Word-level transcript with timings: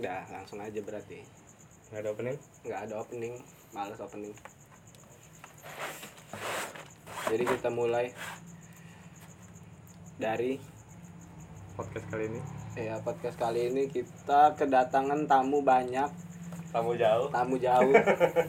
Udah, 0.00 0.24
langsung 0.32 0.56
aja 0.56 0.80
berarti. 0.80 1.20
nggak 1.92 2.00
ada 2.00 2.10
opening 2.14 2.36
Nggak 2.64 2.80
ada 2.88 2.94
opening, 2.96 3.34
males 3.76 4.00
opening. 4.00 4.32
Jadi 7.28 7.44
kita 7.44 7.68
mulai 7.68 8.08
dari 10.16 10.56
podcast 11.76 12.06
kali 12.08 12.28
ini 12.28 12.40
ya 12.76 12.96
podcast 13.00 13.36
kali 13.36 13.68
ini 13.68 13.88
kita 13.88 14.56
kedatangan 14.56 15.28
tamu 15.28 15.60
banyak, 15.60 16.08
Kamu 16.72 16.96
jauh. 16.96 17.28
tamu 17.28 17.60
jauh. 17.60 17.92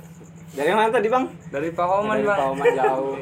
dari 0.57 0.71
mana 0.71 0.88
tadi, 0.88 1.07
Bang? 1.11 1.36
dari 1.52 1.68
Pahoman 1.71 2.15
dari 2.15 2.27
bang 2.27 2.39
Pauman 2.39 2.68
jauh. 2.71 3.13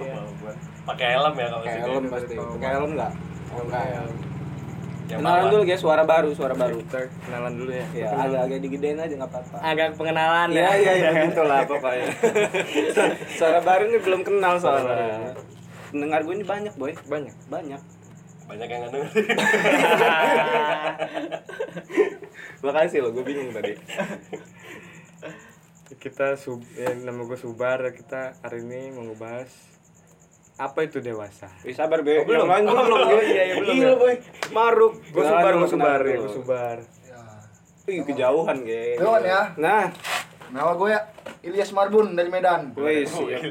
Pakai 0.86 1.07
helm 1.18 1.34
ya 1.34 1.48
kalau 1.50 1.64
Pakai 1.66 1.82
helm 1.82 2.04
pasti. 2.09 2.36
Pakai 2.38 2.70
helm 2.77 2.91
enggak? 2.93 3.11
Oh, 3.57 3.61
enggak 3.66 3.84
ya. 3.89 4.29
Yang 5.10 5.20
Kenalan 5.20 5.46
dulu 5.50 5.62
guys, 5.66 5.82
suara 5.82 6.04
baru, 6.05 6.30
suara 6.32 6.54
baru. 6.54 6.78
kita 6.80 7.00
kenalan 7.20 7.54
dulu 7.55 7.71
ya 7.73 7.86
Ya, 7.92 8.07
agak-agak 8.14 8.60
digedein 8.62 9.00
aja 9.00 9.10
nggak 9.12 9.25
apa-apa. 9.28 9.57
agak 9.60 9.88
pengenalan 9.97 10.47
Iya 10.52 10.70
iya 10.75 10.92
iya 10.96 11.10
begitulah 11.20 11.61
pokoknya. 11.66 12.07
Suara 13.39 13.60
baru 13.60 13.83
ini 13.88 13.97
belum 14.00 14.21
kenal 14.21 14.54
soalnya. 14.56 15.33
Pendengar 15.89 16.21
gue 16.21 16.33
ini 16.36 16.46
banyak 16.46 16.74
boy, 16.75 16.93
banyak 17.04 17.33
banyak. 17.47 17.82
Banyak 18.46 18.68
yang 18.68 18.80
nggak 18.80 18.92
denger. 18.92 19.10
Makasih 22.61 23.00
lo, 23.02 23.10
gue 23.10 23.24
bingung 23.24 23.50
tadi. 23.50 23.74
kita 25.97 26.38
sub 26.38 26.64
ya, 26.74 26.94
nama 26.96 27.25
gue 27.25 27.36
Subar 27.36 27.82
kita 27.91 28.38
hari 28.39 28.61
ini 28.61 28.94
mau 28.94 29.04
ngebahas 29.04 29.50
apa 30.59 30.79
itu 30.83 30.99
dewasa 30.99 31.47
Wih 31.61 31.71
sabar 31.71 32.03
be, 32.03 32.19
Oh, 32.19 32.23
belum? 32.23 32.44
Yang 32.44 32.52
lain 32.52 32.63
Oh, 32.66 32.83
belum. 32.83 32.99
oh, 32.99 33.22
iya, 33.23 33.44
iya, 33.45 33.55
belum 33.58 33.73
Gila 33.73 33.88
ya. 33.88 33.95
boy, 33.95 34.13
maruk. 34.52 34.94
gue 35.02 35.23
Subar 35.23 35.49
dulu, 35.49 35.58
gue 35.58 35.69
Subar 35.69 35.99
ya 35.99 36.08
dulu. 36.11 36.19
gue 36.19 36.31
Subar 36.35 36.77
Wih 37.81 37.99
kejauhan 38.03 38.58
ge. 38.61 38.83
Jauhan 38.95 39.23
ya. 39.23 39.41
Nah, 39.55 39.85
Nama 40.49 40.72
gue 40.73 40.89
ya 40.89 41.02
Ilyas 41.41 41.72
Marbun 41.72 42.11
dari 42.11 42.27
Medan. 42.27 42.73
wih 42.75 43.05
siap. 43.05 43.41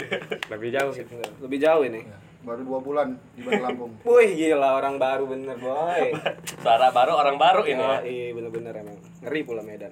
lebih 0.48 0.68
jauh 0.68 0.92
gitu 0.92 1.14
lebih 1.40 1.58
jauh 1.58 1.82
ini. 1.82 2.02
Baru 2.38 2.62
dua 2.62 2.78
bulan 2.78 3.08
di 3.32 3.42
Bandar 3.42 3.66
Lampung. 3.66 3.92
Wih 4.08 4.30
gila 4.32 4.74
orang 4.74 4.94
baru 4.96 5.26
bener 5.26 5.56
boy. 5.56 6.10
Suara 6.62 6.90
baru 6.90 7.14
orang 7.14 7.34
baru 7.34 7.62
ini 7.62 7.76
ya. 7.76 7.88
Oh, 7.88 8.00
iya 8.00 8.26
bener-bener 8.30 8.72
emang 8.74 8.94
ngeri 9.20 9.40
pula 9.42 9.60
Medan. 9.60 9.90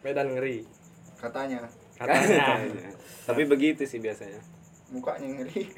Medan 0.00 0.26
ngeri 0.30 0.62
Katanya 1.16 1.64
katanya 1.94 2.58
Tapi 3.28 3.42
begitu 3.44 3.82
sih 3.84 3.98
biasanya. 3.98 4.38
Mukanya 4.92 5.28
ngeri. 5.40 5.62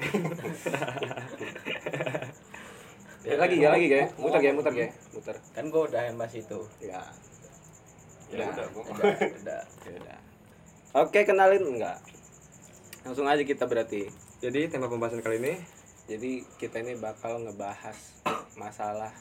Ya 3.27 3.35
lagi, 3.35 3.59
ya 3.59 3.75
lagi 3.75 3.91
kayak 3.91 4.15
muter 4.15 4.39
ya, 4.39 4.51
muter 4.55 4.71
ya, 4.71 4.87
muter. 5.11 5.35
kan 5.51 5.67
gue 5.67 5.81
udah 5.83 5.99
yang 5.99 6.15
bahas 6.15 6.31
itu 6.31 6.63
Ya, 6.79 7.03
Ya 8.31 8.47
udah. 8.55 8.71
Udah 8.71 9.03
udah 9.19 9.61
ya 9.83 9.91
udah. 9.99 10.17
Oke, 11.03 11.27
kenalin 11.27 11.59
enggak? 11.59 11.99
Langsung 13.03 13.27
aja 13.27 13.43
kita 13.43 13.67
berarti. 13.67 14.07
jadi 14.39 14.71
tema 14.71 14.87
pembahasan 14.87 15.19
kali 15.19 15.43
ini 15.43 15.59
Jadi 16.07 16.45
kita 16.55 16.79
ini 16.79 16.95
bakal 16.95 17.43
ngebahas 17.43 18.23
masalah 18.55 19.11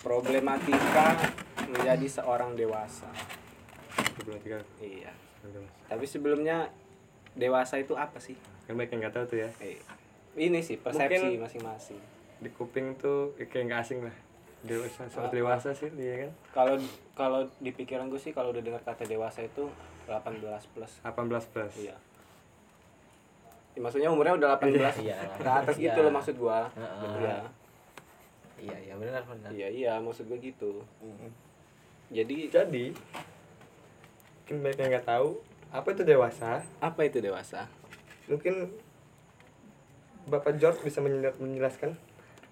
problematika 0.00 1.12
menjadi 1.68 2.08
seorang 2.08 2.56
dewasa. 2.56 3.12
tiga 4.40 4.64
Iya. 4.80 5.12
Tapi 5.92 6.04
sebelumnya 6.08 6.72
dewasa 7.32 7.76
itu 7.76 7.92
apa 7.92 8.16
sih? 8.16 8.34
kan 8.62 8.72
banyak 8.72 8.90
yang 8.92 9.00
nggak 9.02 9.14
tahu 9.14 9.24
tuh 9.26 9.38
ya 9.40 9.50
Eh, 9.58 9.78
ini 10.36 10.60
sih 10.60 10.76
persepsi 10.76 11.18
Mungkin- 11.18 11.42
masing-masing. 11.42 12.00
di 12.38 12.48
kuping 12.50 12.94
tuh 12.94 13.34
kayak 13.36 13.66
nggak 13.66 13.80
asing 13.80 14.00
lah 14.00 14.14
dewasa 14.60 15.04
soal 15.06 15.28
dewasa 15.28 15.70
sih 15.70 15.88
dia 15.90 16.20
kan 16.20 16.30
Kalau 16.52 16.74
kalau 17.14 17.40
di 17.56 17.70
pikiran 17.70 18.06
gue 18.06 18.16
sih 18.16 18.30
kalau 18.30 18.50
udah 18.50 18.60
dengar 18.60 18.80
kata 18.80 19.04
dewasa 19.04 19.40
itu 19.40 19.66
18 20.04 20.40
plus. 20.68 20.92
18 21.00 21.16
plus 21.46 21.74
Iya. 21.78 21.96
Ya, 23.70 23.80
maksudnya 23.80 24.08
umurnya 24.08 24.34
udah 24.36 24.48
18 24.56 25.00
Iya. 25.00 25.16
ke 25.36 25.42
atas 25.42 25.76
Iya. 25.76 25.84
gitu 25.88 25.98
loh 26.00 26.12
maksud 26.12 26.34
gua. 26.36 26.66
Heeh. 26.70 27.10
Iya. 27.16 27.36
iya 28.60 28.76
iya 28.82 28.94
benar 28.94 29.22
benar 29.24 29.48
Iya 29.48 29.68
iya 29.68 29.92
maksud 29.96 30.26
gua 30.26 30.36
gitu. 30.36 30.84
Jadi 32.10 32.48
jadi 32.48 32.84
mungkin 34.40 34.56
banyak 34.60 34.78
yang 34.78 34.90
nggak 34.92 35.08
tahu 35.08 35.38
apa 35.70 35.88
itu 35.88 36.02
dewasa 36.02 36.62
apa 36.78 37.00
itu 37.02 37.18
dewasa? 37.18 37.70
mungkin 38.26 38.70
bapak 40.24 40.54
George 40.56 40.80
bisa 40.80 40.98
menjela- 40.98 41.34
menjelaskan 41.36 41.94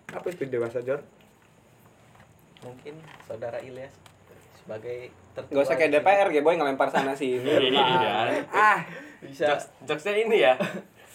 apa 0.09 0.27
itu 0.27 0.43
dewasa 0.45 0.81
George 0.81 1.05
mungkin 2.61 2.99
saudara 3.23 3.59
Ilyas 3.59 3.95
sebagai 4.59 5.09
tertua 5.33 5.55
Gak 5.55 5.65
usah 5.65 5.77
kayak. 5.79 5.93
DPR 5.97 6.29
ya 6.29 6.43
boy 6.43 6.55
ngelempar 6.55 6.91
sana 6.91 7.15
sini. 7.15 7.41
Iya. 7.73 8.45
ah, 8.51 8.83
bisa 9.19 9.49
Jokes, 9.49 9.67
jokesnya 9.87 10.15
ini 10.19 10.43
ya. 10.43 10.59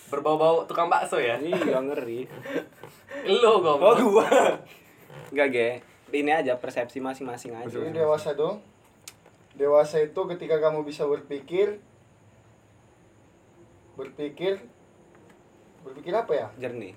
Berbau-bau 0.07 0.63
tukang 0.63 0.87
bakso 0.87 1.19
ya. 1.19 1.37
iya 1.37 1.77
ngeri. 1.77 2.25
Lu 3.27 3.37
Oh 3.43 3.57
goblok. 3.59 3.99
gua. 4.01 4.25
Enggak 5.29 5.47
ge. 5.51 5.69
Ini 6.09 6.31
aja 6.35 6.57
persepsi 6.57 6.97
masing-masing 6.97 7.53
aja. 7.53 7.69
Jadi 7.69 7.93
dewasa 7.93 8.33
tuh 8.33 8.57
dewasa 9.53 10.01
itu 10.01 10.17
ketika 10.27 10.57
kamu 10.57 10.81
bisa 10.81 11.05
berpikir 11.05 11.77
berpikir 13.93 14.57
berpikir 15.83 16.13
apa 16.13 16.31
ya? 16.33 16.47
Jernih. 16.59 16.95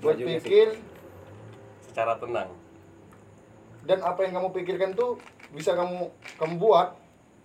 Berpikir 0.00 0.76
Secara 1.82 2.16
tenang. 2.16 2.52
dan 3.86 4.02
apa 4.02 4.26
yang 4.26 4.34
kamu 4.42 4.50
pikirkan 4.50 4.90
tuh 4.92 5.14
bisa 5.54 5.72
kamu 5.72 6.10
kamu 6.36 6.54
buat. 6.58 6.90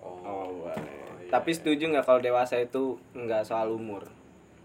Oh, 0.01 0.65
boleh. 0.65 0.73
iya. 0.73 1.29
Tapi 1.29 1.53
setuju 1.53 1.85
nggak 1.87 2.01
kalau 2.03 2.17
dewasa 2.17 2.57
itu 2.57 2.97
nggak 3.13 3.45
soal 3.45 3.69
umur? 3.69 4.09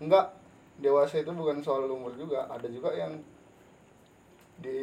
Enggak, 0.01 0.33
dewasa 0.81 1.21
itu 1.21 1.29
bukan 1.31 1.61
soal 1.61 1.85
umur 1.87 2.17
juga. 2.17 2.49
Ada 2.49 2.67
juga 2.67 2.97
yang 2.97 3.13
di 4.57 4.81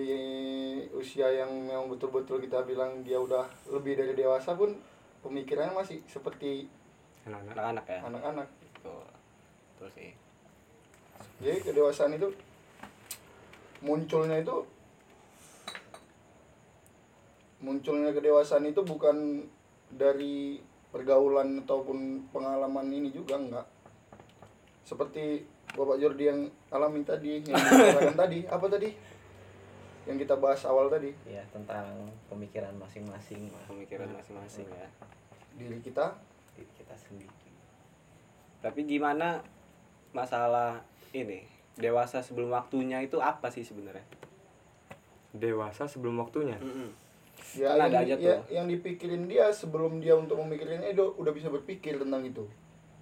usia 0.94 1.26
yang 1.34 1.50
memang 1.50 1.90
betul-betul 1.90 2.38
kita 2.38 2.62
bilang 2.62 3.02
dia 3.02 3.18
udah 3.18 3.42
lebih 3.74 3.98
dari 3.98 4.14
dewasa 4.14 4.54
pun 4.54 4.78
pemikirannya 5.26 5.74
masih 5.74 5.98
seperti 6.06 6.70
anak-anak 7.26 7.58
Anak-anak 7.58 7.86
ya. 7.90 8.00
anak-anak. 8.06 8.48
Sih. 9.92 10.12
Jadi 11.44 11.60
kedewasaan 11.60 12.16
itu 12.16 12.32
munculnya 13.84 14.40
itu 14.40 14.64
munculnya 17.64 18.12
kedewasaan 18.16 18.68
itu 18.68 18.84
bukan 18.84 19.48
dari 19.92 20.60
pergaulan 20.92 21.64
ataupun 21.64 22.30
pengalaman 22.30 22.88
ini 22.92 23.10
juga 23.10 23.40
enggak. 23.40 23.68
Seperti 24.84 25.44
Bapak 25.74 25.98
Jordi 25.98 26.30
yang 26.30 26.42
alami 26.70 27.02
tadi, 27.02 27.42
yang 27.42 27.56
dikatakan 27.66 28.14
tadi, 28.20 28.40
apa 28.46 28.66
tadi? 28.70 28.90
Yang 30.04 30.18
kita 30.28 30.36
bahas 30.38 30.62
awal 30.68 30.92
tadi, 30.92 31.16
ya 31.24 31.40
tentang 31.56 32.12
pemikiran 32.28 32.76
masing-masing 32.76 33.48
Pemikiran 33.72 34.12
masing-masing 34.12 34.68
ya. 34.68 34.92
diri 35.56 35.80
kita 35.80 36.20
diri 36.60 36.68
kita 36.76 36.92
sendiri 36.92 37.32
Tapi 38.60 38.84
gimana 38.84 39.40
masalah 40.14 40.86
ini? 41.12 41.44
Dewasa 41.74 42.22
sebelum 42.22 42.54
waktunya 42.54 43.02
itu 43.02 43.18
apa 43.18 43.50
sih 43.50 43.66
sebenarnya? 43.66 44.06
dewasa 45.34 45.90
sebelum 45.90 46.22
waktunya 46.22 46.62
ya 47.58 47.74
Kan 47.74 47.90
yang, 47.90 47.90
ada 47.90 47.98
aja 48.06 48.16
ya, 48.18 48.38
yang 48.50 48.70
dipikirin 48.70 49.26
dia 49.26 49.50
sebelum 49.50 49.98
dia 49.98 50.14
untuk 50.14 50.38
memikirinnya 50.42 50.94
dia 50.94 51.06
udah 51.06 51.34
bisa 51.34 51.50
berpikir 51.50 51.98
tentang 52.02 52.26
itu. 52.26 52.46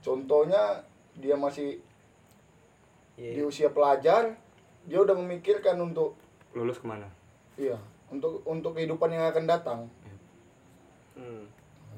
Contohnya 0.01 0.81
dia 1.15 1.35
masih 1.35 1.79
di 3.15 3.37
Iya. 3.37 3.45
usia 3.45 3.69
pelajar, 3.69 4.33
dia 4.87 4.99
udah 4.99 5.13
memikirkan 5.13 5.77
untuk 5.77 6.17
lulus 6.55 6.81
ke 6.81 6.87
mana 6.89 7.07
iya, 7.55 7.77
untuk 8.09 8.41
untuk 8.43 8.75
kehidupan 8.75 9.13
yang 9.13 9.29
akan 9.29 9.45
datang. 9.45 9.79
Hmm. 11.15 11.45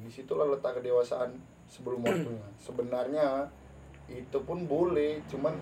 Di 0.04 0.10
situlah 0.12 0.50
letak 0.50 0.82
kedewasaan 0.82 1.34
sebelum 1.70 2.04
waktunya. 2.04 2.44
Sebenarnya 2.60 3.48
itu 4.12 4.38
pun 4.44 4.68
boleh, 4.68 5.24
cuman 5.32 5.56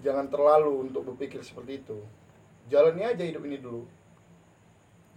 jangan 0.00 0.26
terlalu 0.32 0.90
untuk 0.90 1.06
berpikir 1.12 1.44
seperti 1.44 1.84
itu. 1.84 1.98
Jalani 2.70 3.06
aja 3.06 3.22
hidup 3.22 3.44
ini 3.46 3.58
dulu. 3.60 3.84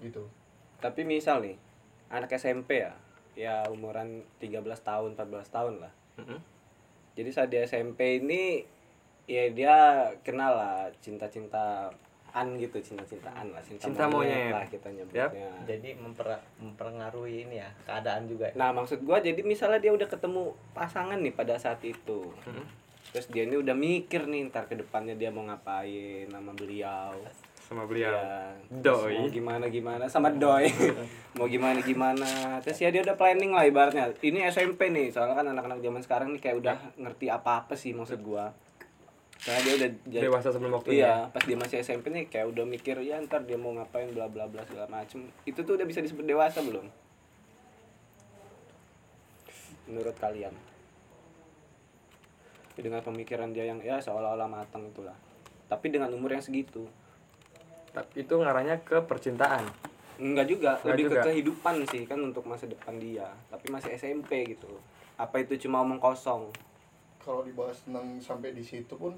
Gitu. 0.04 0.28
Tapi 0.84 1.02
misal 1.08 1.40
nih, 1.42 1.58
anak 2.12 2.36
SMP 2.36 2.84
ya, 2.84 2.94
ya 3.34 3.56
umuran 3.72 4.28
13 4.44 4.60
tahun, 4.84 5.16
14 5.16 5.48
tahun 5.50 5.74
lah. 5.82 5.94
Mm-mm. 6.20 6.40
Jadi 7.14 7.30
saat 7.30 7.50
di 7.54 7.62
SMP 7.62 8.22
ini 8.22 8.66
ya 9.30 9.48
dia 9.54 9.78
kenal 10.26 10.58
lah 10.58 10.92
cinta-cintaan 12.34 12.58
gitu, 12.58 12.78
cinta-cintaan 12.80 13.46
lah, 13.54 13.62
cinta, 13.62 13.84
Cinta 13.86 14.06
monyet. 14.10 14.50
lah 14.52 14.66
kita 14.66 14.90
nyebutnya. 14.90 15.30
jadi 15.64 15.90
memper- 15.96 16.42
mempengaruhi 16.58 17.46
ini 17.46 17.56
ya 17.56 17.70
keadaan 17.84 18.26
juga 18.26 18.50
Nah, 18.54 18.74
maksud 18.74 19.02
gua 19.02 19.22
jadi 19.22 19.38
misalnya 19.40 19.78
dia 19.80 19.94
udah 19.94 20.08
ketemu 20.08 20.42
pasangan 20.74 21.16
nih 21.16 21.30
pada 21.32 21.54
saat 21.56 21.78
itu. 21.84 22.34
Mm-mm. 22.44 22.66
Terus 23.14 23.30
dia 23.30 23.46
ini 23.46 23.54
udah 23.56 23.78
mikir 23.78 24.26
nih 24.26 24.50
ntar 24.50 24.66
ke 24.66 24.74
depannya 24.74 25.14
dia 25.14 25.30
mau 25.30 25.46
ngapain 25.46 26.26
nama 26.28 26.50
beliau. 26.52 27.14
sama 27.64 27.86
beliau. 27.86 28.12
ya 28.12 28.54
Doi. 28.76 29.16
mau 29.16 29.30
gimana 29.30 29.66
gimana 29.68 30.04
sama 30.06 30.28
doi 30.30 30.68
mau 31.40 31.48
gimana 31.48 31.80
gimana 31.80 32.28
terus 32.60 32.76
ya 32.78 32.92
dia 32.92 33.00
udah 33.00 33.16
planning 33.16 33.50
lah 33.50 33.64
ibaratnya 33.64 34.12
ini 34.20 34.44
SMP 34.44 34.92
nih 34.92 35.10
soalnya 35.10 35.34
kan 35.34 35.48
anak-anak 35.48 35.80
zaman 35.80 36.02
sekarang 36.02 36.28
nih 36.30 36.42
kayak 36.44 36.58
udah 36.60 36.76
ngerti 36.98 37.32
apa-apa 37.32 37.74
sih 37.74 37.96
maksud 37.96 38.20
gua 38.20 38.52
karena 39.44 39.60
dia 39.60 39.74
udah 39.76 39.90
jadi 40.08 40.24
Dewasa 40.32 40.50
sebelum 40.56 40.72
waktunya. 40.80 41.04
iya 41.04 41.14
pas 41.28 41.44
dia 41.44 41.58
masih 41.60 41.84
SMP 41.84 42.08
nih 42.16 42.32
kayak 42.32 42.48
udah 42.56 42.64
mikir 42.64 42.96
ya 43.04 43.20
ntar 43.28 43.44
dia 43.44 43.60
mau 43.60 43.76
ngapain 43.76 44.08
bla 44.16 44.32
bla 44.32 44.48
bla 44.48 44.64
segala 44.64 44.88
macem 44.88 45.28
itu 45.44 45.60
tuh 45.68 45.76
udah 45.76 45.84
bisa 45.84 46.00
disebut 46.00 46.24
dewasa 46.24 46.64
belum 46.64 46.88
menurut 49.92 50.16
kalian 50.16 50.56
dengan 52.74 53.04
pemikiran 53.04 53.52
dia 53.52 53.68
yang 53.68 53.84
ya 53.84 54.00
seolah-olah 54.00 54.48
matang 54.48 54.88
itulah 54.88 55.14
tapi 55.68 55.92
dengan 55.92 56.10
umur 56.16 56.34
yang 56.34 56.44
segitu 56.44 56.88
Tapi 57.94 58.26
itu 58.26 58.34
ngarahnya 58.34 58.82
ke 58.82 59.06
percintaan. 59.06 59.70
Enggak 60.18 60.50
juga, 60.50 60.82
Enggak 60.82 60.90
lebih 60.98 61.06
juga. 61.06 61.22
ke 61.22 61.26
kehidupan 61.30 61.76
sih 61.86 62.02
kan 62.10 62.18
untuk 62.26 62.42
masa 62.50 62.66
depan 62.66 62.98
dia. 62.98 63.30
Tapi 63.54 63.70
masih 63.70 63.94
SMP 63.94 64.50
gitu. 64.50 64.82
Apa 65.14 65.46
itu 65.46 65.62
cuma 65.62 65.86
omong 65.86 66.02
kosong? 66.02 66.50
kalau 67.24 67.42
dibahas 67.48 67.80
tentang 67.88 68.20
sampai 68.20 68.52
di 68.52 68.60
situ 68.62 68.94
pun 69.00 69.16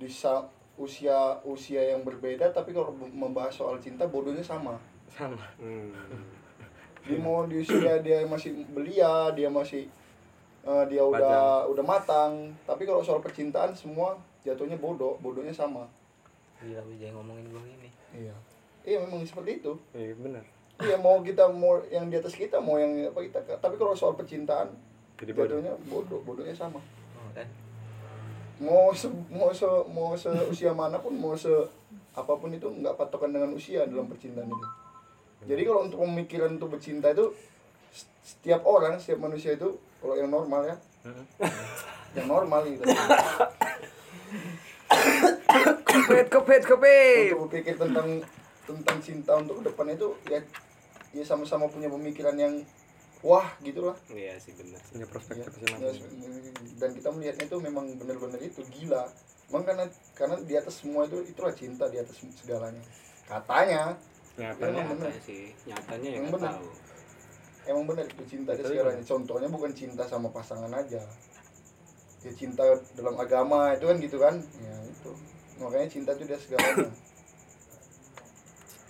di 0.00 0.08
usia 0.76 1.16
usia 1.44 1.82
yang 1.86 2.00
berbeda 2.00 2.48
tapi 2.50 2.72
kalau 2.72 2.88
membahas 2.96 3.52
soal 3.52 3.76
cinta 3.76 4.08
bodohnya 4.08 4.40
sama 4.40 4.80
Sama. 5.06 5.36
Hmm. 5.60 5.92
di 7.02 7.16
mau 7.16 7.44
di 7.44 7.60
usia 7.60 8.00
dia 8.00 8.24
masih 8.24 8.64
belia 8.66 9.28
dia 9.30 9.52
masih 9.52 9.84
eh, 10.62 10.84
dia 10.88 11.04
udah 11.04 11.68
udah 11.68 11.84
matang 11.84 12.48
tapi 12.64 12.84
kalau 12.84 13.04
soal 13.04 13.20
percintaan 13.20 13.72
semua 13.72 14.16
jatuhnya 14.40 14.76
bodoh 14.76 15.20
bodohnya 15.20 15.52
sama 15.52 15.84
Gila 16.58 16.80
gue 16.82 16.96
jangan 16.96 17.20
ngomongin 17.20 17.44
gue 17.46 17.60
ini. 17.70 17.90
iya 18.14 18.34
iya 18.82 18.96
memang 18.98 19.20
seperti 19.22 19.60
itu 19.60 19.72
Iya 19.92 20.16
benar. 20.16 20.44
iya 20.78 20.96
mau 20.96 21.20
kita 21.20 21.44
mau 21.46 21.76
yang 21.86 22.08
di 22.08 22.16
atas 22.16 22.32
kita 22.32 22.56
mau 22.56 22.76
yang 22.76 22.92
apa 23.06 23.20
kita 23.20 23.40
tapi 23.56 23.76
kalau 23.76 23.92
soal 23.92 24.16
percintaan 24.16 24.68
Jadi 25.16 25.32
bodoh. 25.32 25.60
jatuhnya 25.60 25.72
bodoh 25.86 26.20
bodohnya 26.22 26.52
sama 26.52 26.80
Oh, 27.16 27.28
kan? 27.32 27.44
Mau 28.60 28.92
se 28.92 29.08
mau 29.32 29.48
se 29.56 29.64
mau 29.88 30.12
se 30.12 30.28
usia 30.52 30.76
mana 30.76 31.00
pun 31.00 31.16
mau 31.16 31.32
se 31.32 31.48
apa 32.12 32.36
pun 32.36 32.52
itu 32.52 32.68
nggak 32.68 32.94
patokan 33.00 33.32
dengan 33.32 33.56
usia 33.56 33.88
dalam 33.88 34.04
percintaan 34.06 34.52
itu. 34.52 34.66
Jadi 35.48 35.62
kalau 35.64 35.88
untuk 35.88 36.04
pemikiran 36.04 36.60
untuk 36.60 36.76
bercinta 36.76 37.08
itu 37.08 37.32
setiap 38.20 38.60
orang 38.68 39.00
setiap 39.00 39.24
manusia 39.24 39.56
itu 39.56 39.80
kalau 40.04 40.14
yang 40.14 40.28
normal 40.28 40.68
ya. 40.68 40.76
Yang 42.12 42.26
normal 42.28 42.60
gitu. 42.68 42.84
Kopet, 45.90 46.26
kopet, 46.30 46.62
kopet. 46.66 47.32
untuk 47.34 47.50
berpikir 47.50 47.74
tentang 47.78 48.22
tentang 48.66 48.98
cinta 49.02 49.32
untuk 49.38 49.62
ke 49.62 49.72
depan 49.72 49.86
itu 49.94 50.08
ya 50.28 50.38
ya 51.10 51.24
sama-sama 51.26 51.66
punya 51.66 51.90
pemikiran 51.90 52.36
yang 52.38 52.54
wah 53.20 53.48
gitulah 53.60 53.96
Iya 54.08 54.36
sih 54.36 54.52
benar. 54.52 54.80
Punya 54.86 55.02
ya, 55.02 55.08
perspektif 55.08 55.52
ya, 55.58 55.76
masing-masing. 55.76 56.76
dan 56.76 56.90
kita 56.92 57.08
melihatnya 57.10 57.44
itu 57.46 57.56
memang 57.58 57.86
benar-benar 57.94 58.40
itu 58.40 58.60
gila 58.70 59.04
memang 59.46 59.64
karena 59.64 59.84
karena 60.14 60.36
di 60.40 60.54
atas 60.54 60.74
semua 60.78 61.04
itu 61.04 61.20
itulah 61.22 61.52
cinta 61.52 61.84
di 61.86 61.98
atas 61.98 62.16
segalanya 62.34 62.80
katanya 63.24 63.96
Nyatanya. 64.30 64.72
Emang 64.80 64.88
bener. 64.96 65.10
Nyata 65.10 65.20
sih, 65.20 65.44
nyatanya 65.66 66.08
yang 66.10 66.26
bener. 66.30 66.48
tahu. 66.54 66.68
emang 67.62 67.84
benar 67.84 68.04
itu 68.06 68.24
cinta 68.26 68.50
di 68.50 68.62
Tapi 68.62 68.70
segalanya 68.72 69.04
contohnya 69.04 69.48
bukan 69.48 69.72
cinta 69.72 70.02
sama 70.04 70.28
pasangan 70.30 70.72
aja 70.72 71.02
ya 72.20 72.32
cinta 72.32 72.64
dalam 72.94 73.16
agama 73.16 73.72
itu 73.72 73.84
kan 73.84 73.96
gitu 73.98 74.16
kan 74.16 74.34
ya 74.56 74.74
itu 74.86 75.10
makanya 75.56 75.88
cinta 75.88 76.10
itu 76.12 76.24
dia 76.24 76.36
segalanya 76.36 76.88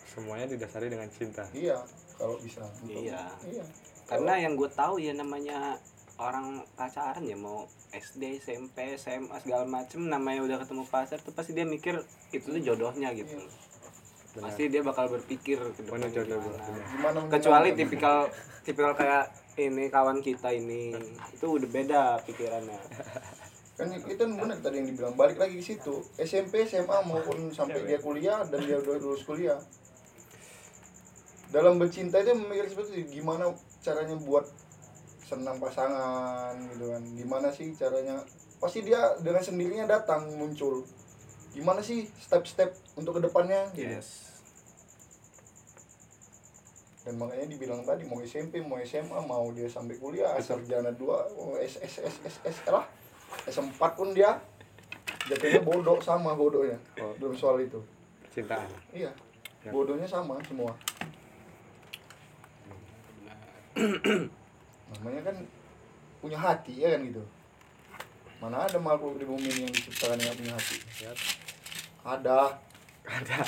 Semuanya 0.06 0.46
didasari 0.48 0.86
dengan 0.86 1.06
cinta. 1.08 1.46
iya 1.50 1.78
kalau 2.14 2.36
bisa 2.38 2.66
Iya. 2.84 3.22
iya 3.44 3.64
Karena 4.10 4.34
yang 4.42 4.58
gue 4.58 4.66
tahu 4.66 4.98
ya 4.98 5.14
namanya 5.14 5.78
orang 6.18 6.66
pacaran 6.74 7.22
ya 7.22 7.38
mau 7.38 7.64
SD, 7.94 8.42
SMP, 8.42 8.98
SMA 8.98 9.38
segala 9.40 9.64
macem 9.64 10.04
namanya 10.04 10.44
udah 10.44 10.58
ketemu 10.60 10.84
pacar 10.90 11.22
tuh 11.22 11.32
pasti 11.32 11.54
dia 11.54 11.64
mikir 11.64 11.96
itu 12.34 12.44
tuh 12.44 12.60
jodohnya 12.60 13.14
gitu. 13.14 13.38
Benar. 14.34 14.50
Pasti 14.50 14.66
dia 14.66 14.82
bakal 14.82 15.10
berpikir 15.10 15.58
ke 15.58 15.82
Mana 15.86 16.06
depannya 16.06 16.08
jodoh 16.10 16.38
gua, 16.42 16.54
gimana. 16.58 16.84
gimana 16.90 17.18
kecuali 17.30 17.68
tipikal 17.78 18.18
tipikal 18.62 18.92
kayak 18.98 19.30
ini 19.58 19.86
kawan 19.90 20.18
kita 20.22 20.50
ini. 20.54 20.94
Itu 21.34 21.56
udah 21.56 21.68
beda 21.70 22.02
pikirannya. 22.26 22.80
Kan 23.80 23.96
itu 23.96 24.12
kan 24.12 24.30
benar 24.36 24.58
tadi 24.60 24.76
yang 24.76 24.88
dibilang 24.92 25.14
balik 25.16 25.40
lagi 25.40 25.56
di 25.56 25.64
situ. 25.64 26.04
SMP 26.20 26.68
SMA 26.68 27.00
maupun 27.06 27.48
sampai 27.50 27.86
dia 27.88 27.96
kuliah 28.02 28.44
dan 28.44 28.60
dia 28.60 28.76
udah 28.76 29.00
lulus 29.00 29.24
kuliah. 29.24 29.58
Dalam 31.50 31.80
bercinta 31.80 32.22
itu 32.22 32.36
memikir 32.36 32.70
seperti 32.70 33.02
itu 33.02 33.24
gimana 33.24 33.50
caranya 33.80 34.16
buat 34.20 34.44
senang 35.24 35.62
pasangan 35.62 36.54
gitu 36.74 36.90
kan. 36.90 37.02
Gimana 37.16 37.48
sih 37.54 37.72
caranya? 37.78 38.20
Pasti 38.60 38.84
dia 38.84 39.14
dengan 39.22 39.40
sendirinya 39.40 39.86
datang 39.88 40.26
muncul. 40.36 40.84
Gimana 41.54 41.80
sih 41.82 42.06
step-step 42.18 42.74
untuk 42.98 43.18
ke 43.18 43.20
depannya 43.26 43.70
gitu. 43.74 43.90
yes. 43.90 44.30
Dan 47.00 47.16
makanya 47.16 47.48
dibilang 47.48 47.80
tadi 47.82 48.04
mau 48.04 48.20
SMP 48.20 48.60
mau 48.60 48.76
SMA 48.84 49.18
mau 49.24 49.48
dia 49.56 49.66
sampai 49.66 49.96
kuliah 49.96 50.36
sarjana 50.36 50.92
dua 50.92 51.24
oh, 51.32 51.56
S 51.56 51.80
S 51.80 52.04
S 52.04 52.16
S 52.26 52.36
S 52.44 52.56
lah. 52.68 52.84
S4 53.48 53.80
pun 53.96 54.12
dia 54.12 54.36
jatuhnya 55.30 55.62
bodoh 55.64 55.96
sama 56.02 56.36
bodohnya. 56.36 56.76
Oh. 57.00 57.14
belum 57.16 57.32
soal 57.38 57.62
itu. 57.62 57.80
Percintaan. 58.26 58.68
iya. 58.92 59.10
Ya. 59.60 59.70
bodohnya 59.72 60.08
sama 60.08 60.40
semua 60.44 60.72
namanya 64.90 65.22
kan 65.24 65.36
punya 66.20 66.36
hati 66.36 66.72
ya 66.76 66.92
kan 66.92 67.00
gitu 67.02 67.22
mana 68.38 68.64
ada 68.64 68.76
makhluk 68.76 69.16
di 69.16 69.24
bumi 69.24 69.46
ini 69.46 69.60
yang 69.64 69.72
diciptakan 69.72 70.18
yang 70.18 70.34
punya 70.34 70.52
hati 70.52 70.76
Ya. 71.00 71.12
ada 72.02 72.56
Ada. 73.02 73.38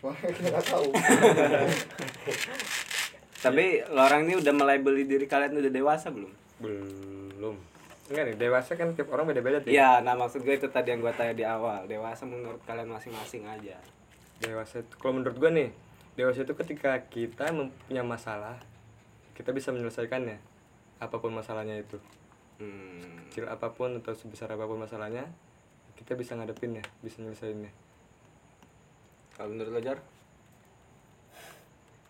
makanya 0.00 0.32
kita 0.36 0.48
nggak 0.50 0.66
tahu 0.66 0.88
tapi 3.40 3.64
lo 3.86 4.00
orang 4.00 4.28
ini 4.28 4.34
udah 4.36 4.52
melabeli 4.52 5.04
diri 5.04 5.24
kalian 5.24 5.56
udah 5.56 5.72
dewasa 5.72 6.08
belum 6.08 6.32
Belum. 6.60 7.56
Enggak 8.12 8.24
nih, 8.26 8.36
dewasa 8.36 8.76
kan 8.76 8.92
tiap 8.92 9.08
orang 9.08 9.24
beda-beda 9.24 9.64
tuh. 9.64 9.72
Iya, 9.72 10.04
nah 10.04 10.12
maksud 10.12 10.44
gue 10.44 10.52
itu 10.52 10.68
tadi 10.68 10.92
yang 10.92 11.00
gue 11.00 11.08
tanya 11.14 11.32
di 11.32 11.40
awal 11.40 11.88
Dewasa 11.88 12.28
menurut 12.28 12.60
kalian 12.66 12.90
masing-masing 12.90 13.48
aja 13.48 13.80
Dewasa 14.36 14.84
itu 14.84 14.92
kalau 14.98 15.16
menurut 15.16 15.36
gua 15.36 15.48
nih, 15.48 15.72
dewasa 16.16 16.42
itu 16.42 16.52
ketika 16.52 17.00
kita 17.06 17.48
mempunyai 17.48 18.04
masalah, 18.04 18.60
kita 19.40 19.56
bisa 19.56 19.72
menyelesaikannya. 19.72 20.36
Apa 21.00 21.16
pun 21.16 21.32
masalahnya 21.32 21.80
itu. 21.80 21.96
hmm. 22.60 23.32
Kecil 23.32 23.48
apa 23.48 23.72
pun 23.72 23.96
atau 23.96 24.12
sebesar 24.12 24.52
apa 24.52 24.68
pun 24.68 24.76
masalahnya, 24.76 25.24
kita 25.96 26.12
bisa 26.12 26.36
ngadepinnya, 26.36 26.84
bisa 27.00 27.24
nyelesainnya. 27.24 27.72
Kalau 29.32 29.56
menurut 29.56 29.72
lo 29.72 29.80
Jar? 29.80 29.96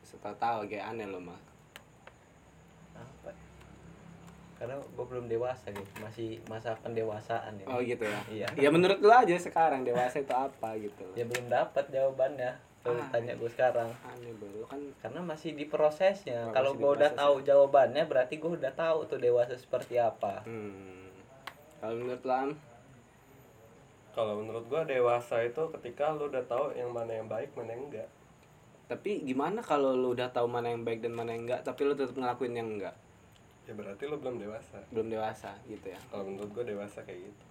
Setelah 0.02 0.34
tahu 0.42 0.66
kayak 0.66 0.90
aneh 0.90 1.06
lo 1.06 1.22
mah 1.22 1.38
Apa? 2.98 3.30
Karena 4.58 4.74
gue 4.74 5.06
belum 5.06 5.30
dewasa 5.30 5.70
nih, 5.70 5.86
masih 6.02 6.42
masa 6.50 6.74
pendewasaan 6.82 7.62
ya. 7.62 7.66
Oh 7.70 7.78
gitu 7.78 8.02
ya? 8.02 8.20
Iya. 8.26 8.46
Ya 8.58 8.68
menurut 8.74 8.98
lo 8.98 9.14
aja 9.14 9.38
sekarang 9.38 9.86
dewasa 9.86 10.18
itu 10.18 10.34
apa 10.34 10.74
gitu 10.82 11.06
Ya 11.14 11.22
belum 11.30 11.46
dapat 11.46 11.86
jawabannya. 11.94 12.69
Kalau 12.80 12.96
Ah. 12.96 13.08
tanya 13.12 13.36
gue 13.36 13.50
sekarang. 13.50 13.90
Aneh 14.02 14.32
bro, 14.34 14.48
lo 14.54 14.64
kan 14.64 14.80
Karena 14.98 15.20
masih 15.20 15.52
di 15.52 15.64
prosesnya. 15.64 16.48
Oh, 16.48 16.52
Kalau 16.52 16.72
gue 16.72 16.90
udah 16.90 17.12
tahu 17.12 17.44
jawabannya, 17.44 18.08
berarti 18.08 18.36
gue 18.36 18.56
udah 18.56 18.72
tahu 18.72 19.04
tuh 19.04 19.18
dewasa 19.18 19.52
seperti 19.52 19.96
apa. 19.96 20.40
hmm. 20.42 21.12
Kalau 21.78 21.96
menurut 21.96 22.22
lo 22.22 22.34
Am? 22.34 22.50
Kalau 24.10 24.36
menurut 24.36 24.66
gua 24.66 24.82
dewasa 24.82 25.38
itu 25.40 25.62
ketika 25.78 26.10
lu 26.10 26.26
udah 26.26 26.42
tahu 26.44 26.74
yang 26.74 26.90
mana 26.90 27.14
yang 27.14 27.24
baik, 27.24 27.54
mana 27.54 27.72
yang 27.72 27.86
enggak. 27.86 28.08
Tapi 28.84 29.22
gimana 29.22 29.62
kalau 29.62 29.94
lo 29.94 30.10
udah 30.10 30.28
tahu 30.28 30.44
mana 30.44 30.68
yang 30.68 30.82
baik 30.82 30.98
dan 30.98 31.14
mana 31.14 31.30
yang 31.30 31.46
enggak 31.46 31.62
Tapi 31.62 31.86
lo 31.86 31.94
tetap 31.94 32.18
ngelakuin 32.18 32.52
yang 32.52 32.68
enggak? 32.68 32.92
Ya 33.64 33.72
berarti 33.72 34.02
lu 34.04 34.18
belum 34.18 34.36
dewasa. 34.36 34.82
Belum 34.90 35.08
dewasa 35.08 35.54
gitu 35.64 35.86
ya? 35.86 36.00
Kalau 36.10 36.26
menurut 36.26 36.50
gua 36.50 36.64
dewasa 36.66 36.98
kayak 37.00 37.22
gitu. 37.22 37.44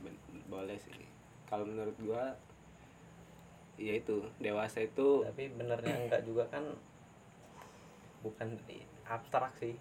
Ben- 0.00 0.22
boleh 0.48 0.78
sih 0.80 0.96
kalau 1.44 1.68
menurut 1.68 1.94
gua 2.00 2.32
ya 3.78 3.94
itu. 3.94 4.18
Dewasa 4.42 4.82
itu 4.82 5.22
Tapi 5.24 5.54
benernya 5.54 5.94
enggak 5.96 6.26
juga 6.26 6.44
kan 6.50 6.66
bukan 8.20 8.58
abstrak 9.06 9.54
sih. 9.56 9.78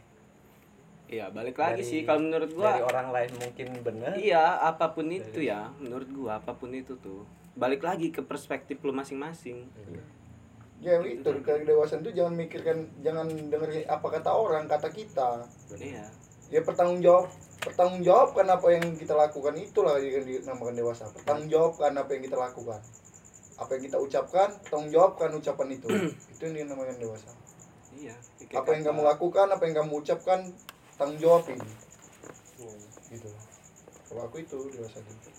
ya 1.08 1.32
balik 1.32 1.56
lagi 1.56 1.80
Dari- 1.80 1.88
sih 1.88 2.00
kalau 2.04 2.20
menurut 2.20 2.52
gua 2.52 2.76
Dari 2.76 2.84
orang 2.84 3.16
lain 3.16 3.32
mungkin 3.40 3.68
bener. 3.80 4.12
iya 4.20 4.60
apa 4.60 4.92
pun 4.92 5.08
itu 5.08 5.40
ya 5.40 5.72
menurut 5.80 6.04
gua 6.12 6.36
apa 6.38 6.52
pun 6.52 6.76
itu 6.76 7.00
tuh. 7.00 7.24
Balik 7.56 7.82
lagi 7.82 8.12
ke 8.12 8.20
perspektif 8.20 8.84
lu 8.84 8.92
masing-masing. 8.92 9.72
Ya 10.84 11.00
itu 11.02 11.26
kedewasaan 11.42 12.04
itu 12.04 12.12
jangan 12.12 12.36
mikirkan 12.36 12.92
jangan 13.02 13.24
dengerin 13.50 13.88
apa 13.88 14.08
kata 14.20 14.30
orang 14.30 14.68
kata 14.68 14.92
kita. 14.92 15.48
Iya. 15.80 16.06
Ya 16.52 16.60
bertanggung 16.62 17.00
jawab 17.00 17.32
bertanggung 17.64 18.04
jawabkan 18.04 18.48
apa 18.52 18.68
yang 18.76 18.86
kita 19.00 19.16
lakukan 19.16 19.56
itulah 19.56 19.96
yang 20.04 20.28
dinamakan 20.28 20.76
dewasa. 20.76 21.08
Bertanggung 21.16 21.48
jawabkan 21.48 21.96
apa 21.96 22.10
yang 22.14 22.24
kita 22.28 22.36
lakukan 22.38 22.84
apa 23.58 23.70
yang 23.74 23.84
kita 23.90 23.98
ucapkan 23.98 24.50
tanggung 24.70 24.94
jawabkan 24.94 25.34
ucapan 25.34 25.68
itu. 25.74 25.88
Itu 26.34 26.46
yang 26.50 26.70
namanya 26.70 26.94
dewasa. 26.98 27.34
Iya 27.98 28.14
apa 28.56 28.70
yang 28.72 28.84
kamu 28.88 29.02
lakukan 29.04 29.48
apa 29.52 29.64
yang 29.68 29.76
kamu 29.84 29.94
ucapkan 30.00 30.40
tanggung 30.96 31.20
jawabin. 31.20 31.60
Hmm. 32.58 32.82
gitu 33.14 33.30
kalau 34.10 34.26
aku 34.26 34.42
itu 34.42 34.58
dewasa 34.74 34.98
gitu 34.98 35.30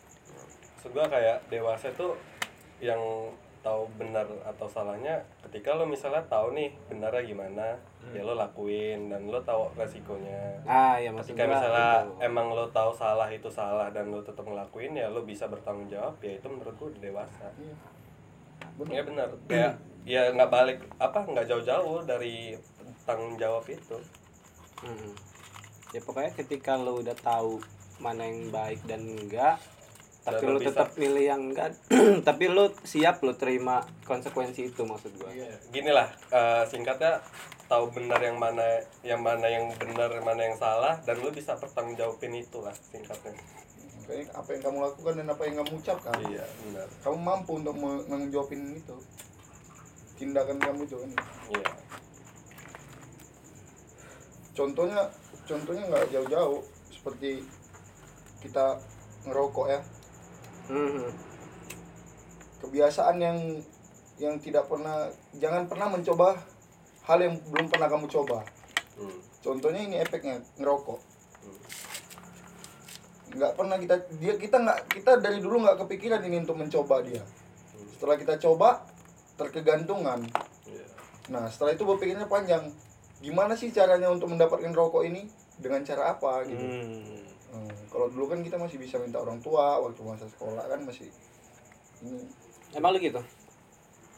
Maksud 0.78 0.90
gua 0.94 1.10
kayak 1.10 1.42
dewasa 1.50 1.90
itu 1.90 2.14
yang 2.78 3.00
tahu 3.58 3.90
benar 3.98 4.22
atau 4.46 4.70
salahnya 4.70 5.18
ketika 5.42 5.74
lo 5.74 5.82
misalnya 5.82 6.22
tahu 6.30 6.54
nih 6.54 6.70
benarnya 6.86 7.26
gimana 7.26 7.74
ya 8.14 8.22
lo 8.22 8.38
lakuin 8.38 9.10
dan 9.10 9.26
lo 9.26 9.42
tahu 9.42 9.66
resikonya. 9.74 10.62
Ah 10.62 10.94
ya 10.94 11.10
maksud 11.10 11.34
ketika 11.34 11.50
gua 11.50 11.52
misalnya 11.58 11.90
gitu. 12.06 12.12
emang 12.22 12.46
lo 12.54 12.70
tahu 12.70 12.94
salah 12.94 13.26
itu 13.26 13.50
salah 13.50 13.90
dan 13.90 14.14
lo 14.14 14.22
tetap 14.22 14.46
ngelakuin 14.46 14.94
ya 14.94 15.10
lo 15.10 15.26
bisa 15.26 15.50
bertanggung 15.50 15.90
jawab 15.90 16.14
ya 16.22 16.38
itu 16.38 16.46
menurut 16.46 16.78
gua 16.78 16.90
dewasa. 17.02 17.50
Iya 17.58 17.74
ya 18.86 19.02
benar. 19.02 19.28
Kayak 19.46 19.72
ya 20.06 20.22
nggak 20.30 20.50
balik 20.50 20.78
apa 20.96 21.18
nggak 21.26 21.46
jauh-jauh 21.46 22.06
dari 22.06 22.54
tanggung 23.02 23.34
jawab 23.34 23.66
itu. 23.66 23.98
Mm. 24.78 25.10
ya 25.90 25.98
pokoknya 26.04 26.30
ketika 26.36 26.78
lo 26.78 27.02
udah 27.02 27.16
tahu 27.18 27.58
mana 27.98 28.22
yang 28.22 28.54
baik 28.54 28.78
dan 28.86 29.02
enggak 29.02 29.58
tapi 30.22 30.44
Dan 30.44 30.54
lo 30.54 30.58
bisa- 30.60 30.70
tetap 30.70 30.88
milih 30.94 31.24
yang 31.24 31.42
enggak 31.50 31.72
tapi 32.28 32.46
lo 32.46 32.70
siap 32.84 33.24
lo 33.24 33.34
terima 33.34 33.82
konsekuensi 34.04 34.68
itu 34.68 34.86
maksud 34.86 35.16
gua. 35.18 35.32
Gini 35.72 35.90
lah 35.90 36.12
eh, 36.30 36.62
singkatnya 36.68 37.18
tahu 37.66 37.90
benar 37.90 38.20
yang 38.20 38.38
mana 38.38 38.62
yang 39.02 39.18
mana 39.18 39.48
yang 39.48 39.66
benar 39.74 40.12
mana 40.22 40.46
yang 40.46 40.54
salah 40.54 41.00
dan 41.02 41.18
lo 41.18 41.32
bisa 41.32 41.56
pertanggungjawabin 41.56 42.38
itu 42.38 42.62
lah 42.62 42.76
singkatnya 42.76 43.34
apa 44.08 44.48
yang 44.56 44.62
kamu 44.64 44.78
lakukan 44.80 45.14
dan 45.20 45.28
apa 45.28 45.42
yang 45.44 45.56
kamu 45.60 45.72
ucapkan. 45.84 46.16
Iya 46.24 46.44
benar. 46.64 46.88
Kamu 47.04 47.18
mampu 47.20 47.52
untuk 47.60 47.76
me- 47.76 48.04
menjawabin 48.08 48.80
itu. 48.80 48.96
Tindakan 50.16 50.56
kamu 50.56 50.80
itu 50.88 50.96
kan. 50.96 51.10
Iya. 51.52 51.70
Contohnya 54.56 55.00
contohnya 55.44 55.84
nggak 55.86 56.06
jauh-jauh 56.10 56.60
seperti 56.90 57.44
kita 58.40 58.80
ngerokok 59.28 59.66
ya. 59.68 59.80
Mhm. 60.68 61.08
kebiasaan 62.58 63.16
yang 63.22 63.38
yang 64.18 64.34
tidak 64.42 64.66
pernah 64.66 65.08
jangan 65.38 65.70
pernah 65.70 65.88
mencoba 65.94 66.36
hal 67.06 67.18
yang 67.22 67.38
belum 67.48 67.70
pernah 67.70 67.88
kamu 67.88 68.10
coba. 68.10 68.44
Hmm. 68.98 69.14
contohnya 69.40 69.80
ini 69.86 69.96
efeknya 70.02 70.42
ngerokok. 70.58 70.98
Hmm. 71.46 71.58
Nggak 73.38 73.54
pernah 73.54 73.78
kita 73.78 73.94
dia 74.18 74.34
kita 74.34 74.58
nggak 74.58 74.78
kita 74.98 75.22
dari 75.22 75.38
dulu 75.38 75.62
nggak 75.62 75.78
kepikiran 75.86 76.20
ini 76.26 76.42
untuk 76.42 76.58
mencoba 76.58 77.06
dia. 77.06 77.22
Setelah 77.94 78.18
kita 78.18 78.34
coba 78.42 78.82
terkegantungan. 79.38 80.26
Iya. 80.66 80.86
nah 81.30 81.46
setelah 81.46 81.78
itu 81.78 81.86
berpikirnya 81.86 82.26
panjang. 82.26 82.74
Gimana 83.22 83.54
sih 83.54 83.70
caranya 83.70 84.10
untuk 84.10 84.30
mendapatkan 84.30 84.74
rokok 84.74 85.06
ini? 85.06 85.30
Dengan 85.58 85.82
cara 85.86 86.14
apa 86.14 86.42
gitu. 86.46 86.62
Hmm. 86.62 87.22
Hmm, 87.48 87.72
kalau 87.88 88.12
dulu 88.12 88.34
kan 88.34 88.44
kita 88.44 88.60
masih 88.60 88.76
bisa 88.76 89.00
minta 89.00 89.22
orang 89.22 89.40
tua 89.40 89.80
waktu 89.80 90.04
masa 90.04 90.28
sekolah 90.28 90.68
kan 90.68 90.84
masih 90.84 91.08
ini. 92.04 92.22
Emang 92.76 92.92
lu 92.94 93.00
gitu? 93.00 93.22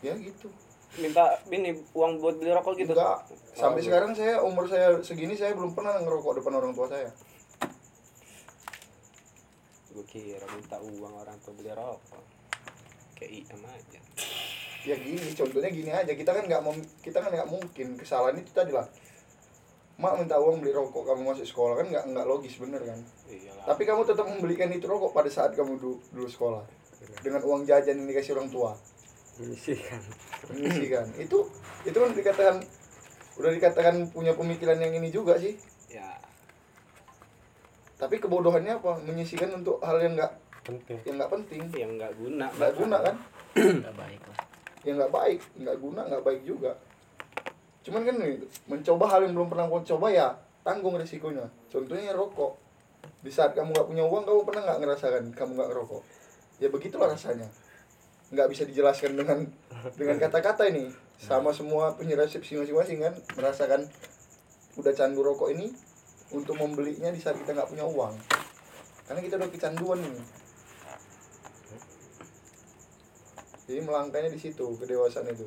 Ya 0.02 0.16
gitu. 0.18 0.50
Minta 0.98 1.38
ini 1.48 1.78
uang 1.94 2.18
buat 2.18 2.36
beli 2.42 2.50
rokok 2.50 2.74
gitu? 2.76 2.92
Enggak 2.92 3.22
sampai 3.54 3.80
Oh, 3.82 3.84
sekarang 3.84 4.12
saya 4.16 4.34
umur 4.40 4.64
saya 4.66 4.96
segini 5.04 5.34
saya 5.36 5.52
belum 5.52 5.76
pernah 5.76 5.98
ngerokok 6.00 6.40
depan 6.40 6.54
orang 6.56 6.72
tua 6.72 6.86
saya 6.88 7.10
gue 10.00 10.08
kira 10.08 10.48
minta 10.56 10.80
uang 10.80 11.12
orang 11.12 11.36
tua 11.44 11.52
beli 11.52 11.76
rokok. 11.76 12.24
Kayak 13.20 13.44
IM 13.44 13.62
aja. 13.68 14.00
Ya 14.88 14.96
gini 14.96 15.28
contohnya 15.36 15.68
gini 15.68 15.92
aja. 15.92 16.08
Kita 16.16 16.32
kan 16.32 16.48
nggak 16.48 16.62
mau 16.64 16.72
kita 17.04 17.20
kan 17.20 17.28
nggak 17.28 17.50
mungkin. 17.52 18.00
Kesalahan 18.00 18.40
itu 18.40 18.48
tadi 18.56 18.72
lah. 18.72 18.88
Mak 20.00 20.24
minta 20.24 20.40
uang 20.40 20.64
beli 20.64 20.72
rokok 20.72 21.04
kamu 21.04 21.36
masuk 21.36 21.44
sekolah. 21.44 21.84
Kan 21.84 21.92
nggak 21.92 22.04
nggak 22.16 22.24
logis 22.24 22.56
bener 22.56 22.80
kan? 22.80 22.96
Iyalah 23.28 23.68
tapi 23.68 23.84
kamu 23.84 24.08
tetap 24.08 24.24
membelikan 24.24 24.72
itu 24.72 24.88
rokok 24.88 25.12
pada 25.12 25.28
saat 25.28 25.52
kamu 25.52 25.76
dulu, 25.76 26.00
dulu 26.16 26.28
sekolah. 26.32 26.64
Dengan 27.20 27.44
uang 27.44 27.68
jajan 27.68 28.00
yang 28.00 28.08
dikasih 28.08 28.40
orang 28.40 28.48
tua. 28.48 28.72
Misi 29.36 29.76
kan. 29.76 30.00
mengisi 30.52 30.88
kan 30.88 31.08
itu 31.16 31.48
itu 31.84 31.96
kan 31.96 32.12
dikatakan 32.12 32.56
udah 33.40 33.50
dikatakan 33.56 34.08
punya 34.12 34.36
pemikiran 34.36 34.80
yang 34.80 34.92
ini 34.96 35.12
juga 35.12 35.36
sih. 35.36 35.56
Ya 35.92 36.19
tapi 38.00 38.16
kebodohannya 38.16 38.80
apa? 38.80 38.96
Menyisikan 39.04 39.52
untuk 39.52 39.76
hal 39.84 40.00
yang 40.00 40.16
nggak 40.16 40.32
Penting. 40.64 40.98
yang 41.04 41.16
nggak 41.20 41.32
penting. 41.36 41.62
Yang 41.76 41.92
nggak 42.00 42.12
guna. 42.16 42.46
Nggak 42.56 42.72
guna 42.80 42.96
kan? 43.04 43.16
Nggak 43.56 43.96
baik 43.96 44.22
lah. 44.24 44.38
Yang 44.80 44.96
nggak 44.96 45.12
baik 45.12 45.40
nggak 45.60 45.76
guna 45.76 46.00
nggak 46.08 46.24
baik 46.24 46.42
juga. 46.48 46.72
Cuman 47.84 48.00
kan 48.00 48.16
nih, 48.16 48.40
mencoba 48.64 49.04
hal 49.12 49.20
yang 49.28 49.36
belum 49.36 49.48
pernah 49.52 49.68
kamu 49.68 49.84
coba 49.84 50.06
ya 50.08 50.28
tanggung 50.64 50.96
resikonya. 50.96 51.44
Contohnya 51.68 52.16
rokok. 52.16 52.56
Di 53.20 53.28
saat 53.28 53.52
kamu 53.52 53.76
nggak 53.76 53.88
punya 53.92 54.04
uang 54.08 54.24
kamu 54.24 54.40
pernah 54.48 54.62
nggak 54.64 54.78
ngerasakan 54.80 55.24
kamu 55.36 55.50
nggak 55.52 55.68
ngerokok? 55.68 56.02
Ya 56.64 56.72
begitulah 56.72 57.12
rasanya. 57.12 57.48
Nggak 58.32 58.48
bisa 58.48 58.62
dijelaskan 58.64 59.20
dengan 59.20 59.44
dengan 60.00 60.16
kata-kata 60.16 60.64
ini. 60.72 60.88
Sama 61.20 61.52
semua 61.52 61.92
punya 61.92 62.16
resepsi 62.16 62.56
masing-masing 62.56 63.04
kan? 63.04 63.12
Merasakan 63.36 63.84
udah 64.80 64.92
candu 64.96 65.20
rokok 65.20 65.52
ini 65.52 65.76
untuk 66.30 66.54
membelinya 66.58 67.10
di 67.10 67.20
saat 67.22 67.38
kita 67.38 67.54
nggak 67.54 67.70
punya 67.70 67.86
uang. 67.86 68.14
Karena 69.06 69.20
kita 69.22 69.34
udah 69.38 69.50
kecanduan 69.50 69.98
nih 70.02 70.18
jadi 73.70 73.86
melangkahnya 73.86 74.34
di 74.34 74.40
situ 74.42 74.66
kedewasaan 74.82 75.30
itu. 75.30 75.46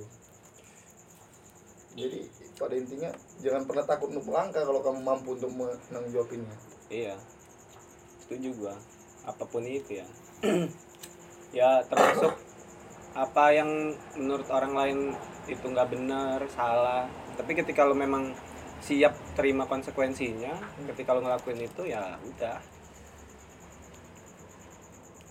Jadi 2.00 2.24
pada 2.56 2.74
intinya 2.80 3.12
jangan 3.44 3.68
pernah 3.68 3.84
takut 3.84 4.16
untuk 4.16 4.32
melangkah 4.32 4.64
kalau 4.64 4.80
kamu 4.80 5.04
mampu 5.04 5.36
untuk 5.36 5.52
menanggapinya 5.52 6.56
iya. 6.88 7.20
Setuju 8.24 8.56
gua. 8.56 8.80
Apa 9.28 9.44
pun 9.44 9.68
itu 9.68 10.00
ya. 10.00 10.08
Ya 11.54 11.86
termasuk 11.86 12.34
apa 13.14 13.54
yang 13.54 13.94
menurut 14.18 14.50
orang 14.50 14.74
lain 14.74 15.00
itu 15.46 15.62
nggak 15.62 15.86
benar 15.94 16.42
salah. 16.50 17.06
Tapi 17.38 17.54
ketika 17.54 17.86
lo 17.86 17.94
memang 17.94 18.34
siap 18.82 19.14
terima 19.34 19.66
konsekuensinya. 19.66 20.54
Ketika 20.94 21.18
lo 21.18 21.22
ngelakuin 21.26 21.66
itu 21.66 21.84
ya 21.90 22.18
udah. 22.22 22.58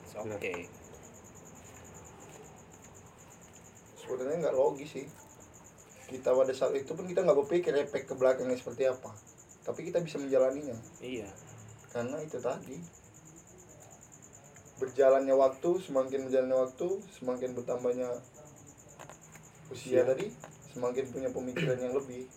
It's 0.02 0.14
okay. 0.18 0.68
Sebenarnya 3.96 4.38
nggak 4.48 4.56
logis 4.58 4.90
sih. 4.92 5.06
Kita 6.12 6.36
pada 6.36 6.52
saat 6.52 6.76
itu 6.76 6.92
pun 6.92 7.08
kita 7.08 7.24
nggak 7.24 7.38
berpikir 7.46 7.72
efek 7.72 8.04
ke 8.10 8.14
belakangnya 8.18 8.60
seperti 8.60 8.90
apa. 8.90 9.14
Tapi 9.64 9.88
kita 9.88 10.04
bisa 10.04 10.20
menjalaninya. 10.20 10.76
Iya. 11.00 11.30
Karena 11.94 12.20
itu 12.20 12.36
tadi. 12.42 12.76
Berjalannya 14.82 15.34
waktu 15.38 15.70
semakin 15.78 16.26
berjalannya 16.26 16.58
waktu 16.58 16.88
semakin 17.14 17.54
bertambahnya 17.54 18.10
usia 19.70 20.02
Usia. 20.02 20.04
tadi 20.04 20.26
semakin 20.74 21.04
punya 21.08 21.28
pemikiran 21.32 21.78
yang 21.80 21.94
lebih 21.96 22.28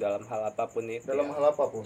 dalam 0.00 0.24
hal 0.24 0.48
apa 0.48 0.64
pun 0.64 0.88
itu 0.88 1.04
dalam 1.04 1.28
ya. 1.28 1.32
hal 1.36 1.44
apa 1.52 1.64
pun. 1.68 1.84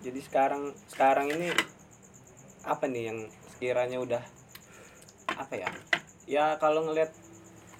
Jadi 0.00 0.20
sekarang 0.22 0.70
sekarang 0.88 1.28
ini 1.34 1.50
apa 2.62 2.86
nih 2.86 3.10
yang 3.10 3.18
sekiranya 3.50 3.98
udah 3.98 4.22
apa 5.34 5.54
ya? 5.58 5.68
Ya 6.30 6.54
kalau 6.62 6.86
ngelihat 6.86 7.10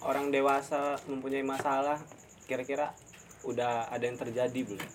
orang 0.03 0.35
dewasa 0.35 0.99
mempunyai 1.07 1.47
masalah 1.47 2.03
kira-kira 2.51 2.91
udah 3.47 3.87
ada 3.89 4.05
yang 4.05 4.19
terjadi 4.19 4.61
belum? 4.67 4.91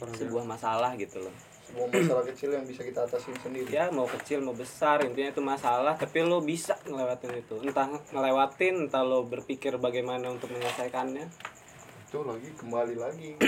Sebuah 0.00 0.44
masalah 0.44 0.94
gitu 1.00 1.24
loh 1.24 1.49
sebuah 1.70 1.86
masalah 1.86 2.26
kecil 2.26 2.50
yang 2.50 2.66
bisa 2.66 2.82
kita 2.82 3.06
atasin 3.06 3.30
sendiri. 3.38 3.70
Ya 3.70 3.94
mau 3.94 4.10
kecil 4.10 4.42
mau 4.42 4.50
besar 4.50 5.06
intinya 5.06 5.30
itu 5.30 5.38
masalah 5.38 5.94
tapi 5.94 6.26
lo 6.26 6.42
bisa 6.42 6.74
ngelewatin 6.82 7.30
itu. 7.38 7.62
Entah 7.62 7.86
ngelewatin 8.10 8.90
entah 8.90 9.06
lo 9.06 9.22
berpikir 9.22 9.78
bagaimana 9.78 10.34
untuk 10.34 10.50
menyelesaikannya. 10.50 11.30
Itu 12.10 12.26
lagi 12.26 12.50
kembali 12.58 12.96
lagi. 12.98 13.38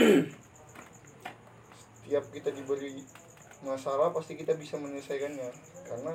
Setiap 2.07 2.31
kita 2.31 2.55
diberi 2.55 3.03
masalah 3.67 4.15
pasti 4.15 4.39
kita 4.39 4.55
bisa 4.55 4.79
menyelesaikannya. 4.79 5.51
Karena 5.91 6.15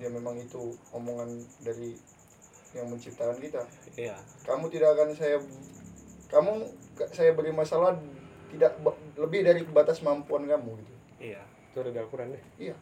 ya 0.00 0.08
memang 0.08 0.40
itu 0.40 0.72
omongan 0.96 1.44
dari 1.60 1.92
yang 2.72 2.88
menciptakan 2.88 3.36
kita. 3.36 3.68
Iya. 4.00 4.16
Kamu 4.48 4.72
tidak 4.72 4.96
akan 4.96 5.12
saya 5.12 5.36
kamu 6.32 6.64
saya 7.12 7.36
beri 7.36 7.52
masalah 7.52 8.00
tidak 8.48 8.72
lebih 9.16 9.44
dari 9.44 9.60
batas 9.68 10.00
kemampuan 10.00 10.48
kamu 10.48 10.72
gitu. 10.80 10.94
Iya 11.20 11.42
Itu 11.72 11.84
ada 11.84 11.90
di 11.92 11.98
Al-Quran 12.00 12.32
deh. 12.32 12.44
iya. 12.58 12.76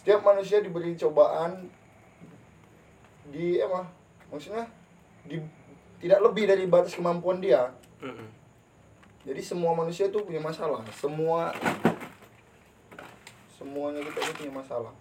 Setiap 0.00 0.20
manusia 0.20 0.60
diberi 0.60 0.92
cobaan 1.00 1.68
di 3.32 3.56
apa 3.56 3.88
maksudnya 4.28 4.68
di 5.24 5.40
tidak 6.04 6.20
lebih 6.20 6.44
dari 6.44 6.64
batas 6.68 6.92
kemampuan 6.92 7.40
dia. 7.40 7.72
Mm-mm. 8.04 8.28
jadi 9.24 9.40
semua 9.40 9.72
manusia 9.72 10.12
tuh 10.12 10.28
punya 10.28 10.44
masalah. 10.44 10.84
Semua 10.92 11.56
semuanya 13.56 14.04
kita 14.04 14.20
itu 14.20 14.32
punya 14.44 14.52
masalah. 14.60 14.92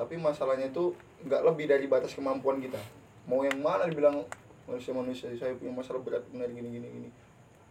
Tapi 0.00 0.16
masalahnya 0.16 0.72
itu 0.72 0.96
nggak 1.28 1.42
lebih 1.44 1.68
dari 1.68 1.84
batas 1.84 2.16
kemampuan 2.16 2.64
kita. 2.64 2.80
Mau 3.28 3.44
yang 3.44 3.60
mana 3.60 3.84
dibilang 3.84 4.24
manusia 4.64 4.96
manusia 4.96 5.28
saya 5.36 5.52
punya 5.60 5.72
masalah 5.76 6.00
berat 6.00 6.24
benar 6.32 6.48
gini 6.48 6.68
gini 6.80 6.88
gini 6.88 7.08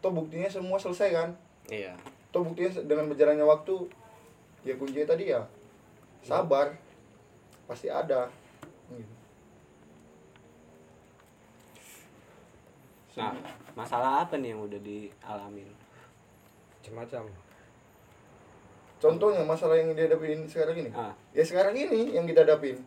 toh 0.08 0.16
buktinya 0.16 0.48
semua 0.48 0.80
selesai 0.80 1.12
kan? 1.12 1.30
Iya. 1.68 1.92
Toh 2.32 2.48
buktinya 2.48 2.80
dengan 2.88 3.12
berjalannya 3.12 3.44
waktu 3.44 3.76
ya 4.64 4.80
kuncinya 4.80 5.04
tadi 5.04 5.36
ya 5.36 5.44
sabar. 6.24 6.72
Pasti 7.68 7.92
ada. 7.92 8.32
Gitu. 8.88 9.16
nah 13.18 13.34
masalah 13.76 14.24
apa 14.24 14.40
nih 14.40 14.56
yang 14.56 14.64
udah 14.64 14.80
dialamin? 14.80 15.68
Macam-macam. 16.80 17.28
Contohnya 19.04 19.44
masalah 19.44 19.76
yang 19.76 19.92
dihadapin 19.92 20.48
sekarang 20.48 20.88
ini. 20.88 20.90
Ah. 20.96 21.12
Ya 21.36 21.44
sekarang 21.44 21.76
ini 21.76 22.16
yang 22.16 22.24
kita 22.24 22.48
hadapin. 22.48 22.80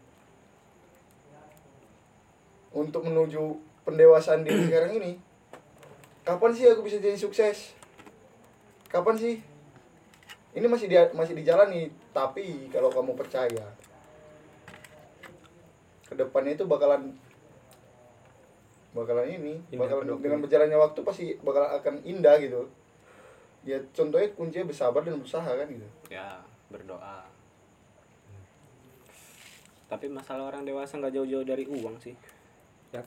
Untuk 2.72 3.04
menuju 3.04 3.60
pendewasaan 3.84 4.40
diri 4.40 4.72
sekarang 4.72 4.96
ini 4.96 5.20
kapan 6.24 6.50
sih 6.52 6.66
aku 6.68 6.84
bisa 6.84 7.00
jadi 7.00 7.16
sukses? 7.16 7.72
Kapan 8.90 9.16
sih? 9.16 9.36
Ini 10.50 10.66
masih 10.66 10.90
di 10.90 10.96
masih 11.14 11.38
dijalani 11.38 11.90
tapi 12.10 12.66
kalau 12.74 12.90
kamu 12.90 13.14
percaya 13.14 13.70
ke 16.10 16.18
depannya 16.18 16.58
itu 16.58 16.66
bakalan 16.66 17.14
bakalan 18.90 19.30
ini 19.30 19.62
Indah 19.70 19.86
bakalan 19.86 20.18
dengan 20.18 20.42
berjalannya 20.42 20.74
waktu 20.74 21.00
pasti 21.06 21.24
bakal 21.46 21.62
akan 21.62 22.02
indah 22.02 22.34
gitu. 22.42 22.66
Ya 23.62 23.78
contohnya 23.94 24.34
kuncinya 24.34 24.66
bersabar 24.66 25.06
dan 25.06 25.22
berusaha 25.22 25.46
kan 25.46 25.70
gitu. 25.70 25.86
Ya 26.10 26.42
berdoa. 26.66 27.22
Tapi 29.86 30.10
masalah 30.10 30.50
orang 30.50 30.66
dewasa 30.66 30.98
nggak 30.98 31.14
jauh-jauh 31.14 31.46
dari 31.46 31.62
uang 31.70 31.94
sih. 32.02 32.18
Yap. 32.90 33.06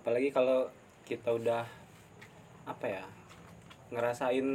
apalagi 0.00 0.32
kalau 0.32 0.64
kita 1.10 1.34
udah 1.34 1.66
apa 2.70 2.86
ya 2.86 3.02
ngerasain 3.90 4.46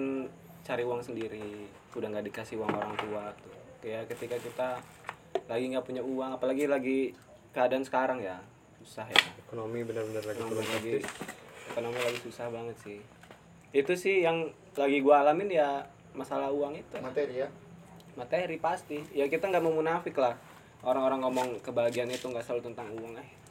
cari 0.63 0.83
uang 0.88 1.03
sendiri 1.03 1.67
udah 2.00 2.07
nggak 2.07 2.31
dikasih 2.31 2.55
uang 2.63 2.71
orang 2.71 2.95
tua 2.95 3.27
tuh. 3.43 3.55
Kayak 3.83 4.07
ketika 4.15 4.39
kita 4.39 4.69
lagi 5.51 5.65
nggak 5.67 5.83
punya 5.83 6.00
uang 6.00 6.31
apalagi 6.39 6.63
lagi 6.71 7.12
keadaan 7.51 7.83
sekarang 7.83 8.24
ya 8.24 8.39
susah 8.79 9.03
ya. 9.12 9.19
Ekonomi 9.43 9.83
benar-benar 9.83 10.24
lagi 10.24 10.39
ekonomi 10.39 10.63
lagi 10.63 10.91
ekonomi 11.75 12.00
lagi 12.00 12.19
susah 12.24 12.47
banget 12.47 12.77
sih. 12.79 13.00
Itu 13.75 14.00
sih 14.00 14.24
yang 14.24 14.55
lagi 14.79 15.03
gua 15.03 15.27
alamin 15.27 15.51
ya 15.51 15.83
masalah 16.15 16.55
uang 16.55 16.79
itu. 16.79 16.95
Materi 17.03 17.43
ya? 17.43 17.50
Materi 18.15 18.55
pasti. 18.55 19.03
Ya 19.12 19.27
kita 19.27 19.51
nggak 19.51 19.63
mau 19.63 19.75
munafik 19.75 20.15
lah. 20.15 20.39
Orang-orang 20.88 21.19
ngomong 21.19 21.47
kebahagiaan 21.59 22.12
itu 22.12 22.31
nggak 22.31 22.47
selalu 22.47 22.71
tentang 22.71 22.95
uang 22.95 23.19
eh 23.19 23.45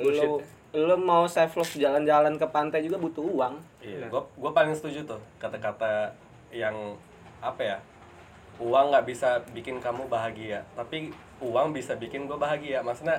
lu 0.00 0.40
lu 0.70 0.94
mau 0.96 1.26
self 1.26 1.58
love 1.58 1.74
jalan-jalan 1.76 2.38
ke 2.38 2.46
pantai 2.46 2.80
juga 2.80 2.94
butuh 2.94 3.26
uang 3.26 3.58
Iya, 3.82 4.06
gua 4.06 4.22
gua 4.38 4.54
paling 4.54 4.70
setuju 4.70 5.02
tuh 5.02 5.20
kata-kata 5.42 6.14
yang 6.54 6.94
apa 7.42 7.62
ya? 7.62 7.78
Uang 8.60 8.92
nggak 8.92 9.08
bisa 9.08 9.40
bikin 9.50 9.80
kamu 9.80 10.06
bahagia, 10.06 10.60
tapi 10.76 11.10
uang 11.40 11.72
bisa 11.74 11.96
bikin 11.96 12.28
gua 12.28 12.36
bahagia. 12.38 12.84
Maksudnya 12.84 13.18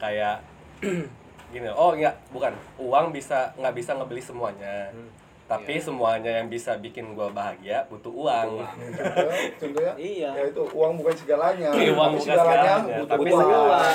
kayak 0.00 0.40
gini, 1.52 1.68
oh 1.68 1.92
enggak, 1.92 2.16
bukan. 2.32 2.56
Uang 2.80 3.12
bisa 3.12 3.52
nggak 3.60 3.74
bisa 3.76 3.92
ngebeli 3.94 4.22
semuanya. 4.24 4.88
Tapi 5.50 5.82
semuanya 5.82 6.30
yang 6.30 6.46
bisa 6.46 6.78
bikin 6.78 7.10
gua 7.12 7.26
bahagia 7.26 7.82
butuh 7.90 8.14
uang. 8.14 8.62
contohnya, 9.58 9.92
Iya. 9.98 10.30
ya 10.30 10.42
itu 10.46 10.62
uang 10.62 10.92
bukan 10.96 11.14
segalanya. 11.16 11.68
Iya, 11.74 11.90
uang 11.90 12.10
bukan 12.14 12.22
segalanya 12.22 12.74
segalanya, 12.78 12.96
butuh 12.96 13.10
tapi 13.10 13.28
uang, 13.28 13.42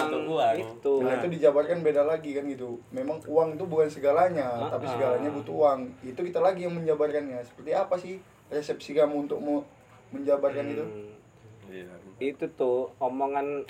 butuh 0.03 0.23
uang. 0.27 0.55
itu. 0.59 0.93
Nah, 0.99 1.13
itu 1.15 1.27
dijabarkan 1.31 1.77
beda 1.79 2.03
lagi 2.03 2.29
kan 2.35 2.43
gitu. 2.45 2.69
Memang 2.91 3.17
uang 3.23 3.47
itu 3.55 3.63
bukan 3.63 3.87
segalanya 3.87 4.47
Ah, 4.51 4.67
tapi 4.67 4.85
segalanya 4.85 5.31
butuh 5.31 5.55
uang. 5.55 5.79
Itu 6.03 6.19
kita 6.19 6.43
lagi 6.43 6.67
yang 6.67 6.75
menjabarkannya. 6.75 7.39
Seperti 7.41 7.71
apa 7.71 7.95
sih 7.95 8.19
resepsi 8.51 8.91
kamu 8.91 9.25
untuk 9.25 9.39
mau 9.39 9.63
menjabarkan 10.11 10.65
itu? 10.69 10.83
Hmm. 10.83 11.13
Iya. 11.65 11.89
itu 12.15 12.45
tuh 12.55 12.87
omongan 12.95 13.67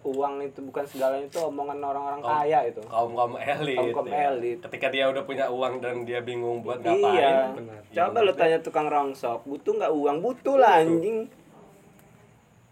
uang 0.00 0.40
itu 0.40 0.62
bukan 0.62 0.84
segalanya 0.84 1.24
itu 1.24 1.38
omongan 1.38 1.78
orang-orang 1.80 2.20
Kaum- 2.20 2.38
kaya 2.38 2.58
itu 2.64 2.80
Kaum 2.82 3.10
kaum 3.12 3.34
elit. 3.36 3.76
Kaum-kaum 3.76 4.06
ya. 4.06 4.30
elit. 4.30 4.58
Ketika 4.62 4.86
dia 4.88 5.04
udah 5.06 5.22
punya 5.22 5.46
uang 5.46 5.78
dan 5.78 6.02
dia 6.02 6.20
bingung 6.20 6.60
buat 6.60 6.78
ngapain. 6.78 7.02
iya 7.12 7.50
benar. 7.50 7.80
coba 7.84 8.18
lu 8.20 8.32
tanya 8.32 8.58
tukang 8.58 8.86
rongsok 8.86 9.42
butuh 9.42 9.72
nggak 9.74 9.92
uang 9.92 10.18
butuh 10.20 10.56
lah 10.56 10.78
anjing 10.78 11.26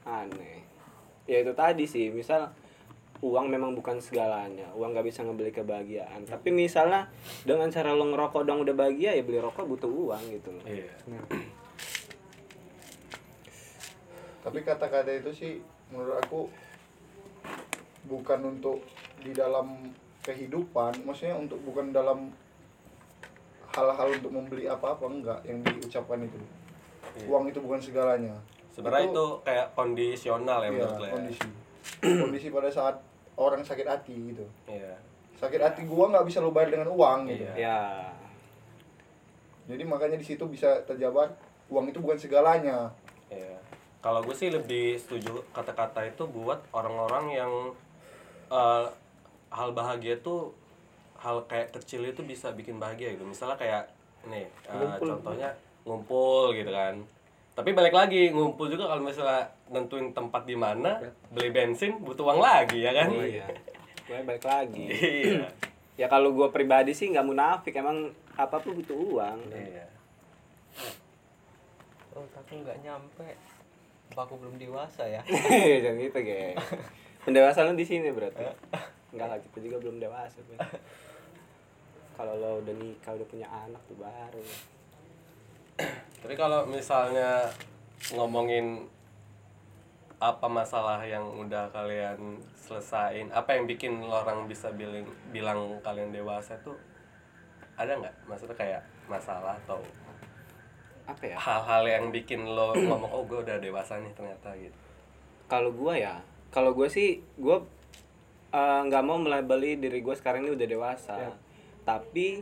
aneh 0.02 0.62
ya 1.24 1.40
itu 1.40 1.52
tadi 1.52 1.82
sih 1.84 2.08
misal 2.08 2.46
uang 3.18 3.48
memang 3.48 3.72
bukan 3.72 3.98
segalanya 3.98 4.70
uang 4.72 4.92
nggak 4.92 5.02
bisa 5.04 5.20
ngebeli 5.20 5.50
kebahagiaan 5.50 6.22
tapi 6.22 6.52
misalnya 6.52 7.10
dengan 7.42 7.66
cara 7.66 7.90
lo 7.90 8.06
ngerokok 8.06 8.44
dong 8.44 8.62
udah 8.62 8.72
bahagia 8.72 9.10
ya 9.10 9.22
beli 9.22 9.40
rokok 9.40 9.66
butuh 9.66 9.88
uang 9.88 10.22
gitu 10.30 10.52
loh 10.52 10.62
Iya. 10.62 10.92
tapi 14.44 14.62
kata-kata 14.62 15.10
itu 15.12 15.30
sih 15.32 15.52
menurut 15.88 16.20
aku 16.20 16.46
bukan 18.06 18.40
untuk 18.46 18.82
di 19.20 19.30
dalam 19.30 19.90
kehidupan 20.22 21.02
maksudnya 21.02 21.34
untuk 21.34 21.58
bukan 21.62 21.90
dalam 21.90 22.30
hal-hal 23.70 24.08
untuk 24.10 24.32
membeli 24.32 24.64
apa-apa 24.66 25.04
enggak 25.06 25.40
yang 25.44 25.60
diucapkan 25.62 26.22
itu 26.22 26.38
Iya. 27.16 27.32
uang 27.32 27.48
itu 27.48 27.58
bukan 27.60 27.80
segalanya 27.80 28.36
Sebenarnya 28.68 29.08
itu, 29.08 29.26
kayak 29.40 29.66
kondisional 29.72 30.60
ya 30.60 30.68
iya, 30.68 30.72
menurut 30.76 30.96
lo 31.00 31.06
ya. 31.08 31.12
kondisi 31.16 31.48
kondisi 32.22 32.46
pada 32.52 32.68
saat 32.68 32.96
orang 33.34 33.64
sakit 33.64 33.86
hati 33.88 34.16
gitu 34.32 34.44
Iya. 34.68 34.92
sakit 35.36 35.60
hati 35.60 35.80
gua 35.84 36.12
nggak 36.12 36.26
bisa 36.28 36.40
lo 36.40 36.52
bayar 36.52 36.72
dengan 36.72 36.92
uang 36.92 37.18
gitu 37.26 37.44
Iya. 37.48 37.54
ya 37.56 37.80
jadi 39.66 39.82
makanya 39.82 40.16
di 40.16 40.26
situ 40.26 40.44
bisa 40.44 40.84
terjabar 40.84 41.32
uang 41.66 41.88
itu 41.88 41.98
bukan 41.98 42.16
segalanya 42.16 42.92
Iya. 43.26 43.58
Kalau 43.98 44.22
gue 44.22 44.30
sih 44.32 44.54
lebih 44.54 44.94
setuju 44.94 45.42
kata-kata 45.50 46.06
itu 46.06 46.30
buat 46.30 46.62
orang-orang 46.70 47.24
yang 47.32 47.52
eh, 48.48 48.86
hal 49.48 49.68
bahagia 49.72 50.18
tuh 50.18 50.52
hal 51.16 51.42
kayak 51.44 51.72
kecil 51.72 52.04
itu 52.04 52.22
bisa 52.22 52.50
bikin 52.50 52.76
bahagia 52.76 53.14
gitu. 53.14 53.24
Misalnya 53.24 53.56
kayak 53.56 53.82
nih 54.24 54.46
eh, 54.66 54.96
contohnya 54.98 55.50
ngumpul 55.82 56.52
gitu 56.52 56.68
kan. 56.68 57.02
Tapi 57.56 57.72
balik 57.72 57.92
lagi 57.92 58.28
ngumpul 58.30 58.68
juga 58.68 58.84
kalau 58.86 59.00
misalnya 59.00 59.48
nentuin 59.72 60.12
tempat 60.12 60.44
di 60.44 60.52
mana, 60.52 61.00
beli 61.30 61.48
bensin 61.48 61.96
butuh 61.98 62.28
uang 62.28 62.38
lagi 62.38 62.84
ya 62.84 62.92
kan? 62.92 63.08
iya 63.10 63.48
gue 64.06 64.22
balik 64.22 64.46
lagi 64.46 64.86
Iya. 65.26 65.50
ya 65.98 66.06
kalau 66.06 66.30
gue 66.30 66.46
pribadi 66.54 66.94
sih 66.94 67.10
nggak 67.10 67.26
munafik 67.26 67.74
emang 67.74 68.14
apa 68.38 68.62
pun 68.62 68.78
butuh 68.78 68.94
uang 68.94 69.38
Iya. 69.50 69.86
oh 72.14 72.22
tapi 72.30 72.62
nggak 72.62 72.86
nyampe 72.86 73.26
apa 74.14 74.20
aku 74.22 74.38
belum 74.38 74.56
dewasa 74.56 75.02
ya 75.04 75.20
jangan 75.82 75.98
gitu 75.98 76.18
ge 76.22 76.54
pendewasaan 77.26 77.74
lu 77.74 77.76
di 77.76 77.86
sini 77.86 78.14
berarti? 78.14 78.46
Enggak 79.10 79.26
lah 79.26 79.38
kita 79.42 79.58
juga 79.58 79.76
belum 79.82 79.98
dewasa 79.98 80.38
kalau 82.16 82.32
lo 82.40 82.64
udah 82.64 82.74
nikah 82.80 83.12
udah 83.12 83.28
punya 83.28 83.44
anak 83.44 83.82
tuh 83.84 83.98
baru. 84.00 84.44
Tapi 86.24 86.34
kalau 86.34 86.64
misalnya 86.64 87.44
ngomongin 88.16 88.88
apa 90.16 90.48
masalah 90.48 91.04
yang 91.04 91.28
udah 91.36 91.68
kalian 91.76 92.40
selesain, 92.56 93.28
apa 93.36 93.52
yang 93.52 93.68
bikin 93.68 94.00
orang 94.00 94.48
bisa 94.48 94.72
bilang 94.72 95.04
bilang 95.28 95.76
kalian 95.84 96.08
dewasa 96.08 96.56
tuh 96.64 96.80
ada 97.76 97.92
nggak? 98.00 98.14
Maksudnya 98.24 98.56
kayak 98.56 98.82
masalah 99.12 99.52
atau 99.68 99.84
apa 101.06 101.22
ya? 101.22 101.36
hal-hal 101.38 101.84
yang 101.86 102.04
bikin 102.10 102.42
lo 102.42 102.74
ngomong 102.74 103.12
oh 103.14 103.22
gue 103.22 103.38
udah 103.46 103.62
dewasa 103.62 104.02
nih 104.02 104.10
ternyata 104.10 104.50
gitu. 104.58 104.74
kalau 105.46 105.70
gua 105.70 105.94
ya 105.94 106.18
kalau 106.56 106.72
gua 106.72 106.88
sih 106.88 107.20
gua 107.36 107.60
eh, 108.56 108.80
nggak 108.88 109.02
mau 109.04 109.20
melabeli 109.20 109.76
diri 109.76 110.00
gua 110.00 110.16
sekarang 110.16 110.48
ini 110.48 110.56
udah 110.56 110.64
dewasa. 110.64 111.36
Tapi 111.84 112.40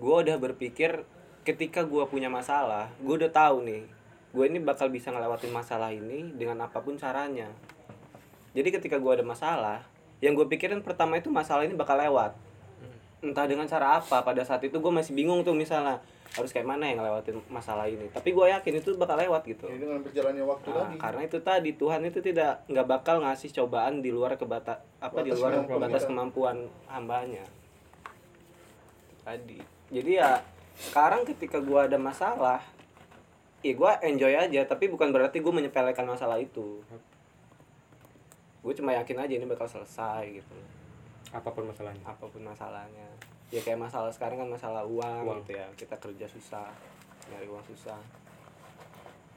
gua 0.00 0.24
udah 0.24 0.40
berpikir 0.40 1.04
ketika 1.44 1.84
gua 1.84 2.08
punya 2.08 2.32
masalah 2.32 2.88
gua 3.04 3.20
udah 3.20 3.32
tahu 3.32 3.68
nih 3.68 3.84
gue 4.30 4.46
ini 4.46 4.62
bakal 4.62 4.86
bisa 4.86 5.10
ngelewatin 5.10 5.50
masalah 5.50 5.90
ini 5.90 6.30
dengan 6.38 6.62
apa 6.62 6.78
pun 6.78 6.94
caranya. 6.94 7.50
Jadi 8.54 8.68
ketika 8.70 8.96
gua 9.02 9.18
ada 9.18 9.26
masalah 9.26 9.82
yang 10.22 10.36
gue 10.36 10.46
pikirin 10.46 10.84
pertama 10.84 11.16
itu 11.18 11.32
masalah 11.32 11.66
ini 11.66 11.74
bakal 11.74 11.98
lewat. 11.98 12.36
Entah 13.24 13.48
dengan 13.48 13.66
cara 13.66 13.98
apa 13.98 14.22
pada 14.22 14.44
saat 14.46 14.62
itu 14.62 14.76
gue 14.78 14.92
masih 14.92 15.16
bingung 15.16 15.42
tuh 15.42 15.56
misalnya 15.56 15.98
harus 16.30 16.54
kayak 16.54 16.62
mana 16.62 16.86
yang 16.86 17.02
ngelewatin 17.02 17.42
masalah 17.50 17.90
ini. 17.90 18.06
Tapi 18.08 18.30
gue 18.30 18.46
yakin 18.46 18.74
itu 18.78 18.94
bakal 18.94 19.18
lewat 19.18 19.42
gitu. 19.44 19.66
Jadi 19.66 19.82
dengan 19.82 19.98
berjalannya 19.98 20.44
waktu 20.46 20.68
Nah, 20.70 20.78
tadi. 20.86 20.96
karena 21.02 21.20
itu 21.26 21.38
tadi 21.42 21.70
Tuhan 21.74 22.00
itu 22.06 22.18
tidak 22.22 22.52
nggak 22.70 22.86
bakal 22.86 23.16
ngasih 23.18 23.50
cobaan 23.50 23.98
di 23.98 24.14
luar 24.14 24.38
kebata 24.38 24.78
apa 25.02 25.18
di 25.20 25.34
Batas 25.34 25.38
luar 25.42 25.50
kemampuan 25.58 25.80
batas 25.82 26.02
kita. 26.02 26.10
kemampuan 26.14 26.56
hambanya. 26.86 27.44
Tadi. 29.26 29.58
Jadi 29.90 30.10
ya 30.16 30.38
sekarang 30.78 31.26
ketika 31.26 31.58
gua 31.58 31.90
ada 31.90 31.98
masalah 31.98 32.62
ya 33.60 33.74
gua 33.74 33.98
enjoy 34.00 34.30
aja. 34.32 34.62
Tapi 34.64 34.86
bukan 34.86 35.10
berarti 35.10 35.42
gue 35.42 35.52
menyepelekan 35.52 36.06
masalah 36.06 36.38
itu. 36.38 36.78
Gue 38.60 38.72
cuma 38.76 38.92
yakin 38.92 39.16
aja 39.18 39.34
ini 39.34 39.46
bakal 39.48 39.66
selesai 39.66 40.30
gitu. 40.30 40.54
Apa 41.32 41.50
pun 41.50 41.66
masalahnya. 41.66 42.04
Apa 42.04 42.28
pun 42.28 42.44
masalahnya 42.44 43.08
ya 43.50 43.60
kayak 43.60 43.78
masalah 43.80 44.10
sekarang 44.10 44.38
kan 44.38 44.48
masalah 44.48 44.82
uang, 44.82 45.22
Uang. 45.26 45.38
gitu 45.42 45.58
ya. 45.58 45.66
Kita 45.74 45.94
kerja 45.98 46.26
susah 46.26 46.66
nyari 47.26 47.46
uang 47.46 47.62
susah. 47.64 47.98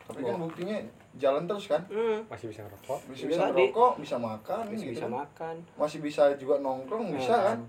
Tapi 0.04 0.20
kan 0.20 0.36
buktinya 0.36 0.78
jalan 1.16 1.48
terus 1.48 1.66
kan? 1.66 1.80
Hmm, 1.88 2.22
masih 2.28 2.52
bisa 2.52 2.62
ngerokok. 2.62 3.00
Bisa 3.10 3.24
Bisa 3.24 3.26
bisa 3.26 3.44
merokok 3.50 3.94
bisa 3.98 4.16
makan 4.18 4.64
masih 4.68 4.76
gitu 4.76 4.92
bisa 4.94 5.06
kan. 5.06 5.14
makan. 5.16 5.56
Masih 5.80 6.00
bisa 6.00 6.24
juga 6.36 6.56
nongkrong 6.60 7.08
bisa 7.16 7.34
Hmm. 7.34 7.46
kan? 7.48 7.60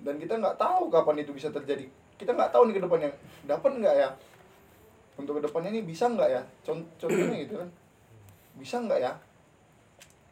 Dan 0.00 0.14
kita 0.16 0.34
nggak 0.36 0.56
tahu 0.56 0.88
kapan 0.88 1.16
itu 1.20 1.30
bisa 1.30 1.48
terjadi. 1.48 1.86
Kita 2.16 2.32
nggak 2.32 2.50
tahu 2.50 2.68
nih 2.68 2.74
ke 2.76 2.82
depannya 2.82 3.10
dapat 3.46 3.70
nggak 3.78 3.94
ya? 3.96 4.08
Untuk 5.14 5.38
ke 5.38 5.46
depannya 5.46 5.70
ini 5.70 5.82
bisa 5.84 6.08
nggak 6.08 6.28
ya? 6.28 6.42
Con- 6.60 6.88
contohnya 6.96 7.36
gitu 7.38 7.54
kan? 7.56 7.68
Bisa 8.56 8.76
nggak 8.80 8.98
ya? 8.98 9.12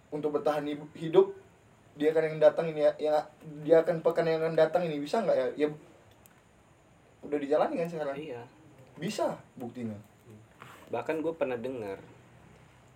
Untuk 0.09 0.33
bertahan 0.33 0.65
hidup 0.97 1.27
dia 1.99 2.15
akan 2.15 2.25
yang 2.31 2.39
datang 2.39 2.67
ini 2.71 2.87
ya, 2.87 2.93
ya 2.97 3.15
dia 3.67 3.83
akan 3.83 4.01
pekan 4.07 4.25
yang 4.25 4.39
akan 4.41 4.55
datang 4.55 4.87
ini 4.87 5.03
bisa 5.03 5.19
nggak 5.21 5.37
ya? 5.37 5.47
Ya 5.67 5.69
udah 7.27 7.39
dijalani 7.43 7.75
kan 7.75 7.91
sekarang? 7.91 8.15
Iya. 8.15 8.43
Bisa 8.97 9.35
buktinya. 9.59 9.99
Bahkan 10.95 11.21
gue 11.21 11.35
pernah 11.35 11.59
dengar 11.59 11.99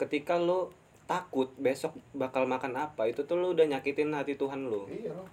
ketika 0.01 0.39
lo 0.39 0.71
takut 1.07 1.51
besok 1.59 1.95
bakal 2.15 2.47
makan 2.47 2.75
apa 2.79 3.11
itu 3.11 3.23
tuh 3.27 3.39
lo 3.39 3.55
udah 3.55 3.67
nyakitin 3.69 4.15
hati 4.15 4.35
Tuhan 4.35 4.67
lo 4.67 4.89
iya 4.91 5.15
loh 5.15 5.29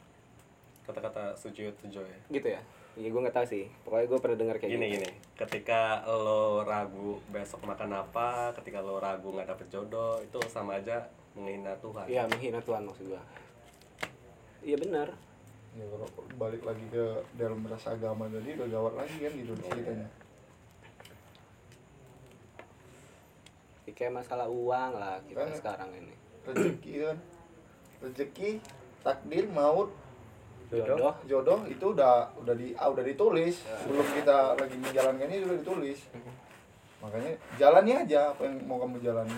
kata-kata 0.89 1.37
Sujiwo 1.37 1.69
Tejo 1.77 2.01
ya. 2.01 2.17
Gitu 2.33 2.47
ya? 2.49 2.61
Iya 2.97 3.13
gue 3.13 3.21
nggak 3.21 3.37
tahu 3.37 3.45
sih. 3.45 3.69
Pokoknya 3.85 4.05
gue 4.09 4.19
pernah 4.19 4.37
dengar 4.41 4.55
kayak 4.57 4.73
gini 4.73 4.85
gitu. 4.89 4.95
gini. 5.05 5.09
Ketika 5.37 6.01
lo 6.09 6.65
ragu 6.65 7.21
besok 7.29 7.61
makan 7.69 7.93
apa 7.93 8.49
ketika 8.57 8.81
lo 8.81 8.97
ragu 8.97 9.29
nggak 9.29 9.53
dapet 9.53 9.69
jodoh 9.69 10.17
itu 10.17 10.41
sama 10.49 10.81
aja 10.81 11.05
menghina 11.37 11.77
Tuhan. 11.77 12.09
Iya 12.09 12.25
menghina 12.25 12.59
Tuhan 12.65 12.89
maksud 12.89 13.05
gue 13.13 13.21
iya 14.63 14.77
benar. 14.77 15.07
Ya 15.77 15.85
kalau 15.85 16.07
balik 16.35 16.65
lagi 16.65 16.85
ke 16.89 17.05
dalam 17.37 17.61
rasa 17.69 17.93
agama 17.93 18.25
tadi 18.27 18.57
udah 18.57 18.67
gawat 18.67 18.93
lagi 18.97 19.17
kan 19.21 19.31
gitu 19.37 19.53
ceritanya. 19.63 20.09
Ya, 23.85 23.91
kayak 23.97 24.13
masalah 24.21 24.45
uang 24.49 24.91
lah 24.97 25.17
kita 25.25 25.45
Kan- 25.45 25.57
sekarang 25.57 25.89
ini. 25.97 26.13
Rezeki 26.45 26.93
kan? 27.05 27.17
Rezeki 28.01 28.49
takdir 29.05 29.45
maut. 29.49 29.89
Jodoh. 30.69 31.17
Jodoh 31.25 31.65
itu 31.65 31.81
udah 31.97 32.29
udah 32.37 32.53
di 32.53 32.77
ah, 32.77 32.89
udah 32.93 33.01
ditulis. 33.01 33.65
Sebelum 33.65 34.05
kita 34.13 34.53
lagi 34.53 34.77
menjalankan 34.77 35.25
ini 35.25 35.41
udah 35.45 35.57
ditulis. 35.65 35.99
Makanya 37.01 37.31
jalani 37.57 37.91
aja 38.05 38.29
apa 38.35 38.45
yang 38.45 38.61
mau 38.69 38.77
kamu 38.77 39.01
jalani. 39.01 39.37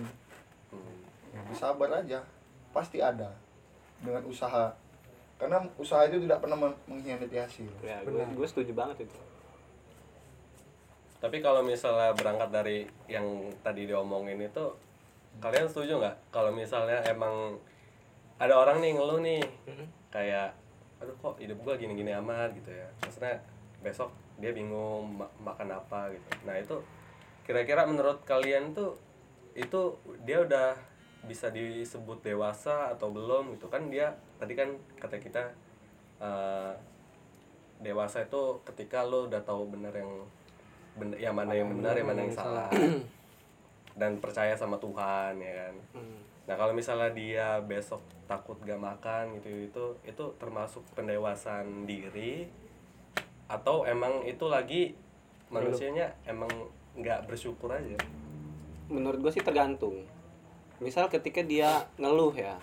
Hmm. 0.72 1.48
bersabar 1.48 2.04
aja. 2.04 2.20
Pasti 2.76 3.00
ada. 3.00 3.32
Dengan 4.04 4.24
usaha 4.28 4.76
karena 5.42 5.58
usaha 5.82 6.06
itu 6.06 6.22
tidak 6.22 6.38
pernah 6.38 6.54
men- 6.54 6.78
mengkhianati 6.86 7.34
hasil. 7.34 7.66
Ya 7.82 7.98
gue 8.06 8.14
gue 8.14 8.48
setuju 8.48 8.78
banget 8.78 9.10
itu. 9.10 9.18
Tapi 11.18 11.42
kalau 11.42 11.66
misalnya 11.66 12.14
berangkat 12.14 12.50
dari 12.54 12.86
yang 13.10 13.26
tadi 13.66 13.90
diomongin 13.90 14.38
itu, 14.38 14.66
kalian 15.42 15.66
setuju 15.66 15.98
nggak? 15.98 16.30
Kalau 16.30 16.54
misalnya 16.54 17.02
emang 17.10 17.58
ada 18.38 18.54
orang 18.54 18.82
nih 18.86 18.98
ngeluh 18.98 19.22
nih, 19.22 19.42
kayak, 20.14 20.54
aduh 21.02 21.14
kok 21.18 21.42
hidup 21.42 21.58
gua 21.66 21.74
gini-gini 21.78 22.14
amat 22.22 22.54
gitu 22.58 22.70
ya. 22.74 22.90
Maksudnya 23.02 23.42
besok 23.82 24.14
dia 24.38 24.54
bingung 24.54 25.18
ma- 25.18 25.34
makan 25.42 25.74
apa 25.74 26.14
gitu. 26.14 26.30
Nah 26.46 26.58
itu 26.58 26.78
kira-kira 27.46 27.86
menurut 27.90 28.22
kalian 28.26 28.78
tuh 28.78 28.94
itu 29.58 29.98
dia 30.22 30.42
udah 30.42 30.78
bisa 31.26 31.50
disebut 31.54 32.22
dewasa 32.26 32.94
atau 32.94 33.14
belum 33.14 33.58
gitu? 33.58 33.70
Kan 33.70 33.94
dia 33.94 34.18
tadi 34.42 34.58
kan 34.58 34.74
kata 34.98 35.22
kita 35.22 35.44
eh, 36.18 36.74
dewasa 37.78 38.26
itu 38.26 38.58
ketika 38.66 39.06
lo 39.06 39.30
udah 39.30 39.42
tahu 39.46 39.70
bener 39.70 39.94
yang 39.94 40.12
bener 40.98 41.18
yang 41.22 41.36
mana 41.38 41.54
yang 41.54 41.70
benar 41.70 41.94
yang 41.94 42.10
mana 42.10 42.26
yang 42.26 42.34
salah. 42.34 42.70
dan 44.02 44.18
percaya 44.18 44.58
sama 44.58 44.82
Tuhan 44.82 45.38
ya 45.38 45.54
kan? 45.68 45.76
Hmm. 45.94 46.20
nah 46.48 46.56
kalau 46.58 46.74
misalnya 46.74 47.12
dia 47.14 47.60
besok 47.62 48.02
takut 48.26 48.58
gak 48.64 48.80
makan 48.80 49.38
gitu 49.38 49.68
itu 49.68 49.84
itu 50.08 50.26
termasuk 50.40 50.82
pendewasaan 50.98 51.86
diri 51.86 52.48
atau 53.52 53.84
emang 53.84 54.24
itu 54.24 54.48
lagi 54.48 54.96
manusianya 55.52 56.16
emang 56.24 56.50
nggak 56.96 57.28
bersyukur 57.28 57.68
aja? 57.68 58.00
Menurut 58.88 59.20
gue 59.20 59.32
sih 59.36 59.44
tergantung. 59.44 60.08
Misal 60.80 61.12
ketika 61.12 61.44
dia 61.44 61.84
ngeluh 62.00 62.32
ya 62.32 62.56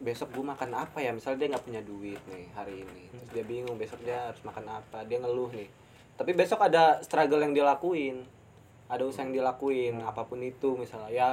besok 0.00 0.32
gue 0.32 0.44
makan 0.44 0.72
apa 0.74 0.98
ya? 1.04 1.12
Misal 1.12 1.36
dia 1.36 1.52
nggak 1.52 1.64
punya 1.64 1.84
duit 1.84 2.20
nih 2.32 2.48
hari 2.56 2.82
ini 2.82 3.12
terus 3.12 3.30
dia 3.36 3.44
bingung 3.44 3.76
besok 3.76 4.00
dia 4.00 4.32
harus 4.32 4.40
makan 4.42 4.80
apa 4.80 5.04
dia 5.04 5.20
ngeluh 5.20 5.52
nih. 5.52 5.68
Tapi 6.16 6.32
besok 6.32 6.64
ada 6.64 7.00
struggle 7.04 7.40
yang 7.40 7.52
dia 7.52 7.64
lakuin 7.68 8.24
ada 8.90 9.06
usaha 9.06 9.22
yang 9.22 9.30
dia 9.30 9.44
lakuin 9.46 10.02
apa 10.02 10.26
pun 10.26 10.42
itu 10.42 10.74
misalnya 10.74 11.08
ya 11.14 11.28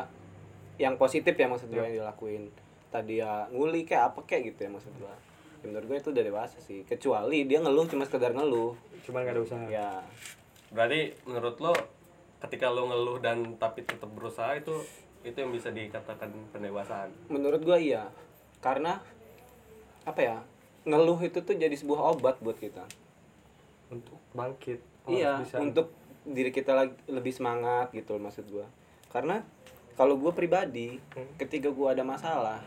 yang 0.78 0.94
positif 0.94 1.34
ya 1.34 1.50
maksud 1.50 1.74
gue 1.74 1.82
yang 1.82 1.96
dia 1.98 2.06
lakuin. 2.06 2.54
Tadi 2.94 3.18
ya 3.18 3.50
nguli 3.50 3.82
kayak 3.84 4.14
apa 4.14 4.20
kayak 4.30 4.54
gitu 4.54 4.70
ya 4.70 4.70
maksud 4.70 4.94
gue 4.94 5.10
ya, 5.10 5.66
menurut 5.66 5.86
gue 5.90 5.98
itu 5.98 6.10
udah 6.14 6.24
dewasa 6.24 6.58
sih 6.62 6.86
kecuali 6.86 7.50
dia 7.50 7.58
ngeluh 7.64 7.90
cuma 7.90 8.06
sekedar 8.06 8.38
ngeluh. 8.38 8.78
Cuman 9.02 9.26
gak 9.26 9.34
ada 9.34 9.42
usaha. 9.42 9.66
Ya. 9.66 10.06
Berarti 10.70 11.18
menurut 11.26 11.58
lo 11.58 11.74
ketika 12.46 12.70
lo 12.70 12.86
ngeluh 12.94 13.18
dan 13.18 13.58
tapi 13.58 13.82
tetap 13.82 14.12
berusaha 14.14 14.54
itu 14.54 14.78
itu 15.26 15.34
yang 15.34 15.50
bisa 15.50 15.74
dikatakan 15.74 16.30
pendewasaan? 16.54 17.10
Menurut 17.34 17.66
gua 17.66 17.82
iya 17.82 18.06
karena 18.64 19.00
apa 20.08 20.22
ya 20.24 20.38
ngeluh 20.88 21.20
itu 21.20 21.44
tuh 21.44 21.56
jadi 21.56 21.74
sebuah 21.76 22.16
obat 22.16 22.40
buat 22.40 22.58
kita. 22.58 22.88
Untuk 23.92 24.20
bangkit 24.36 24.80
iya 25.08 25.40
bisa. 25.40 25.64
untuk 25.64 25.96
diri 26.28 26.52
kita 26.52 26.76
lagi 26.76 26.96
lebih 27.08 27.32
semangat 27.32 27.92
gitu 27.96 28.16
loh 28.16 28.28
maksud 28.28 28.48
gua. 28.52 28.68
Karena 29.12 29.44
kalau 29.96 30.20
gua 30.20 30.36
pribadi 30.36 31.00
ketika 31.40 31.72
gua 31.72 31.96
ada 31.96 32.04
masalah 32.04 32.60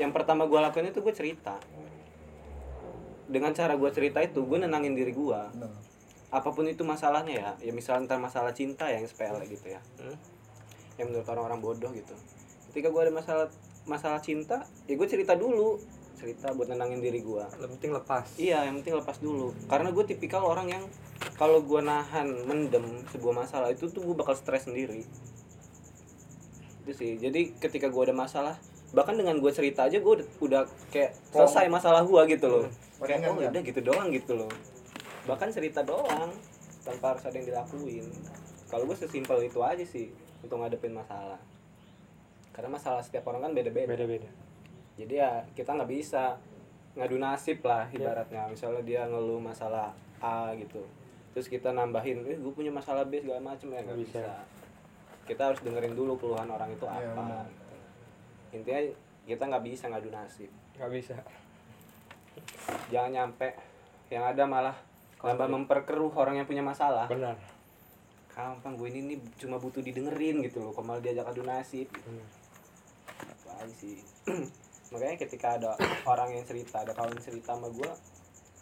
yang 0.00 0.16
pertama 0.16 0.48
gua 0.48 0.64
lakuin 0.64 0.88
itu 0.88 1.04
gue 1.04 1.12
cerita. 1.12 1.60
Dengan 3.28 3.52
cara 3.52 3.76
gua 3.76 3.92
cerita 3.92 4.24
itu 4.24 4.42
gue 4.42 4.58
nenangin 4.58 4.96
diri 4.96 5.12
gua. 5.12 5.52
Benar. 5.52 5.88
apa 6.30 6.46
pun 6.54 6.62
itu 6.70 6.86
masalahnya 6.86 7.34
ya 7.34 7.50
ya 7.58 7.72
misalnya 7.74 8.06
ntar 8.06 8.22
masalah 8.22 8.54
cinta 8.54 8.86
yang 8.86 9.02
sepele 9.02 9.42
gitu 9.50 9.66
ya. 9.66 9.82
Yang 10.94 11.06
menurut 11.10 11.26
orang-orang 11.26 11.58
bodoh 11.58 11.90
gitu. 11.90 12.14
Ketika 12.70 12.86
gue 12.86 13.02
ada 13.02 13.10
masalah 13.10 13.46
masalah 13.88 14.20
cinta 14.20 14.66
ya 14.84 14.94
gue 14.96 15.08
cerita 15.08 15.36
dulu. 15.36 15.80
Cerita 16.20 16.52
buat 16.52 16.68
nenangin 16.68 17.00
diri 17.00 17.24
gue 17.24 17.44
yang 17.60 17.72
penting 17.80 17.96
lepas. 17.96 18.26
Iya 18.36 18.68
yang 18.68 18.84
penting 18.84 19.00
lepas 19.00 19.16
dulu. 19.24 19.56
Karena 19.68 19.88
gue 19.88 20.04
tipikal 20.04 20.44
orang 20.44 20.68
yang 20.68 20.84
kalau 21.40 21.64
gue 21.64 21.80
nahan 21.80 22.44
mendem 22.44 22.84
sebuah 23.08 23.44
masalah 23.44 23.72
itu 23.72 23.88
tuh 23.88 24.04
gue 24.04 24.12
bakal 24.12 24.36
stres 24.36 24.68
sendiri. 24.68 25.08
Itu 26.84 26.92
sih. 26.92 27.16
Jadi 27.16 27.56
ketika 27.56 27.88
gue 27.88 28.02
ada 28.04 28.12
masalah 28.12 28.60
bahkan 28.90 29.14
dengan 29.14 29.38
gue 29.38 29.48
cerita 29.54 29.86
aja 29.86 30.02
gue 30.02 30.12
udah, 30.20 30.26
udah 30.42 30.62
kayak 30.90 31.14
selesai 31.32 31.72
masalah 31.72 32.04
gue 32.04 32.20
gitu 32.36 32.46
loh. 32.52 32.66
Kayak 33.00 33.24
Mendingan 33.24 33.32
oh 33.32 33.40
ya? 33.40 33.48
udah 33.48 33.62
gitu 33.64 33.80
doang 33.80 34.08
gitu 34.12 34.32
loh. 34.36 34.52
Bahkan 35.24 35.48
cerita 35.56 35.80
doang 35.80 36.36
tanpa 36.84 37.16
harus 37.16 37.24
ada 37.24 37.36
yang 37.40 37.48
dilakuin. 37.48 38.04
Kalau 38.68 38.84
gue 38.84 38.96
sesimpel 38.98 39.48
itu 39.48 39.64
aja 39.64 39.84
sih 39.88 40.12
untuk 40.44 40.60
ngadepin 40.60 40.92
masalah 40.92 41.40
karena 42.50 42.68
masalah 42.70 43.00
setiap 43.00 43.26
orang 43.26 43.42
kan 43.42 43.52
beda-beda. 43.52 43.88
Beda 43.88 44.06
beda 44.06 44.30
jadi 44.94 45.14
ya 45.16 45.30
kita 45.50 45.72
nggak 45.72 45.88
bisa 45.88 46.36
ngadu 46.92 47.16
nasib 47.16 47.62
lah 47.62 47.88
ibaratnya. 47.88 48.44
Misalnya 48.46 48.82
dia 48.82 49.02
ngeluh 49.04 49.38
masalah 49.38 49.94
A 50.18 50.52
gitu. 50.54 50.84
Terus 51.32 51.46
kita 51.46 51.70
nambahin 51.70 52.20
eh 52.26 52.36
gue 52.36 52.50
punya 52.50 52.68
masalah 52.68 53.02
B 53.02 53.16
segala 53.16 53.40
macem 53.40 53.70
ya 53.70 53.80
nggak 53.80 53.86
Nggak 53.86 54.00
bisa. 54.02 54.20
bisa. 54.20 54.36
kita 55.24 55.42
harus 55.46 55.60
dengerin 55.60 55.94
dulu 55.94 56.18
keluhan 56.18 56.50
orang 56.50 56.68
itu 56.68 56.82
Iya, 56.82 57.06
apa 57.06 57.22
benar. 57.22 57.46
gitu. 57.46 57.76
intinya 58.50 58.80
kita 59.24 59.42
nggak 59.46 59.64
bisa 59.64 59.84
ngadu 59.86 60.10
nasib. 60.10 60.50
Nggak 60.74 60.90
bisa. 60.92 61.16
Jangan 62.90 63.10
nyampe 63.10 63.48
yang 64.10 64.24
ada 64.26 64.42
malah 64.44 64.76
tambah 65.16 65.46
memperkeruh 65.46 66.10
orang 66.12 66.34
yang 66.34 66.48
punya 66.50 66.60
masalah. 66.60 67.06
Benar. 67.06 67.38
Gampang 68.28 68.74
gue 68.74 68.88
ini 68.90 69.00
nih 69.06 69.18
cuma 69.38 69.56
butuh 69.56 69.80
didengerin 69.80 70.42
gitu 70.42 70.60
loh 70.60 70.72
kok 70.72 70.82
malah 70.82 70.98
diajak 70.98 71.24
adu 71.24 71.40
nasib 71.42 71.86
Hmm. 72.00 72.20
Aja 73.60 73.74
sih. 73.76 74.00
Makanya 74.92 75.16
ketika 75.22 75.54
ada 75.54 75.78
orang 76.08 76.34
yang 76.34 76.44
cerita 76.48 76.82
ada 76.82 76.96
kawan 76.96 77.14
cerita 77.22 77.54
sama 77.54 77.70
gue 77.70 77.90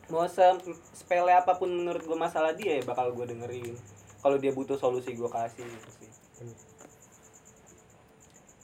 mau 0.09 0.25
se- 0.25 0.77
sepele 0.97 1.33
apa 1.37 1.61
pun 1.61 1.69
menurut 1.69 2.01
gue 2.01 2.17
masalah 2.17 2.57
dia 2.57 2.81
ya 2.81 2.85
bakal 2.85 3.13
gue 3.15 3.29
dengerin. 3.29 3.77
Kalau 4.19 4.37
dia 4.37 4.53
butuh 4.53 4.77
solusi 4.77 5.15
gue 5.15 5.31
kasih 5.31 5.65
gitu 5.65 5.91
sih. 6.03 6.11
Hmm. 6.39 6.55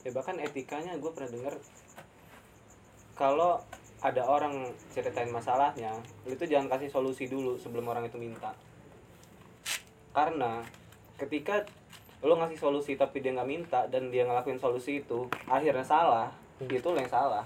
ya 0.05 0.13
bahkan 0.13 0.37
etikanya 0.37 0.95
gue 1.01 1.11
pernah 1.11 1.27
denger 1.33 1.57
kalau 3.17 3.57
ada 4.05 4.21
orang 4.21 4.69
ceritain 4.93 5.33
masalahnya 5.33 5.97
lu 6.29 6.37
itu 6.37 6.45
jangan 6.45 6.69
kasih 6.69 6.93
solusi 6.93 7.25
dulu 7.25 7.57
sebelum 7.57 7.89
orang 7.89 8.05
itu 8.05 8.21
minta. 8.21 8.53
Karena 10.13 10.61
ketika 11.17 11.65
lo 12.23 12.39
ngasih 12.39 12.59
solusi 12.59 12.95
tapi 12.95 13.19
dia 13.19 13.35
nggak 13.35 13.49
minta 13.49 13.81
dan 13.91 14.07
dia 14.13 14.23
ngelakuin 14.23 14.61
solusi 14.61 15.03
itu 15.03 15.27
akhirnya 15.49 15.83
salah. 15.83 16.31
Itu 16.61 16.93
lo 16.93 16.97
yang 16.97 17.11
salah. 17.11 17.43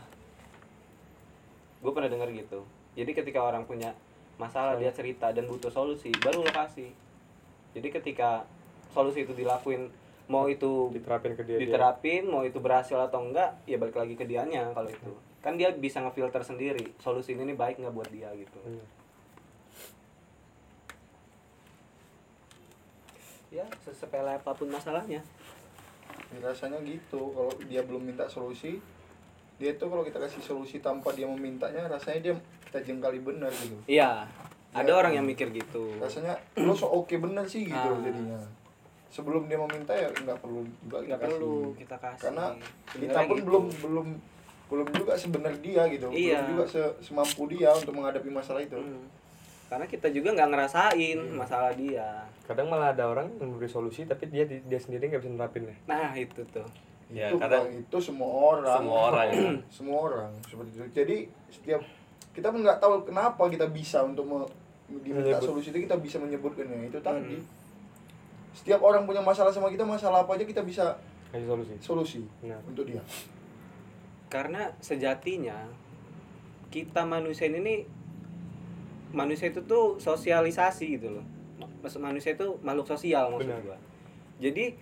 Gue 1.81 1.91
pernah 1.95 2.11
dengar 2.11 2.29
gitu. 2.29 2.61
Jadi 2.93 3.11
ketika 3.15 3.39
orang 3.41 3.65
punya 3.65 3.95
masalah 4.37 4.75
dia 4.77 4.91
cerita 4.93 5.31
dan 5.33 5.47
butuh 5.47 5.71
solusi 5.71 6.11
baru 6.21 6.43
lo 6.45 6.51
kasih. 6.51 6.91
Jadi 7.73 7.87
ketika 7.89 8.45
solusi 8.93 9.23
itu 9.23 9.33
dilakuin 9.33 9.89
mau 10.29 10.45
itu 10.45 10.93
diterapin 10.93 11.33
ke 11.33 11.41
dia 11.41 11.57
dia. 11.57 11.65
diterapin 11.65 12.29
mau 12.29 12.45
itu 12.45 12.61
berhasil 12.61 13.01
atau 13.01 13.25
enggak 13.25 13.57
ya 13.65 13.81
balik 13.81 13.97
lagi 13.97 14.13
ke 14.13 14.25
dianya 14.29 14.69
kalau 14.77 14.89
itu. 14.89 15.11
Kan 15.41 15.57
dia 15.57 15.73
bisa 15.73 16.03
ngefilter 16.03 16.45
sendiri 16.45 16.93
solusi 17.01 17.33
ini 17.33 17.53
nih 17.53 17.57
baik 17.57 17.81
nggak 17.81 17.95
buat 17.95 18.09
dia 18.13 18.29
gitu. 18.37 18.59
Hmm. 18.61 18.98
Ya 23.49 23.65
sesepele 23.79 24.31
apa 24.31 24.51
pun 24.51 24.67
masalahnya 24.67 25.21
Ya, 26.29 26.37
rasanya 26.43 26.77
gitu 26.81 27.33
kalau 27.33 27.49
dia 27.63 27.81
belum 27.81 28.03
minta 28.03 28.21
solusi 28.25 28.77
dia 29.57 29.73
tuh 29.73 29.89
kalau 29.89 30.03
kita 30.03 30.17
kasih 30.19 30.37
solusi 30.39 30.77
tanpa 30.77 31.09
dia 31.09 31.25
memintanya 31.25 31.85
rasanya 31.85 32.19
dia 32.21 32.33
kita 32.63 32.79
jengkali 32.83 33.17
benar 33.19 33.49
gitu 33.51 33.73
iya 33.87 34.29
ada 34.69 34.85
Ya. 34.85 34.93
orang 34.95 35.13
yang 35.15 35.25
mikir 35.25 35.49
gitu 35.49 35.89
rasanya 35.97 36.37
lo 36.55 36.71
so 36.71 36.85
oke 36.87 37.09
bener 37.11 37.41
sih 37.43 37.65
gitu 37.65 37.73
Ah. 37.89 37.97
jadinya 37.99 38.37
sebelum 39.07 39.45
dia 39.45 39.57
meminta 39.57 39.89
ya 39.91 40.05
nggak 40.07 40.37
perlu 40.37 40.61
juga 40.79 40.97
kita 40.99 41.07
nggak 41.07 41.21
perlu 41.23 41.55
kita 41.73 41.95
kasih 41.97 42.23
karena 42.23 42.45
Sebenarnya 42.85 43.01
kita 43.01 43.19
pun 43.23 43.33
gitu. 43.33 43.45
belum 43.47 43.65
belum 43.81 44.07
belum 44.69 44.87
juga 44.93 45.13
sebenar 45.15 45.53
dia 45.57 45.81
gitu 45.87 46.07
Iya. 46.07 46.37
belum 46.37 46.49
juga 46.51 46.65
se- 46.67 46.95
semampu 47.01 47.41
dia 47.47 47.69
untuk 47.71 47.93
menghadapi 47.95 48.29
masalah 48.29 48.61
itu 48.61 48.77
Hmm. 48.77 49.01
Karena 49.69 49.85
kita 49.85 50.09
juga 50.09 50.33
nggak 50.33 50.49
ngerasain 50.49 51.19
masalah 51.37 51.69
dia. 51.77 52.25
Kadang 52.49 52.73
malah 52.73 52.89
ada 52.89 53.05
orang 53.05 53.29
yang 53.37 53.53
memberi 53.53 53.69
solusi 53.69 54.09
tapi 54.09 54.25
dia 54.25 54.49
dia 54.49 54.79
sendiri 54.81 55.13
nggak 55.13 55.21
bisa 55.21 55.29
nerapin 55.29 55.69
ya. 55.69 55.77
Nah 55.85 56.09
itu 56.17 56.41
tuh. 56.49 56.65
Ya 57.13 57.29
itu 57.29 57.37
kadang 57.37 57.69
itu 57.69 57.97
semua 58.01 58.57
orang. 58.57 58.77
Semua 58.81 58.99
orang 59.13 59.25
ya. 59.29 59.41
Semua 59.77 59.97
orang 60.09 60.31
seperti 60.41 60.69
itu. 60.73 60.85
Jadi 60.89 61.17
setiap 61.53 61.81
kita 62.33 62.49
pun 62.49 62.65
nggak 62.65 62.81
tahu 62.81 63.05
kenapa 63.05 63.45
kita 63.45 63.69
bisa 63.69 64.01
untuk 64.01 64.25
me- 64.25 64.49
diminta 65.05 65.37
Menyebut. 65.37 65.45
solusi 65.45 65.69
itu 65.69 65.85
kita 65.85 66.01
bisa 66.01 66.17
menyebutkannya. 66.17 66.89
Itu 66.89 66.99
tadi. 67.05 67.37
Hmm. 67.37 67.45
setiap 68.49 68.81
orang 68.81 69.05
punya 69.05 69.21
masalah 69.21 69.53
sama 69.53 69.69
kita 69.69 69.85
masalah 69.85 70.25
apa 70.25 70.33
aja 70.33 70.41
kita 70.41 70.65
bisa 70.65 70.97
kasih 71.29 71.45
solusi. 71.45 71.73
solusi 71.79 72.21
nah. 72.41 72.57
untuk 72.65 72.89
dia. 72.89 72.99
Karena 74.25 74.73
sejatinya 74.81 75.69
kita 76.73 77.05
manusia 77.05 77.45
ini 77.45 77.85
manusia 79.11 79.49
itu 79.49 79.61
tuh 79.63 79.97
sosialisasi 79.97 80.99
gitu 80.99 81.09
loh. 81.11 81.25
Maksud 81.81 81.99
manusia 81.99 82.33
itu 82.33 82.59
makhluk 82.61 82.85
sosial 82.85 83.29
maksud 83.29 83.49
Benar. 83.49 83.63
gua. 83.65 83.77
Jadi 84.37 84.75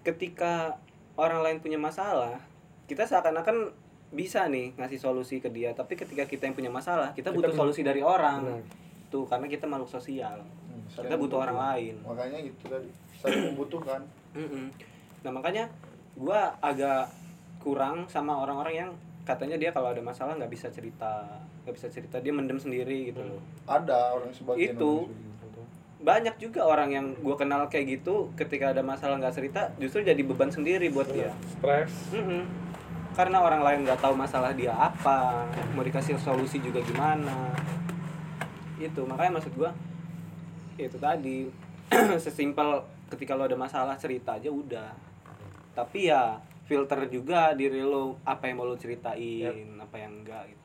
ketika 0.00 0.80
orang 1.14 1.44
lain 1.44 1.58
punya 1.60 1.76
masalah 1.76 2.40
kita 2.84 3.04
seakan-akan 3.04 3.70
bisa 4.10 4.50
nih 4.50 4.74
ngasih 4.74 4.98
solusi 4.98 5.38
ke 5.38 5.46
dia. 5.46 5.70
Tapi 5.70 5.94
ketika 5.94 6.26
kita 6.26 6.50
yang 6.50 6.56
punya 6.56 6.66
masalah 6.68 7.14
kita, 7.14 7.30
Kita 7.30 7.36
butuh 7.36 7.50
punya- 7.50 7.60
solusi 7.62 7.82
dari 7.82 8.02
orang. 8.02 8.42
Benar. 8.42 8.62
tuh 9.10 9.26
karena 9.26 9.46
kita 9.46 9.66
makhluk 9.66 9.90
sosial. 9.90 10.38
Hmm, 10.38 10.86
kita 10.86 11.18
butuh 11.18 11.42
orang 11.42 11.58
lain. 11.58 11.98
Makanya 12.00 12.38
gitu 12.40 12.70
tadi 12.70 12.86
saling 13.12 13.50
membutuhkan. 13.50 13.98
Nah 15.20 15.30
makanya 15.30 15.66
gua 16.14 16.54
agak 16.62 17.10
kurang 17.58 18.06
sama 18.06 18.38
orang-orang 18.38 18.74
yang 18.76 18.90
katanya 19.20 19.58
dia 19.58 19.70
kalau 19.70 19.90
ada 19.90 19.98
masalah 19.98 20.38
nggak 20.38 20.48
bisa 20.48 20.70
cerita, 20.70 21.26
nggak 21.70 21.78
bisa 21.78 21.86
cerita 21.86 22.18
dia 22.18 22.34
mendem 22.34 22.58
sendiri 22.58 23.14
gitu 23.14 23.22
loh. 23.22 23.38
ada 23.70 24.18
orang 24.18 24.34
sebagian 24.34 24.74
Itu. 24.74 25.06
orang 25.06 25.14
seperti 25.14 25.46
itu. 25.54 25.62
Banyak 26.02 26.34
juga 26.42 26.60
orang 26.66 26.90
yang 26.90 27.06
gua 27.22 27.38
kenal 27.38 27.70
kayak 27.70 28.02
gitu 28.02 28.34
ketika 28.34 28.74
ada 28.74 28.82
masalah 28.82 29.22
nggak 29.22 29.38
cerita 29.38 29.70
justru 29.78 30.02
jadi 30.02 30.18
beban 30.26 30.50
sendiri 30.50 30.90
buat 30.90 31.06
dia. 31.14 31.30
stres 31.46 31.94
Mm-mm. 32.10 32.42
Karena 33.14 33.38
orang 33.38 33.62
lain 33.62 33.86
nggak 33.86 34.02
tahu 34.02 34.18
masalah 34.18 34.50
dia 34.50 34.74
apa, 34.74 35.46
mau 35.78 35.86
dikasih 35.86 36.18
solusi 36.18 36.58
juga 36.58 36.82
gimana. 36.82 37.54
Itu 38.82 39.06
makanya 39.06 39.38
maksud 39.38 39.54
gua 39.54 39.70
itu 40.74 40.98
tadi 40.98 41.46
sesimpel 42.24 42.82
ketika 43.14 43.38
lo 43.38 43.46
ada 43.46 43.54
masalah 43.54 43.94
cerita 43.94 44.34
aja 44.34 44.50
udah. 44.50 44.90
Tapi 45.76 46.10
ya 46.10 46.42
filter 46.64 47.10
juga 47.10 47.52
diri 47.52 47.82
lo 47.82 48.18
apa 48.24 48.46
yang 48.48 48.62
mau 48.62 48.66
lo 48.66 48.78
ceritain, 48.78 49.74
apa 49.76 49.96
yang 49.98 50.22
enggak 50.22 50.48
gitu. 50.48 50.59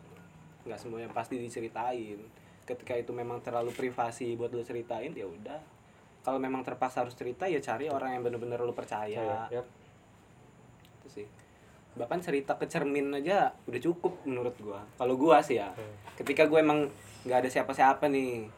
Enggak 0.65 0.79
semuanya 0.81 1.07
pasti 1.13 1.37
diceritain. 1.37 2.19
Ketika 2.65 2.97
itu 2.97 3.13
memang 3.13 3.39
terlalu 3.39 3.69
privasi 3.71 4.33
buat 4.33 4.49
lo 4.49 4.65
ceritain 4.65 5.13
ya 5.13 5.29
udah. 5.29 5.61
Kalau 6.25 6.41
memang 6.41 6.65
terpaksa 6.65 7.05
harus 7.05 7.13
cerita 7.13 7.45
ya 7.45 7.61
cari 7.61 7.85
orang 7.85 8.17
yang 8.17 8.25
bener-bener 8.25 8.57
lo 8.57 8.73
percaya 8.73 9.45
ya, 9.45 9.61
itu 11.05 11.21
sih 11.21 11.27
bahkan 11.95 12.19
cerita 12.19 12.57
ke 12.59 12.67
cermin 12.67 13.07
aja 13.13 13.55
udah 13.69 13.79
cukup 13.79 14.19
menurut 14.27 14.51
gua 14.59 14.83
kalau 14.99 15.15
gua 15.15 15.39
sih 15.39 15.61
ya 15.61 15.71
Hmm. 15.71 15.95
ketika 16.19 16.43
gua 16.43 16.59
emang 16.59 16.91
nggak 17.23 17.45
ada 17.45 17.47
siapa-siapa 17.47 18.11
nih 18.11 18.51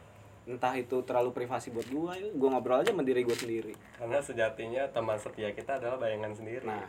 entah 0.48 0.74
itu 0.74 0.98
terlalu 1.06 1.36
privasi 1.36 1.70
buat 1.70 1.86
gua 1.91 2.17
ya 2.17 2.26
gua 2.34 2.58
ngobrol 2.58 2.82
aja 2.82 2.89
sama 2.96 3.06
diri 3.06 3.22
gua 3.22 3.38
sendiri 3.38 3.78
karena 4.00 4.17
sejatinya 4.17 4.89
teman 4.89 5.22
setia 5.22 5.54
kita 5.54 5.78
adalah 5.78 6.02
bayangan 6.02 6.34
sendiri 6.34 6.65
nah 6.65 6.82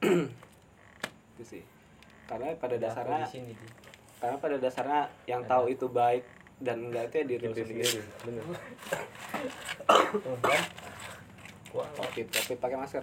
itu 1.36 1.42
sih 1.44 1.62
karena 2.24 2.54
pada 2.56 2.80
dasarnya 2.80 3.26
di 3.26 3.28
sini 3.28 3.52
Ji. 3.52 3.66
Karena 4.20 4.36
pada 4.36 4.56
dasarnya 4.56 5.08
yang 5.24 5.42
tahu 5.42 5.66
itu 5.66 5.86
baik 5.86 6.22
dan 6.58 6.86
enggak 6.86 7.08
itu 7.08 7.14
ya 7.14 7.24
diri 7.26 7.42
lu 7.42 7.52
diri 7.54 7.66
sendiri 7.66 7.98
bener 8.20 8.42
kan? 8.44 8.54
Covid 11.70 12.26
covid 12.28 12.56
pakai 12.58 12.76
masker 12.76 13.02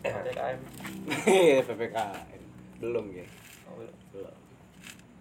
PPKM. 0.00 0.58
ppkm 1.66 2.40
belum 2.78 3.06
ya 3.12 3.24
Oh, 3.66 3.72
belum. 3.76 3.94
belum 4.12 4.34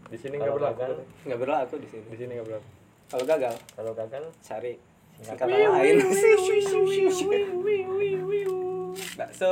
di 0.07 0.17
sini 0.17 0.33
nggak 0.37 0.51
berlaku 0.51 0.81
nggak 1.23 1.39
berlaku 1.39 1.73
di 1.77 1.81
di 1.81 1.87
sini 1.89 2.15
sini 2.15 2.31
nggak 2.33 2.47
berlaku 2.47 2.67
kalau 3.09 3.23
gagal 3.25 3.55
Kalau 3.73 3.91
gagal 3.93 4.23
cari 4.39 4.73
Singkatan. 5.19 5.49
singkatan 5.49 5.71
lain 5.75 5.95
bakso 9.15 9.51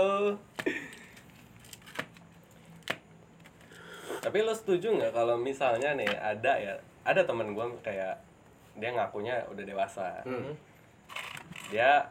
tapi 4.27 4.43
lo 4.43 4.51
setuju 4.51 4.91
nggak 4.91 5.15
kalau 5.15 5.39
misalnya 5.39 5.95
nih 5.95 6.11
ada 6.11 6.59
ya 6.59 6.75
ada 7.07 7.23
temen 7.23 7.55
gue 7.55 7.63
kayak 7.79 8.19
dia 8.75 8.91
ngakunya 8.91 9.39
udah 9.47 9.63
dewasa. 9.63 10.19
Hmm. 10.27 10.51
dia 11.71 12.03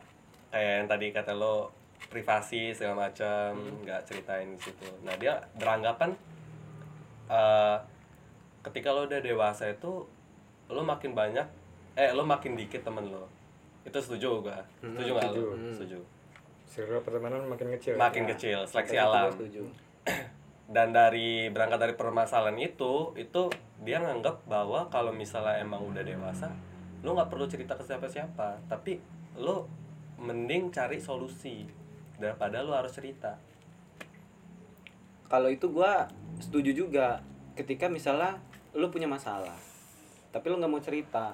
kayak 0.48 0.72
yang 0.80 0.88
tadi 0.88 1.06
kata 1.12 1.36
lo 1.36 1.68
privasi 2.08 2.72
segala 2.72 3.12
macam 3.12 3.52
nggak 3.84 4.00
ceritain 4.08 4.48
di 4.48 4.56
situ. 4.56 4.88
Nah 5.04 5.12
dia 5.20 5.36
beranggapan 5.60 6.16
eh 7.28 7.76
ketika 8.64 8.96
lo 8.96 9.04
udah 9.04 9.20
dewasa 9.20 9.68
itu 9.68 10.08
lo 10.72 10.80
makin 10.80 11.12
banyak 11.12 11.44
eh 12.00 12.16
lo 12.16 12.24
makin 12.24 12.56
dikit 12.56 12.80
temen 12.80 13.12
lo. 13.12 13.28
Itu 13.84 14.00
setuju 14.00 14.40
gua. 14.40 14.64
Setuju 14.80 15.10
nggak 15.12 15.28
lo? 15.28 15.36
setuju. 15.36 15.68
setuju. 15.76 15.98
Circle 16.64 17.04
pertemanan 17.04 17.44
makin 17.44 17.76
kecil. 17.76 18.00
Makin 18.00 18.24
Ya, 18.24 18.28
kecil 18.32 18.58
seleksi 18.64 18.96
alam. 18.96 19.28
setuju. 19.28 19.68
Dan 20.66 20.90
dari 20.90 21.46
berangkat 21.50 21.78
dari 21.78 21.94
permasalahan 21.94 22.58
itu 22.58 23.14
itu 23.14 23.48
dia 23.86 24.02
nganggap 24.02 24.46
bahwa 24.50 24.90
kalau 24.90 25.14
misalnya 25.14 25.62
emang 25.62 25.82
udah 25.86 26.02
dewasa 26.02 26.50
lo 27.06 27.14
nggak 27.14 27.30
perlu 27.30 27.46
cerita 27.46 27.78
ke 27.78 27.86
siapa-siapa. 27.86 28.66
Tapi 28.66 28.98
lo 29.38 29.70
mending 30.18 30.74
cari 30.74 30.98
solusi 30.98 31.62
daripada 32.18 32.66
lo 32.66 32.74
harus 32.74 32.90
cerita. 32.90 33.38
Kalau 35.30 35.46
itu 35.46 35.70
gua 35.70 36.10
setuju 36.42 36.74
juga 36.74 37.22
ketika 37.56 37.88
misalnya 37.88 38.36
lu 38.76 38.92
punya 38.92 39.08
masalah 39.08 39.56
tapi 40.28 40.52
lu 40.52 40.60
nggak 40.60 40.68
mau 40.68 40.84
cerita 40.84 41.32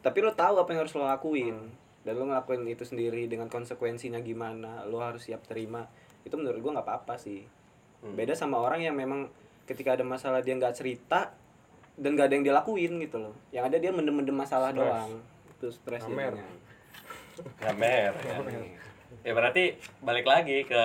tapi 0.00 0.24
lu 0.24 0.32
tahu 0.32 0.56
apa 0.56 0.72
yang 0.72 0.80
harus 0.88 0.96
lo 0.96 1.04
lakuin 1.04 1.68
dan 2.02 2.16
lu 2.16 2.24
ngelakuin 2.32 2.64
itu 2.64 2.88
sendiri 2.88 3.28
dengan 3.28 3.52
konsekuensinya 3.52 4.24
gimana 4.24 4.88
lu 4.88 4.96
harus 4.96 5.28
siap 5.28 5.44
terima 5.44 5.84
itu 6.24 6.32
menurut 6.40 6.64
gua 6.64 6.80
nggak 6.80 6.88
apa-apa 6.88 7.20
sih 7.20 7.44
Hmm. 8.02 8.18
beda 8.18 8.34
sama 8.34 8.58
orang 8.58 8.82
yang 8.82 8.98
memang 8.98 9.30
ketika 9.62 9.94
ada 9.94 10.02
masalah 10.02 10.42
dia 10.42 10.58
nggak 10.58 10.74
cerita 10.74 11.30
dan 11.96 12.16
gak 12.16 12.32
ada 12.32 12.34
yang 12.40 12.46
dilakuin 12.46 12.92
gitu 13.04 13.16
loh. 13.20 13.34
Yang 13.52 13.64
ada 13.72 13.76
dia 13.78 13.92
mendem-mendem 13.92 14.36
masalah 14.36 14.72
Stres. 14.72 14.80
doang. 14.80 15.12
Itu 15.52 15.66
stres 15.70 16.02
jadinya. 16.08 16.46
ngamer 17.64 18.12
ya. 18.12 18.36
ya 19.24 19.32
berarti 19.32 19.64
balik 20.04 20.28
lagi 20.28 20.68
ke 20.68 20.82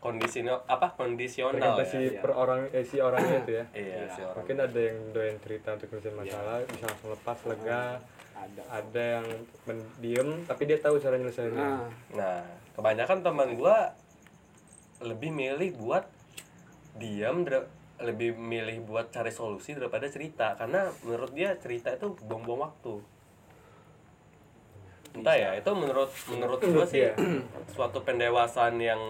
kondisi 0.00 0.40
apa 0.48 0.96
kondisional 0.96 1.76
tergantung 1.76 1.90
si 1.90 2.16
ya. 2.16 2.22
per 2.24 2.32
orang 2.32 2.60
eh, 2.72 2.84
si 2.86 2.96
orangnya 3.02 3.36
itu 3.44 3.52
ya. 3.52 3.64
Iya 3.76 4.02
si 4.14 4.20
orang. 4.24 4.42
Mungkin 4.44 4.58
ada 4.64 4.80
yang 4.80 4.98
doyan 5.12 5.36
cerita 5.42 5.68
untuk 5.76 5.88
nyelesain 5.92 6.16
masalah 6.16 6.56
bisa 6.64 6.84
langsung 6.88 7.10
lepas 7.12 7.38
lega. 7.48 7.82
ada. 8.38 8.62
Ada 8.70 9.02
yang 9.18 9.26
mendiam 9.66 10.28
tapi 10.46 10.62
dia 10.70 10.78
tahu 10.78 10.96
cara 11.02 11.18
nyelesainnya. 11.18 11.58
Nah 11.58 11.90
Nah, 12.14 12.42
kebanyakan 12.78 13.18
teman 13.26 13.48
gua 13.58 13.92
lebih 15.02 15.34
milih 15.34 15.74
buat 15.74 16.06
diam 16.98 17.46
lebih 17.98 18.38
milih 18.38 18.86
buat 18.86 19.10
cari 19.10 19.34
solusi 19.34 19.74
daripada 19.74 20.06
cerita. 20.06 20.54
Karena 20.54 20.86
menurut 21.02 21.34
dia 21.34 21.54
cerita 21.58 21.94
itu 21.94 22.14
buang-buang 22.26 22.70
waktu. 22.70 22.94
Entah 25.18 25.34
ya 25.34 25.50
itu 25.56 25.70
menurut 25.74 26.12
menurut 26.30 26.60
gue 26.62 26.86
sih 26.86 27.02
suatu 27.74 28.04
pendewasaan 28.06 28.78
yang 28.78 29.00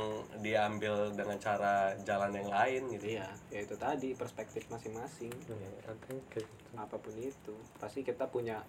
diambil 0.41 1.13
dengan 1.13 1.37
cara 1.37 1.93
jalan 2.07 2.33
yang 2.33 2.49
lain 2.49 2.83
gitu. 2.97 3.19
Iya 3.19 3.29
ya 3.53 3.61
itu 3.67 3.75
tadi 3.77 4.17
perspektif 4.17 4.65
masing-masing. 4.73 5.33
Ya, 5.51 5.69
I 5.85 5.95
think 6.07 6.23
kayak 6.33 6.47
gitu. 6.49 6.71
apa 6.79 6.97
pun 6.97 7.13
itu 7.19 7.55
pasti 7.77 8.01
kita 8.07 8.25
punya 8.31 8.63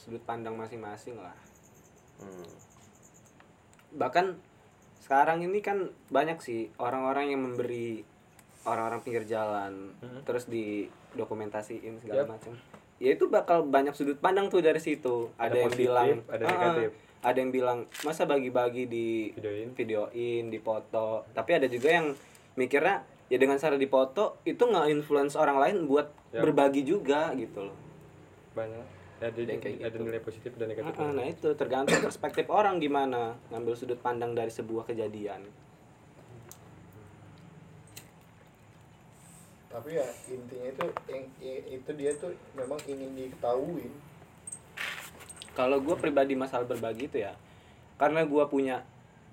sudut 0.00 0.22
pandang 0.24 0.56
masing-masing 0.56 1.18
lah. 1.20 1.36
Hmm. 2.22 2.46
bahkan 3.98 4.38
sekarang 5.02 5.42
ini 5.42 5.58
kan 5.58 5.90
banyak 6.08 6.38
sih 6.38 6.70
orang-orang 6.78 7.34
yang 7.34 7.42
memberi 7.42 8.06
orang-orang 8.64 9.00
pinggir 9.00 9.24
jalan 9.24 9.90
terus 10.22 10.46
di 10.46 10.86
dokumentasiin 11.12 11.98
segala 11.98 12.22
Yap. 12.22 12.30
macam 12.30 12.52
ya 12.96 13.10
itu 13.10 13.26
bakal 13.26 13.66
banyak 13.66 13.92
sudut 13.92 14.16
pandang 14.16 14.46
tuh 14.46 14.62
dari 14.62 14.78
situ 14.78 15.30
ada, 15.34 15.50
Ada 15.50 15.56
yang 15.56 15.66
positif, 15.68 15.82
bilang 15.82 16.08
ada 16.28 16.42
"Ah, 16.42 16.50
negatif." 16.50 16.90
ada 17.22 17.38
yang 17.38 17.50
bilang 17.50 17.78
masa 18.02 18.22
bagi-bagi 18.24 18.84
di 18.86 19.30
Videoin. 19.32 19.68
videoin 19.74 20.44
di 20.48 20.58
foto 20.58 21.26
tapi 21.30 21.50
ada 21.52 21.66
juga 21.66 21.88
yang 21.92 22.06
mikirnya 22.54 23.02
ya 23.26 23.38
dengan 23.38 23.56
cara 23.56 23.74
dipoto 23.74 24.38
itu 24.44 24.60
nggak 24.60 24.86
influence 24.90 25.34
orang 25.34 25.58
lain 25.58 25.76
buat 25.86 26.10
Yap. 26.30 26.42
berbagi 26.42 26.82
juga 26.82 27.34
gitu 27.34 27.66
loh 27.66 27.76
banyak 28.52 28.84
ada 29.18 29.30
kayak 29.38 29.78
ada 29.80 29.86
gitu. 29.88 30.02
nilai 30.02 30.18
positif 30.20 30.50
dan 30.54 30.66
negatif 30.66 30.98
Ah, 30.98 31.10
nah 31.10 31.22
itu 31.22 31.48
tergantung 31.54 31.98
perspektif 32.00 32.46
orang 32.46 32.78
gimana 32.78 33.38
ngambil 33.48 33.74
sudut 33.74 33.98
pandang 33.98 34.34
dari 34.34 34.50
sebuah 34.50 34.82
kejadian 34.84 35.46
tapi 39.72 39.88
ya 39.92 40.04
intinya 40.26 40.68
itu 40.68 40.84
itu 41.72 41.90
dia 41.94 42.12
tuh 42.14 42.28
memang 42.52 42.76
ingin 42.84 43.10
diketahui 43.10 43.88
kalau 45.52 45.78
gue 45.78 45.96
pribadi 45.96 46.32
masalah 46.34 46.64
berbagi 46.64 47.08
itu 47.08 47.18
ya 47.20 47.32
karena 47.96 48.22
gue 48.22 48.44
punya 48.46 48.84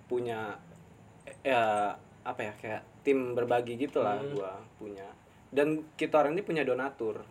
punya 0.06 0.56
ya 1.42 1.96
apa 2.22 2.42
ya 2.42 2.54
kayak 2.56 2.82
tim 3.02 3.32
berbagi 3.32 3.76
gitulah 3.78 4.18
Hmm. 4.18 4.32
gua 4.32 4.52
punya 4.76 5.08
dan 5.50 5.84
kita 5.96 6.16
orang 6.16 6.34
ini 6.34 6.44
punya 6.44 6.64
donatur 6.64 7.24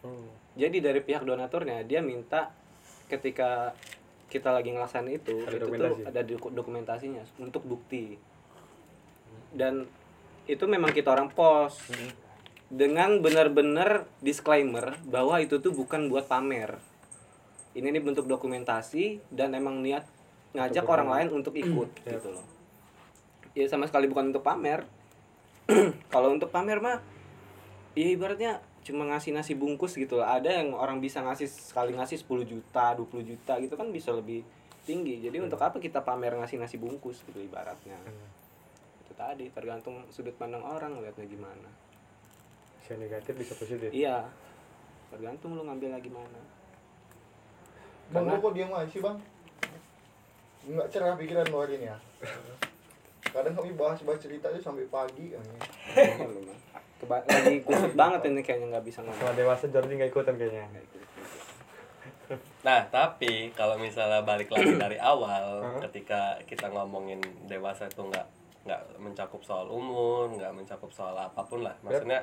Hmm. 0.00 0.26
jadi 0.54 0.82
dari 0.82 0.98
pihak 0.98 1.22
donaturnya 1.22 1.82
dia 1.82 2.02
minta 2.02 2.50
ketika 3.06 3.70
kita 4.26 4.48
lagi 4.48 4.72
ngelaksanain 4.72 5.14
itu 5.14 5.36
Ada 5.38 5.52
itu 5.52 5.56
tuh 5.60 5.60
dokumentasi. 5.68 6.02
ada 6.04 6.20
doku- 6.22 6.52
dokumentasinya 6.52 7.22
untuk 7.38 7.62
bukti 7.62 8.16
dan 9.52 9.84
itu 10.50 10.64
memang 10.66 10.90
kita 10.90 11.14
orang 11.14 11.30
post 11.30 11.86
Hmm. 11.92 12.10
dengan 12.72 13.20
benar-benar 13.20 14.08
disclaimer 14.24 14.96
bahwa 15.04 15.38
itu 15.38 15.60
tuh 15.60 15.70
bukan 15.76 16.08
buat 16.08 16.24
pamer. 16.24 16.80
Ini 17.76 17.88
nih 17.88 18.00
bentuk 18.00 18.24
dokumentasi 18.24 19.20
dan 19.28 19.52
emang 19.52 19.80
niat 19.84 20.08
ngajak 20.52 20.84
Untuk 20.84 20.94
orang 20.96 21.08
lain 21.08 21.28
untuk 21.32 21.54
ikut 21.56 21.88
Yap. 22.04 22.20
gitu 22.20 22.28
loh. 22.32 22.44
Ya 23.52 23.68
sama 23.68 23.88
sekali 23.88 24.08
bukan 24.08 24.32
untuk 24.32 24.44
pamer. 24.44 24.84
Kalau 26.12 26.32
untuk 26.32 26.48
pamer 26.48 26.80
mah 26.80 27.00
ya 27.92 28.08
ibaratnya 28.08 28.60
cuma 28.82 29.04
ngasih 29.08 29.36
nasi 29.36 29.52
bungkus 29.52 29.96
gitu 29.96 30.20
loh. 30.20 30.26
Ada 30.28 30.64
yang 30.64 30.72
orang 30.72 31.00
bisa 31.00 31.20
ngasih 31.20 31.48
sekali 31.48 31.92
ngasih 31.92 32.24
10 32.24 32.44
juta 32.48 32.96
20 32.96 33.20
juta 33.24 33.56
gitu 33.60 33.76
kan 33.76 33.88
bisa 33.92 34.12
lebih 34.12 34.44
tinggi. 34.84 35.20
Jadi 35.20 35.40
untuk 35.40 35.60
apa 35.60 35.76
kita 35.76 36.00
pamer 36.04 36.36
ngasih 36.40 36.56
nasi 36.56 36.76
bungkus 36.80 37.20
gitu 37.24 37.40
ibaratnya 37.40 37.96
itu 39.12 39.20
tadi 39.20 39.44
tergantung 39.52 40.00
sudut 40.08 40.32
pandang 40.40 40.64
orang 40.64 40.96
lihatnya 41.04 41.28
gimana. 41.28 41.68
Bisa 42.80 42.96
negatif 42.96 43.36
bisa 43.36 43.52
positif. 43.52 43.92
Iya 43.92 44.24
tergantung 45.12 45.52
lu 45.52 45.68
ngambilnya 45.68 46.00
gimana. 46.00 46.40
Bang 48.08 48.24
Karena- 48.24 48.40
lu 48.40 48.44
kok 48.48 48.52
diam 48.56 48.72
aja 48.72 48.88
sih 48.88 49.04
bang? 49.04 49.16
Nggak 50.64 50.88
cerah 50.88 51.12
pikiran 51.20 51.44
lu 51.52 51.60
hari 51.60 51.76
ini 51.76 51.92
ya? 51.92 51.96
Kadang 53.28 53.52
kami 53.52 53.76
bahas-bahas 53.76 54.20
cerita 54.24 54.48
itu 54.48 54.64
sampai 54.64 54.88
pagi 54.88 55.36
kan. 55.36 55.44
Keba- 56.96 57.26
lagi 57.28 57.60
kusut 57.68 57.92
banget 57.92 58.32
ini 58.32 58.40
kayaknya 58.40 58.66
nggak 58.72 58.86
bisa 58.88 59.04
ngomong. 59.04 59.20
Setelah 59.20 59.36
dewasa 59.36 59.64
Jordi 59.68 59.92
nggak 60.00 60.08
ikutan 60.08 60.40
kayaknya. 60.40 60.64
Nah, 62.64 62.80
tapi 62.88 63.52
kalau 63.52 63.76
misalnya 63.76 64.24
balik 64.24 64.48
lagi 64.48 64.72
dari 64.80 64.96
awal, 64.96 65.60
ketika 65.84 66.40
kita 66.48 66.72
ngomongin 66.72 67.20
dewasa 67.44 67.92
itu 67.92 68.00
nggak 68.00 68.24
nggak 68.62 68.98
mencakup 69.02 69.42
soal 69.42 69.66
umur, 69.68 70.30
nggak 70.34 70.52
mencakup 70.54 70.90
soal 70.94 71.14
apa 71.18 71.42
pun 71.42 71.66
lah. 71.66 71.74
Maksudnya 71.82 72.22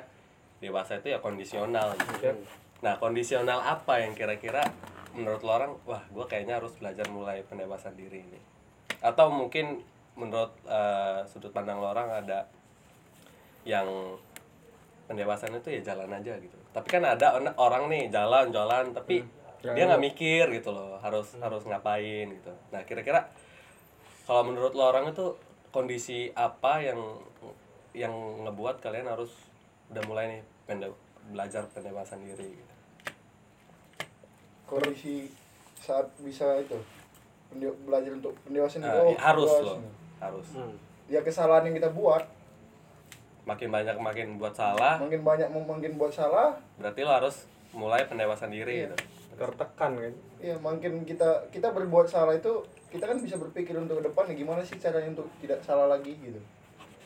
dewasa 0.60 1.00
itu 1.00 1.12
ya 1.12 1.18
kondisional. 1.20 1.92
Gitu. 1.96 2.32
Nah, 2.80 2.96
kondisional 2.96 3.60
apa 3.60 4.00
yang 4.00 4.16
kira-kira 4.16 4.64
menurut 5.12 5.42
lo 5.44 5.52
orang, 5.52 5.72
wah, 5.84 6.00
gue 6.08 6.24
kayaknya 6.24 6.62
harus 6.62 6.72
belajar 6.80 7.06
mulai 7.12 7.44
pendewasaan 7.44 7.96
diri 7.98 8.24
ini. 8.24 8.40
Atau 9.04 9.28
mungkin 9.28 9.84
menurut 10.16 10.52
eh, 10.68 11.24
sudut 11.28 11.52
pandang 11.52 11.80
lo 11.80 11.92
orang 11.92 12.24
ada 12.24 12.48
yang 13.68 14.16
pendewasaan 15.08 15.60
itu 15.60 15.76
ya 15.76 15.92
jalan 15.92 16.08
aja 16.12 16.36
gitu. 16.40 16.56
Tapi 16.72 16.88
kan 16.88 17.02
ada 17.04 17.36
orang 17.58 17.90
nih 17.92 18.08
jalan-jalan 18.08 18.96
tapi 18.96 19.40
Ya, 19.60 19.76
dia 19.76 19.84
nggak 19.92 20.00
mikir 20.00 20.44
gitu 20.56 20.72
loh, 20.72 20.96
harus 21.04 21.36
harus 21.36 21.68
ngapain 21.68 22.32
gitu. 22.32 22.52
Nah, 22.72 22.80
kira-kira 22.88 23.28
kalau 24.24 24.48
menurut 24.48 24.72
lo 24.72 24.88
orang 24.88 25.12
itu 25.12 25.36
kondisi 25.70 26.30
apa 26.32 26.80
yang 26.80 26.98
yang 27.92 28.10
ngebuat 28.42 28.78
kalian 28.78 29.06
harus 29.06 29.30
udah 29.88 30.02
mulai 30.04 30.26
nih 30.28 30.40
pende- 30.64 30.94
belajar 31.26 31.66
pendewasaan 31.68 32.22
diri 32.22 32.46
gitu. 32.52 32.74
kondisi 34.64 35.26
saat 35.76 36.06
bisa 36.18 36.46
itu 36.56 36.78
pende- 37.48 37.78
belajar 37.82 38.12
untuk 38.12 38.34
pendewasaan 38.40 38.80
Nah, 38.80 38.94
itu 38.96 39.02
ya 39.10 39.18
harus 39.20 39.48
luas 39.48 39.64
loh, 39.64 39.76
nih. 39.76 39.92
harus. 40.20 40.48
Hmm. 40.54 40.74
ya 41.06 41.20
kesalahan 41.20 41.66
yang 41.66 41.76
kita 41.76 41.90
buat 41.90 42.22
Makin 43.40 43.66
banyak 43.66 43.96
makin 43.98 44.38
buat 44.38 44.52
salah, 44.52 45.00
makin 45.00 45.24
banyak 45.24 45.48
makin 45.50 45.92
buat 45.96 46.12
salah 46.12 46.54
berarti 46.76 47.02
lo 47.02 47.10
harus 47.12 47.48
mulai 47.72 48.04
pendewasaan 48.04 48.52
diri 48.52 48.84
Iya. 48.84 48.86
gitu. 48.88 48.96
tertekan 49.36 49.96
kan 49.96 50.12
ya 50.38 50.54
makin 50.56 51.02
kita 51.02 51.48
kita 51.48 51.72
berbuat 51.72 52.04
salah 52.04 52.36
itu 52.36 52.60
kita 52.90 53.04
kan 53.06 53.16
bisa 53.22 53.38
berpikir 53.38 53.74
untuk 53.78 54.02
ke 54.02 54.10
depan 54.10 54.26
ya 54.30 54.34
gimana 54.34 54.60
sih 54.66 54.76
caranya 54.82 55.14
untuk 55.14 55.30
tidak 55.38 55.62
salah 55.62 55.86
lagi 55.86 56.18
gitu? 56.18 56.40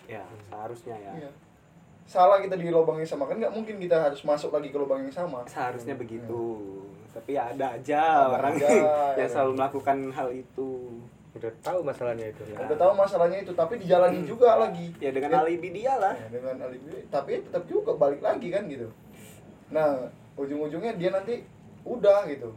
Ya 0.09 0.25
seharusnya 0.49 0.97
ya. 0.97 1.13
Iya. 1.25 1.31
salah 2.05 2.37
kita 2.37 2.61
di 2.61 2.69
lubang 2.69 3.01
yang 3.01 3.09
sama 3.09 3.25
kan 3.25 3.41
nggak 3.41 3.49
mungkin 3.57 3.81
kita 3.81 3.97
harus 3.97 4.21
masuk 4.29 4.53
lagi 4.53 4.69
ke 4.69 4.77
lubang 4.77 5.01
yang 5.01 5.13
sama. 5.13 5.41
Seharusnya 5.49 5.97
begitu. 5.97 6.69
Tapi 7.17 7.33
ya 7.33 7.49
ada 7.49 7.81
aja 7.81 8.29
Ada 8.29 8.29
orang 8.37 8.55
aja, 8.61 8.69
yang 9.21 9.25
ya. 9.25 9.33
selalu 9.33 9.53
melakukan 9.57 9.97
hal 10.13 10.29
itu. 10.29 10.69
Udah 11.33 11.53
tahu 11.65 11.81
masalahnya 11.81 12.29
itu. 12.29 12.43
Ya. 12.53 12.61
udah 12.61 12.77
tahu 12.77 12.93
masalahnya 12.93 13.39
itu 13.41 13.53
tapi 13.57 13.81
dijalani 13.81 14.21
juga 14.29 14.61
lagi. 14.61 14.93
Ya 15.01 15.17
dengan 15.17 15.41
alibi 15.41 15.69
dia 15.73 15.97
lah. 15.97 16.13
Ya, 16.13 16.29
dengan 16.29 16.61
alibi 16.61 17.09
tapi 17.09 17.41
tetap 17.41 17.65
juga 17.65 17.97
balik 17.97 18.21
lagi 18.21 18.53
kan 18.53 18.69
gitu. 18.69 18.93
Nah 19.73 20.05
ujung-ujungnya 20.37 21.01
dia 21.01 21.09
nanti 21.09 21.41
udah 21.89 22.29
gitu 22.29 22.53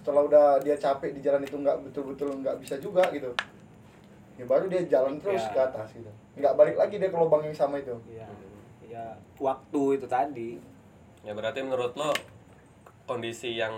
setelah 0.00 0.22
udah 0.24 0.46
dia 0.58 0.74
capek 0.74 1.12
di 1.12 1.20
jalan 1.20 1.40
itu 1.40 1.54
nggak 1.54 1.76
betul-betul 1.82 2.40
nggak 2.40 2.56
bisa 2.56 2.74
juga 2.76 3.04
gitu 3.10 3.28
ya 4.34 4.44
baru 4.44 4.64
dia 4.66 4.80
jalan 4.86 5.16
terus 5.16 5.40
Ya. 5.42 5.52
ke 5.52 5.60
atas 5.62 5.88
gitu 5.92 6.08
nggak 6.34 6.54
balik 6.54 6.74
lagi 6.74 6.96
dia 6.96 7.06
ke 7.06 7.18
lubang 7.18 7.42
yang 7.42 7.52
sama 7.52 7.76
itu 7.76 7.92
ya 8.08 8.24
ya 8.82 9.04
waktu 9.36 9.82
itu 9.94 10.06
tadi 10.06 10.50
Ya 11.20 11.30
berarti 11.30 11.60
menurut 11.60 11.92
lo 11.94 12.16
kondisi 13.04 13.52
yang 13.52 13.76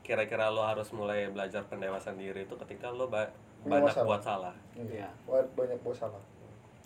kira-kira 0.00 0.48
lo 0.48 0.64
harus 0.64 0.88
mulai 0.90 1.28
belajar 1.28 1.60
pendewasaan 1.62 2.16
diri 2.16 2.42
itu 2.42 2.56
ketika 2.56 2.88
lo 2.88 3.04
ba- 3.06 3.28
banyak 3.62 3.84
masalah. 3.86 4.06
buat 4.06 4.22
salah. 4.22 4.54
Iya. 4.74 5.08
Wah, 5.24 5.44
banyak 5.50 5.76
buat 5.78 5.92
salah 5.94 6.20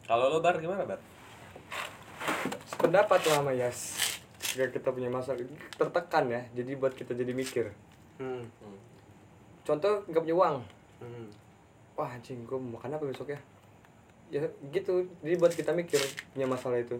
Kalau 0.03 0.27
lo 0.29 0.39
bar 0.39 0.55
gimana 0.57 0.83
bar? 0.83 0.99
sependapat 2.69 3.21
lah 3.25 3.35
sama 3.37 3.53
Yas 3.53 3.79
jika 4.41 4.67
kita 4.69 4.89
punya 4.89 5.07
masalah 5.07 5.39
tertekan 5.73 6.25
ya 6.27 6.43
jadi 6.53 6.75
buat 6.75 6.93
kita 6.93 7.13
jadi 7.13 7.31
mikir 7.33 7.71
hmm. 8.19 8.45
Hmm. 8.45 8.79
contoh 9.65 10.03
nggak 10.07 10.23
punya 10.23 10.37
uang 10.37 10.59
Hmm. 10.99 11.31
wah 11.95 12.11
anjing 12.11 12.43
gue 12.43 12.59
mau 12.59 12.75
makan 12.75 12.99
apa 12.99 13.07
besok 13.07 13.31
ya 13.31 13.41
ya 14.29 14.43
gitu 14.75 15.07
jadi 15.23 15.39
buat 15.39 15.55
kita 15.55 15.71
mikir 15.73 16.03
punya 16.35 16.45
masalah 16.45 16.83
itu 16.83 16.99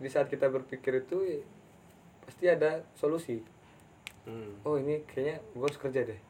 di 0.00 0.08
saat 0.08 0.30
kita 0.32 0.48
berpikir 0.48 1.04
itu 1.04 1.18
ya, 1.20 1.40
pasti 2.24 2.44
ada 2.46 2.80
solusi 2.94 3.42
Hmm. 4.20 4.52
oh 4.62 4.76
ini 4.76 5.00
kayaknya 5.08 5.40
gue 5.56 5.64
harus 5.64 5.80
kerja 5.80 6.04
deh 6.04 6.20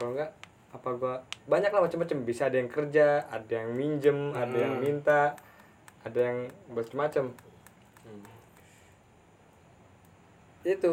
kalau 0.00 0.16
enggak 0.16 0.32
apa 0.70 0.88
gua 0.96 1.14
banyak 1.44 1.68
lah 1.68 1.82
macam-macam 1.84 2.18
bisa 2.24 2.48
ada 2.48 2.56
yang 2.56 2.70
kerja 2.72 3.28
ada 3.28 3.52
yang 3.52 3.70
minjem 3.76 4.32
ada 4.32 4.56
yang 4.56 4.74
Hmm. 4.78 4.82
minta 4.82 5.36
ada 6.00 6.20
yang 6.20 6.48
macam-macam 6.72 7.30
Hmm. 8.02 8.24
itu 10.64 10.92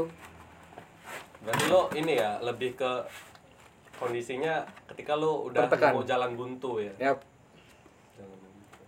Berarti 1.48 1.66
lo 1.72 1.88
ini 1.96 2.20
ya 2.20 2.44
lebih 2.44 2.76
ke 2.76 2.92
kondisinya 3.96 4.68
ketika 4.92 5.16
lo 5.16 5.48
udah 5.48 5.72
Tertekan. 5.72 5.96
mau 5.96 6.04
jalan 6.04 6.36
buntu 6.36 6.84
ya. 6.84 6.92
Jalan 8.20 8.36
buntu. 8.36 8.84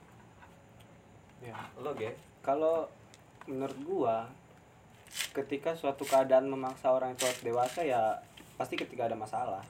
Ya. 1.39 1.55
lo 1.80 1.95
ge 1.95 2.12
Kalau 2.43 2.91
menurut 3.47 3.80
gua 3.88 4.28
ketika 5.32 5.72
suatu 5.72 6.03
keadaan 6.03 6.51
memaksa 6.51 6.91
orang 6.91 7.16
itu 7.16 7.24
harus 7.24 7.39
dewasa 7.39 7.80
ya 7.80 8.20
pasti 8.60 8.76
ketika 8.76 9.07
ada 9.07 9.16
masalah. 9.16 9.64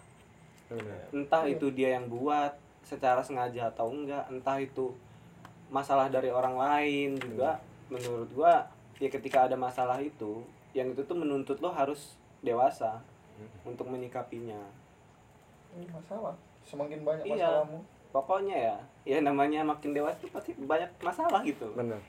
Entah 1.14 1.46
itu 1.46 1.70
dia 1.70 1.94
yang 1.94 2.10
buat 2.10 2.58
secara 2.82 3.22
sengaja 3.22 3.70
atau 3.70 3.94
enggak, 3.94 4.26
entah 4.34 4.58
itu 4.58 4.98
masalah 5.70 6.10
dari 6.10 6.34
orang 6.34 6.58
lain 6.58 7.22
juga 7.22 7.62
menurut 7.94 8.34
gua 8.34 8.66
ya 8.98 9.14
ketika 9.14 9.46
ada 9.46 9.54
masalah 9.54 10.02
itu 10.02 10.42
yang 10.74 10.90
itu 10.94 11.06
tuh 11.06 11.18
menuntut 11.18 11.62
lo 11.62 11.70
harus 11.70 12.19
dewasa 12.40 13.00
untuk 13.62 13.88
menyikapinya. 13.88 14.60
Ini 15.72 15.86
masalah 15.90 16.36
semakin 16.62 17.02
banyak 17.02 17.26
Iya. 17.26 17.64
masalahmu 17.64 17.80
Pokoknya 18.10 18.58
ya, 18.58 18.78
ya 19.06 19.18
namanya 19.22 19.62
makin 19.62 19.94
dewasa 19.94 20.18
tuh 20.18 20.30
pasti 20.30 20.52
banyak 20.56 20.90
masalah 21.00 21.46
gitu. 21.46 21.70
benar 21.74 22.02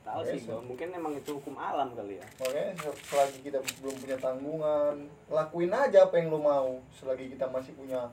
Tahu 0.00 0.22
sih 0.24 0.38
gua, 0.40 0.58
mungkin 0.60 0.90
emang 0.90 1.12
itu 1.12 1.30
hukum 1.32 1.54
alam 1.54 1.92
kali 1.92 2.16
ya. 2.16 2.26
makanya 2.38 2.72
se- 2.74 2.98
selagi 3.04 3.38
kita 3.42 3.58
belum 3.78 3.94
punya 3.96 4.16
tanggungan 4.16 4.96
lakuin 5.28 5.70
aja 5.70 6.06
apa 6.06 6.14
yang 6.14 6.30
lo 6.30 6.38
mau 6.38 6.78
selagi 6.90 7.26
kita 7.28 7.46
masih 7.46 7.74
punya 7.74 8.06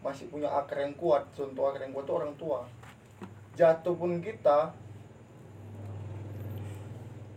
masih 0.00 0.26
punya 0.26 0.50
akar 0.50 0.80
yang 0.80 0.94
kuat 0.94 1.22
contoh 1.30 1.64
akar 1.66 1.82
yang 1.82 1.92
kuat 1.92 2.04
itu 2.04 2.14
orang 2.14 2.34
tua 2.34 2.60
jatuh 3.52 3.94
pun 3.94 4.18
kita 4.18 4.74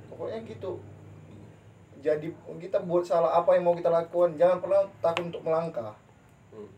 pokoknya 0.08 0.40
gitu 0.46 0.78
jadi 2.04 2.28
kita 2.36 2.84
buat 2.84 3.08
salah 3.08 3.40
apa 3.40 3.56
yang 3.56 3.64
mau 3.64 3.76
kita 3.80 3.88
lakukan 3.88 4.36
jangan 4.36 4.60
pernah 4.60 4.84
takut 5.00 5.32
untuk 5.32 5.42
melangkah. 5.48 5.96
Hmm. 6.52 6.70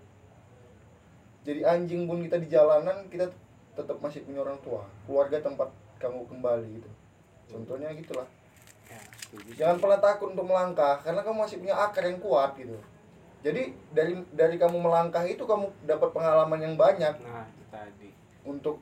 jadi 1.43 1.65
anjing 1.67 2.05
pun 2.07 2.21
kita 2.23 2.37
di 2.39 2.47
jalanan 2.47 3.09
kita 3.11 3.27
tetap 3.75 3.97
masih 3.99 4.23
punya 4.23 4.39
orang 4.45 4.55
tua 4.63 4.87
keluarga 5.03 5.41
tempat 5.41 5.67
kamu 5.99 6.23
kembali 6.29 6.79
gitu. 6.79 6.89
Contohnya 7.51 7.91
gitulah. 7.97 8.29
Ya, 8.85 9.01
jangan 9.57 9.81
pernah 9.81 9.99
takut 9.99 10.31
untuk 10.31 10.45
melangkah 10.47 11.01
karena 11.01 11.25
kamu 11.25 11.37
masih 11.43 11.57
punya 11.59 11.75
akar 11.75 12.05
yang 12.05 12.21
kuat 12.21 12.53
gitu. 12.55 12.77
Jadi 13.45 13.73
dari 13.93 14.13
dari 14.33 14.55
kamu 14.57 14.77
melangkah 14.79 15.21
itu 15.25 15.45
kamu 15.45 15.69
dapat 15.85 16.09
pengalaman 16.13 16.59
yang 16.61 16.73
banyak 16.77 17.13
Nah, 17.21 17.45
tadi. 17.69 18.09
untuk 18.45 18.81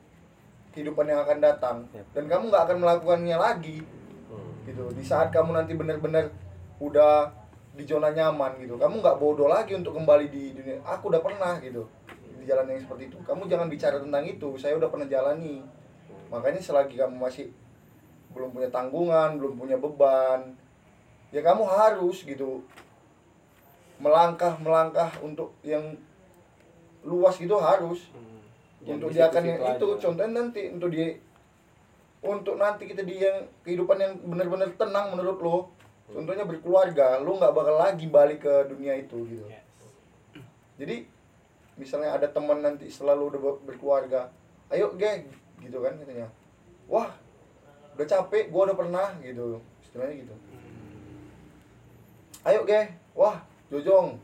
kehidupan 0.71 1.07
yang 1.07 1.23
akan 1.23 1.39
datang. 1.43 1.77
Dan 2.15 2.25
kamu 2.31 2.51
nggak 2.51 2.63
akan 2.69 2.77
melakukannya 2.79 3.37
lagi. 3.37 3.77
Gitu. 4.65 4.89
Di 4.95 5.03
saat 5.03 5.29
kamu 5.29 5.55
nanti 5.55 5.75
benar-benar 5.75 6.31
udah 6.81 7.31
di 7.73 7.89
zona 7.89 8.13
nyaman 8.13 8.61
gitu 8.61 8.77
kamu 8.77 9.01
nggak 9.01 9.17
bodoh 9.17 9.49
lagi 9.49 9.73
untuk 9.73 9.95
kembali 9.95 10.27
di 10.29 10.53
dunia. 10.55 10.81
Aku 10.83 11.09
udah 11.09 11.21
pernah 11.21 11.57
gitu 11.61 11.87
di 12.39 12.45
jalan 12.45 12.69
yang 12.69 12.81
seperti 12.83 13.13
itu. 13.13 13.17
Kamu 13.23 13.47
jangan 13.47 13.67
bicara 13.71 13.97
tentang 13.97 14.23
itu 14.27 14.49
saya 14.59 14.75
udah 14.77 14.89
pernah 14.91 15.07
jalani. 15.09 15.63
Makanya 16.29 16.61
selagi 16.61 16.97
kamu 16.97 17.17
masih 17.17 17.53
belum 18.33 18.49
punya 18.49 18.69
tanggungan 18.73 19.37
belum 19.37 19.53
punya 19.55 19.77
beban 19.77 20.57
ya 21.29 21.41
kamu 21.45 21.63
harus 21.65 22.25
gitu 22.25 22.65
melangkah 24.01 24.57
melangkah 24.59 25.09
untuk 25.21 25.53
yang 25.61 25.95
luas 27.05 27.37
gitu 27.37 27.55
harus. 27.61 28.09
Hmm. 28.11 28.41
Untuk 28.83 29.15
di 29.15 29.15
dia 29.15 29.31
akan 29.31 29.43
itu 29.47 29.87
aja. 29.95 29.99
contohnya 30.01 30.43
nanti 30.43 30.67
untuk 30.67 30.91
dia 30.91 31.15
untuk 32.23 32.55
nanti 32.55 32.87
kita 32.87 33.03
di 33.03 33.19
yang 33.19 33.43
kehidupan 33.67 33.99
yang 33.99 34.13
benar-benar 34.23 34.71
tenang 34.79 35.11
menurut 35.11 35.37
lo. 35.43 35.57
Contohnya 36.07 36.47
berkeluarga 36.47 37.19
lo 37.19 37.35
nggak 37.35 37.53
bakal 37.53 37.75
lagi 37.79 38.07
balik 38.07 38.47
ke 38.47 38.53
dunia 38.71 38.95
itu 38.95 39.27
gitu. 39.27 39.45
Yes. 39.47 39.61
jadi 40.73 41.05
misalnya 41.77 42.17
ada 42.17 42.27
teman 42.29 42.65
nanti 42.65 42.89
selalu 42.89 43.29
udah 43.29 43.39
ber- 43.41 43.61
berkeluarga 43.65 44.33
ayo 44.73 44.89
geng 44.97 45.29
gitu 45.61 45.77
kan 45.83 45.93
katanya. 45.99 46.27
Wah 46.87 47.11
udah 47.93 48.07
capek 48.07 48.49
gua 48.49 48.71
udah 48.71 48.77
pernah 48.77 49.07
gitu. 49.21 49.61
Istilahnya 49.83 50.15
gitu. 50.23 50.35
Ayo 52.47 52.65
geng. 52.65 52.89
Wah 53.13 53.43
jojong. 53.69 54.17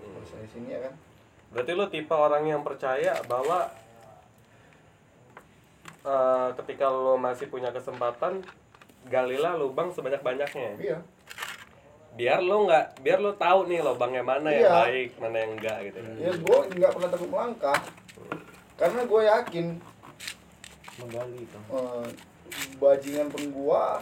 Hmm. 0.00 0.46
sini 0.48 0.72
ya 0.72 0.80
kan. 0.88 0.94
Berarti 1.50 1.72
lo 1.74 1.86
tipe 1.90 2.14
orang 2.14 2.46
yang 2.46 2.62
percaya 2.62 3.18
bahwa 3.26 3.68
eh, 6.02 6.48
ketika 6.56 6.86
lo 6.86 7.14
masih 7.14 7.46
punya 7.46 7.70
kesempatan 7.70 8.40
galilah 9.06 9.56
lubang 9.56 9.88
sebanyak-banyaknya. 9.90 10.70
iya 10.78 10.98
Biar 12.10 12.42
lo 12.42 12.66
nggak, 12.66 13.00
biar 13.00 13.22
lo 13.22 13.32
tahu 13.38 13.70
nih 13.70 13.80
lubangnya 13.80 14.20
mana 14.20 14.50
yang 14.50 14.66
Iya. 14.66 14.72
baik, 14.82 15.10
mana 15.16 15.36
yang 15.38 15.52
enggak 15.56 15.78
gitu. 15.88 15.98
ya 16.18 16.30
gue 16.34 16.58
nggak 16.74 16.92
pernah 16.92 17.08
takut 17.08 17.28
melangkah 17.30 17.80
karena 18.74 19.00
gue 19.06 19.20
yakin 19.24 19.66
menggali 21.00 21.38
itu 21.40 21.58
eh, 21.72 22.06
bajingan 22.76 23.28
pun 23.32 23.44
gua 23.54 24.00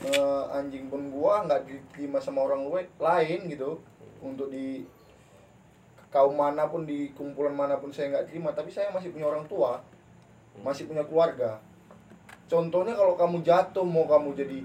eh, 0.00 0.42
anjing 0.54 0.88
pun 0.88 1.12
gua 1.12 1.44
nggak 1.44 1.66
diterima 1.66 2.18
sama 2.22 2.46
orang 2.46 2.64
lain 2.96 3.40
gitu 3.50 3.82
untuk 4.24 4.48
di 4.48 4.86
kaum 6.08 6.32
mana 6.32 6.64
pun 6.72 6.88
di 6.88 7.12
kumpulan 7.12 7.52
mana 7.52 7.76
pun 7.76 7.92
saya 7.92 8.08
nggak 8.16 8.32
terima 8.32 8.50
tapi 8.56 8.72
saya 8.72 8.88
masih 8.94 9.12
punya 9.12 9.28
orang 9.28 9.44
tua 9.44 9.82
masih 10.62 10.86
punya 10.88 11.04
keluarga. 11.06 11.60
Contohnya 12.48 12.96
kalau 12.96 13.14
kamu 13.14 13.44
jatuh 13.44 13.84
mau 13.84 14.08
kamu 14.08 14.32
jadi 14.32 14.58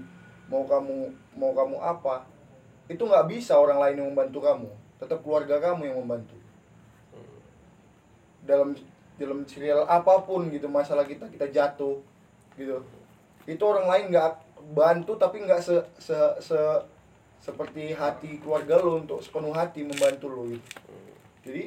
mau 0.48 0.64
kamu 0.64 1.12
mau 1.36 1.52
kamu 1.56 1.76
apa 1.80 2.28
itu 2.84 3.00
nggak 3.00 3.28
bisa 3.32 3.56
orang 3.56 3.80
lain 3.80 3.96
yang 4.00 4.08
membantu 4.12 4.38
kamu. 4.44 4.70
Tetap 5.00 5.18
keluarga 5.24 5.56
kamu 5.60 5.88
yang 5.88 5.98
membantu. 6.04 6.36
Dalam 8.44 8.76
dalam 9.16 9.46
serial 9.48 9.86
apa 9.88 10.20
pun 10.26 10.50
gitu 10.52 10.68
masalah 10.68 11.08
kita 11.08 11.28
kita 11.32 11.48
jatuh 11.48 12.00
gitu. 12.56 12.84
Itu 13.48 13.62
orang 13.64 13.88
lain 13.88 14.04
nggak 14.12 14.32
bantu 14.72 15.16
tapi 15.20 15.44
nggak 15.44 15.60
se, 15.60 15.76
se, 16.00 16.16
se 16.40 16.58
seperti 17.44 17.92
hati 17.92 18.40
keluarga 18.40 18.80
lo 18.80 19.04
untuk 19.04 19.20
sepenuh 19.20 19.52
hati 19.52 19.84
membantu 19.84 20.26
lo 20.32 20.42
gitu. 20.48 20.68
Jadi 21.44 21.64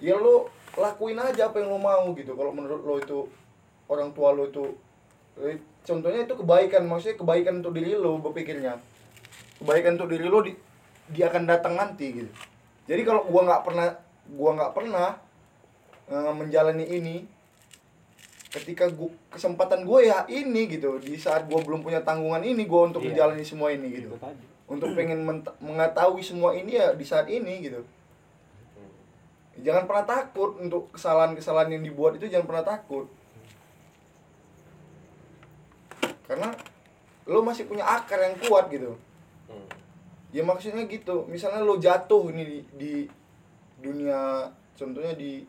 ya 0.00 0.16
lo 0.16 0.48
lakuin 0.76 1.16
aja 1.16 1.48
apa 1.48 1.56
yang 1.58 1.72
lo 1.72 1.80
mau 1.80 2.12
gitu. 2.12 2.36
Kalau 2.36 2.52
menurut 2.52 2.80
lo 2.84 2.94
itu 3.00 3.18
orang 3.88 4.12
tua 4.12 4.36
lo 4.36 4.48
itu 4.48 4.76
eh, 5.40 5.56
contohnya 5.82 6.28
itu 6.28 6.34
kebaikan. 6.36 6.84
Maksudnya 6.84 7.16
kebaikan 7.16 7.64
untuk 7.64 7.72
diri 7.74 7.96
lo 7.96 8.20
berpikirnya. 8.20 8.76
Kebaikan 9.60 9.96
untuk 9.96 10.12
diri 10.12 10.28
lo 10.28 10.44
di, 10.44 10.52
dia 11.10 11.32
akan 11.32 11.48
datang 11.48 11.74
nanti 11.80 12.06
gitu. 12.12 12.30
Jadi 12.86 13.02
kalau 13.02 13.24
gua 13.26 13.42
nggak 13.48 13.62
pernah 13.64 13.88
gua 14.36 14.50
nggak 14.52 14.72
pernah 14.76 15.08
eh, 16.12 16.32
menjalani 16.36 16.84
ini 16.84 17.16
ketika 18.52 18.88
gua, 18.88 19.12
kesempatan 19.32 19.84
gue 19.84 20.08
ya 20.12 20.24
ini 20.28 20.68
gitu. 20.68 21.00
Di 21.00 21.16
saat 21.16 21.48
gua 21.48 21.64
belum 21.64 21.80
punya 21.80 22.04
tanggungan 22.04 22.44
ini 22.44 22.68
gua 22.68 22.92
untuk 22.92 23.00
Iya. 23.00 23.16
menjalani 23.16 23.44
semua 23.44 23.72
ini 23.72 23.88
gitu. 23.96 24.12
Untuk 24.66 24.92
pengen 24.92 25.24
mengetahui 25.62 26.20
semua 26.20 26.52
ini 26.52 26.76
ya 26.76 26.92
di 26.92 27.04
saat 27.06 27.30
ini 27.32 27.64
gitu 27.64 27.80
jangan 29.58 29.84
pernah 29.84 30.04
takut 30.04 30.58
untuk 30.58 30.92
kesalahan-kesalahan 30.92 31.70
yang 31.70 31.82
dibuat 31.82 32.16
itu 32.16 32.26
jangan 32.26 32.46
pernah 32.46 32.64
takut 32.66 33.06
karena 36.26 36.50
lo 37.26 37.40
masih 37.40 37.64
punya 37.64 37.84
akar 37.84 38.20
yang 38.20 38.36
kuat 38.40 38.68
gitu 38.68 38.94
Hmm. 39.46 39.62
ya 40.30 40.42
maksudnya 40.42 40.82
gitu 40.84 41.22
misalnya 41.24 41.62
lo 41.62 41.78
jatuh 41.78 42.28
ini 42.28 42.42
di, 42.42 42.58
di 42.74 42.92
dunia 43.78 44.42
contohnya 44.74 45.14
di 45.14 45.46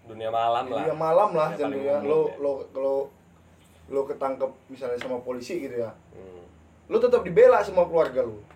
Dunia 0.00 0.30
malam 0.30 0.64
lah. 0.64 0.80
dunia 0.80 0.94
malam 0.96 1.30
lah 1.32 1.48
Dunia 1.50 1.58
contohnya 1.60 1.94
lo 2.00 2.20
ya. 2.24 2.34
lo 2.38 2.52
kalau 2.70 2.96
lo 3.88 4.00
ketangkep 4.04 4.50
misalnya 4.68 4.96
sama 4.96 5.18
polisi 5.18 5.58
gitu 5.60 5.82
ya 5.82 5.90
Hmm. 6.14 6.46
lo 6.86 6.96
tetap 6.96 7.20
dibela 7.20 7.58
sama 7.58 7.82
keluarga 7.84 8.22
lo 8.22 8.38
Hmm. 8.38 8.49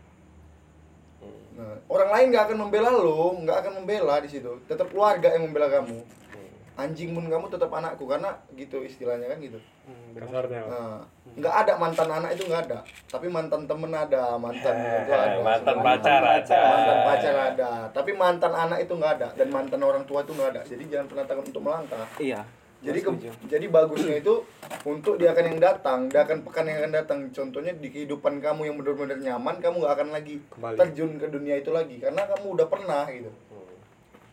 Nah, 1.55 1.79
orang 1.87 2.11
lain 2.11 2.27
nggak 2.35 2.45
akan 2.51 2.59
membela 2.67 2.91
lo, 2.91 3.39
nggak 3.39 3.59
akan 3.63 3.73
membela 3.83 4.19
di 4.19 4.29
situ. 4.31 4.59
Tetap 4.67 4.91
keluarga 4.91 5.31
yang 5.31 5.47
membela 5.47 5.71
kamu. 5.71 6.03
Hmm. 6.03 6.83
Anjing 6.83 7.15
pun 7.15 7.31
kamu 7.31 7.47
tetap 7.47 7.71
anakku 7.71 8.11
karena 8.11 8.35
gitu 8.59 8.83
istilahnya 8.83 9.31
kan 9.31 9.39
gitu. 9.39 9.63
Hmm, 9.87 10.19
kasarnya 10.19 10.61
Pak. 10.67 10.75
Nah, 10.75 11.01
nggak 11.39 11.55
ada 11.55 11.73
mantan 11.79 12.09
anak 12.11 12.31
itu 12.35 12.43
nggak 12.51 12.63
ada, 12.67 12.79
tapi 13.07 13.27
mantan 13.31 13.63
temen 13.67 13.93
ada, 13.95 14.35
mantan 14.35 14.75
itu 14.81 15.13
ada, 15.13 15.39
mantan 15.45 15.77
pacar 15.83 16.23
ada. 16.23 16.61
mantan 16.63 16.99
pacar 17.07 17.37
ada, 17.53 17.71
tapi 17.95 18.11
mantan 18.15 18.53
anak 18.55 18.79
itu 18.83 18.93
nggak 18.97 19.13
ada 19.21 19.29
dan 19.39 19.49
mantan 19.53 19.81
orang 19.83 20.03
tua 20.09 20.27
itu 20.27 20.33
nggak 20.35 20.51
ada. 20.57 20.63
Jadi 20.67 20.83
jangan 20.91 21.07
pernah 21.07 21.25
takut 21.29 21.47
untuk 21.47 21.63
melangkah. 21.63 22.07
Iya. 22.19 22.43
Jadi 22.85 22.99
ke- 23.01 23.32
jadi 23.49 23.66
bagusnya 23.72 24.20
itu 24.20 24.45
untuk 24.85 25.16
dia 25.16 25.32
akan 25.32 25.57
yang 25.57 25.61
datang, 25.61 25.99
dia 26.12 26.20
akan 26.22 26.45
pekan 26.45 26.68
yang 26.68 26.85
akan 26.85 26.93
datang. 26.93 27.18
Contohnya 27.32 27.72
di 27.72 27.89
kehidupan 27.89 28.45
kamu 28.45 28.68
yang 28.68 28.76
benar-benar 28.76 29.16
nyaman, 29.16 29.57
kamu 29.57 29.80
nggak 29.80 29.95
akan 29.97 30.09
lagi 30.12 30.37
Kembali. 30.53 30.76
terjun 30.76 31.16
ke 31.16 31.26
dunia 31.32 31.57
itu 31.57 31.72
lagi 31.72 31.97
karena 31.99 32.28
kamu 32.28 32.47
udah 32.61 32.66
pernah 32.68 33.09
gitu. 33.09 33.32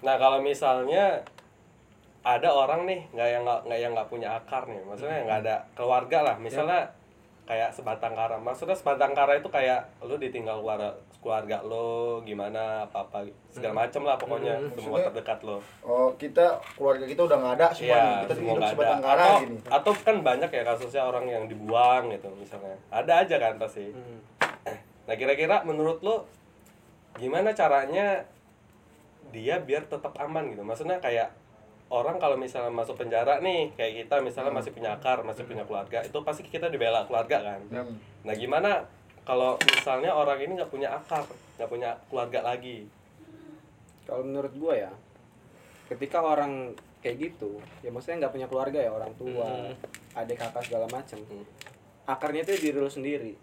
Nah 0.03 0.15
kalau 0.19 0.43
misalnya 0.43 1.23
ada 2.21 2.49
orang 2.51 2.85
nih 2.85 3.07
nggak 3.15 3.29
yang 3.31 3.43
nggak 3.47 3.79
yang 3.79 3.91
nggak 3.95 4.09
punya 4.11 4.35
akar 4.35 4.67
nih, 4.67 4.83
maksudnya 4.83 5.23
nggak 5.25 5.39
ada 5.47 5.55
keluarga 5.73 6.17
lah, 6.21 6.35
misalnya 6.37 6.91
kayak 7.41 7.73
sebatang 7.73 8.13
kara 8.15 8.37
maksudnya 8.37 8.77
sebatang 8.77 9.11
kara 9.11 9.35
itu 9.35 9.49
kayak 9.49 9.83
lu 10.05 10.15
ditinggal 10.15 10.61
keluarga 10.61 10.93
keluarga 11.21 11.61
lo 11.61 12.17
gimana 12.21 12.83
apa 12.83 13.05
apa 13.05 13.17
segala 13.47 13.77
macem 13.79 14.01
lah 14.01 14.17
pokoknya 14.17 14.57
semua 14.71 14.73
Maksudnya- 14.97 15.05
terdekat 15.13 15.39
lo. 15.45 15.57
Oh 15.79 16.09
kita 16.15 16.45
keluarga 16.73 17.05
kita 17.05 17.21
udah 17.23 17.37
nggak 17.37 17.53
ada 17.55 17.67
semua 17.69 17.85
nih 17.93 17.93
Iya, 17.93 18.21
kita 18.25 18.33
semua 18.33 18.51
hidup 18.51 18.65
sebatang 18.67 18.97
ada. 18.97 19.05
kara 19.07 19.21
atau, 19.21 19.39
gini. 19.39 19.57
atau 19.69 19.91
kan 19.95 20.15
banyak 20.19 20.49
ya 20.49 20.63
kasusnya 20.65 21.03
orang 21.03 21.25
yang 21.25 21.43
dibuang 21.45 22.03
gitu 22.09 22.29
misalnya. 22.33 22.73
Ada 22.89 23.13
aja 23.21 23.35
kan 23.37 23.53
pasti. 23.55 23.85
Hmm. 23.87 24.19
nah 25.01 25.15
kira-kira 25.15 25.61
menurut 25.61 26.01
lo 26.01 26.25
gimana 27.13 27.51
caranya 27.51 28.25
dia 29.29 29.59
biar 29.59 29.85
tetap 29.85 30.17
aman 30.17 30.49
gitu? 30.49 30.61
Maksudnya 30.61 30.97
kayak 30.97 31.29
orang 31.87 32.17
kalau 32.17 32.33
misalnya 32.33 32.71
masuk 32.71 32.95
penjara 32.95 33.37
nih 33.39 33.69
kayak 33.71 33.93
kita 34.01 34.15
misalnya 34.19 34.49
masih 34.49 34.71
punya 34.71 34.95
akar 34.95 35.21
masih 35.21 35.43
punya 35.43 35.61
keluarga 35.61 35.99
itu 35.99 36.15
pasti 36.23 36.41
kita 36.45 36.65
dibela 36.65 37.03
keluarga 37.03 37.37
kan? 37.43 37.59
Hmm. 37.69 37.99
nah 38.23 38.31
gimana 38.31 38.87
kalau 39.21 39.57
misalnya 39.61 40.11
orang 40.11 40.41
ini 40.41 40.57
nggak 40.57 40.71
punya 40.73 40.89
akar 40.91 41.25
nggak 41.57 41.69
punya 41.69 41.93
keluarga 42.09 42.41
lagi 42.41 42.89
Kalau 44.01 44.27
menurut 44.27 44.51
gua 44.57 44.75
ya, 44.75 44.91
ketika 45.87 46.19
orang 46.19 46.73
kayak 46.99 47.31
gitu, 47.31 47.61
ya 47.79 47.93
maksudnya 47.93 48.27
nggak 48.27 48.33
punya 48.33 48.47
keluarga 48.49 48.79
ya 48.81 48.91
orang 48.91 49.13
tua, 49.15 49.71
Hmm. 49.71 50.19
adik 50.19 50.41
kakak 50.41 50.67
segala 50.67 50.89
macem. 50.91 51.21
Hmm. 51.31 51.45
Akarnya 52.09 52.43
itu 52.43 52.59
di 52.59 52.61
diri 52.67 52.77
lu 52.81 52.91
sendiri. 52.91 53.33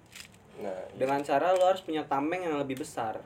nah 0.58 0.74
Dengan 0.92 1.22
cara 1.22 1.54
lu 1.54 1.62
harus 1.62 1.80
punya 1.80 2.02
tameng 2.04 2.42
yang 2.44 2.58
lebih 2.58 2.82
besar. 2.82 3.22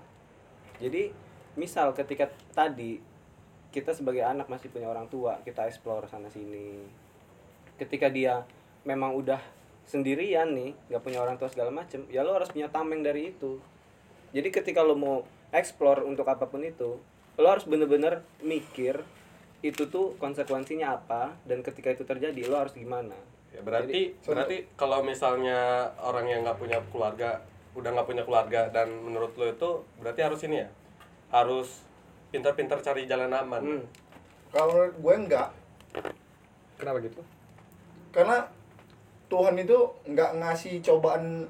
Jadi 0.78 1.11
misal 1.57 1.96
ketika 1.96 2.28
tadi 2.53 3.00
kita 3.72 3.96
sebagai 3.96 4.22
anak 4.22 4.46
masih 4.53 4.68
punya 4.68 4.86
orang 4.86 5.09
tua, 5.09 5.40
kita 5.42 5.64
explore 5.66 6.07
sana 6.07 6.28
sini. 6.28 6.84
Ketika 7.80 8.12
dia 8.12 8.44
memang 8.84 9.16
udah 9.16 9.40
sendirian 9.84 10.52
nih, 10.52 10.72
nggak 10.88 11.02
punya 11.02 11.18
orang 11.20 11.36
tua 11.36 11.50
segala 11.50 11.70
macem, 11.70 12.06
ya 12.08 12.22
lo 12.22 12.32
harus 12.32 12.48
punya 12.48 12.68
tameng 12.68 13.02
dari 13.02 13.34
itu. 13.34 13.58
Jadi 14.32 14.48
ketika 14.48 14.80
lo 14.80 14.96
mau 14.96 15.16
explore 15.52 16.02
untuk 16.02 16.24
apa 16.24 16.48
pun 16.48 16.64
itu, 16.64 16.96
lo 17.36 17.46
harus 17.46 17.64
bener-bener 17.64 18.24
mikir 18.40 19.02
itu 19.62 19.86
tuh 19.86 20.18
konsekuensinya 20.18 20.96
apa 20.96 21.38
dan 21.46 21.62
ketika 21.62 21.94
itu 21.94 22.02
terjadi 22.02 22.50
lo 22.50 22.58
harus 22.58 22.74
gimana. 22.74 23.14
Ya, 23.52 23.60
berarti 23.60 24.16
Jadi, 24.16 24.26
berarti 24.26 24.56
kalau 24.74 25.04
misalnya 25.04 25.92
orang 26.00 26.24
yang 26.24 26.40
nggak 26.42 26.56
punya 26.56 26.80
keluarga 26.88 27.44
udah 27.72 27.88
nggak 27.92 28.08
punya 28.08 28.24
keluarga 28.24 28.68
dan 28.68 28.88
menurut 28.90 29.32
lo 29.36 29.48
itu 29.48 29.70
berarti 29.96 30.20
harus 30.20 30.40
ini 30.44 30.60
ya 30.60 30.68
harus 31.32 31.68
pintar-pintar 32.28 32.80
cari 32.80 33.04
jalan 33.04 33.32
aman 33.32 33.62
Hmm. 33.64 33.84
kalau 34.52 34.72
menurut 34.72 34.96
gue 35.00 35.14
enggak 35.24 35.48
Kenapa 36.76 36.98
gitu? 37.00 37.20
karena 38.12 38.44
Tuhan 39.32 39.56
itu 39.56 39.78
nggak 40.12 40.36
ngasih 40.44 40.84
cobaan 40.84 41.48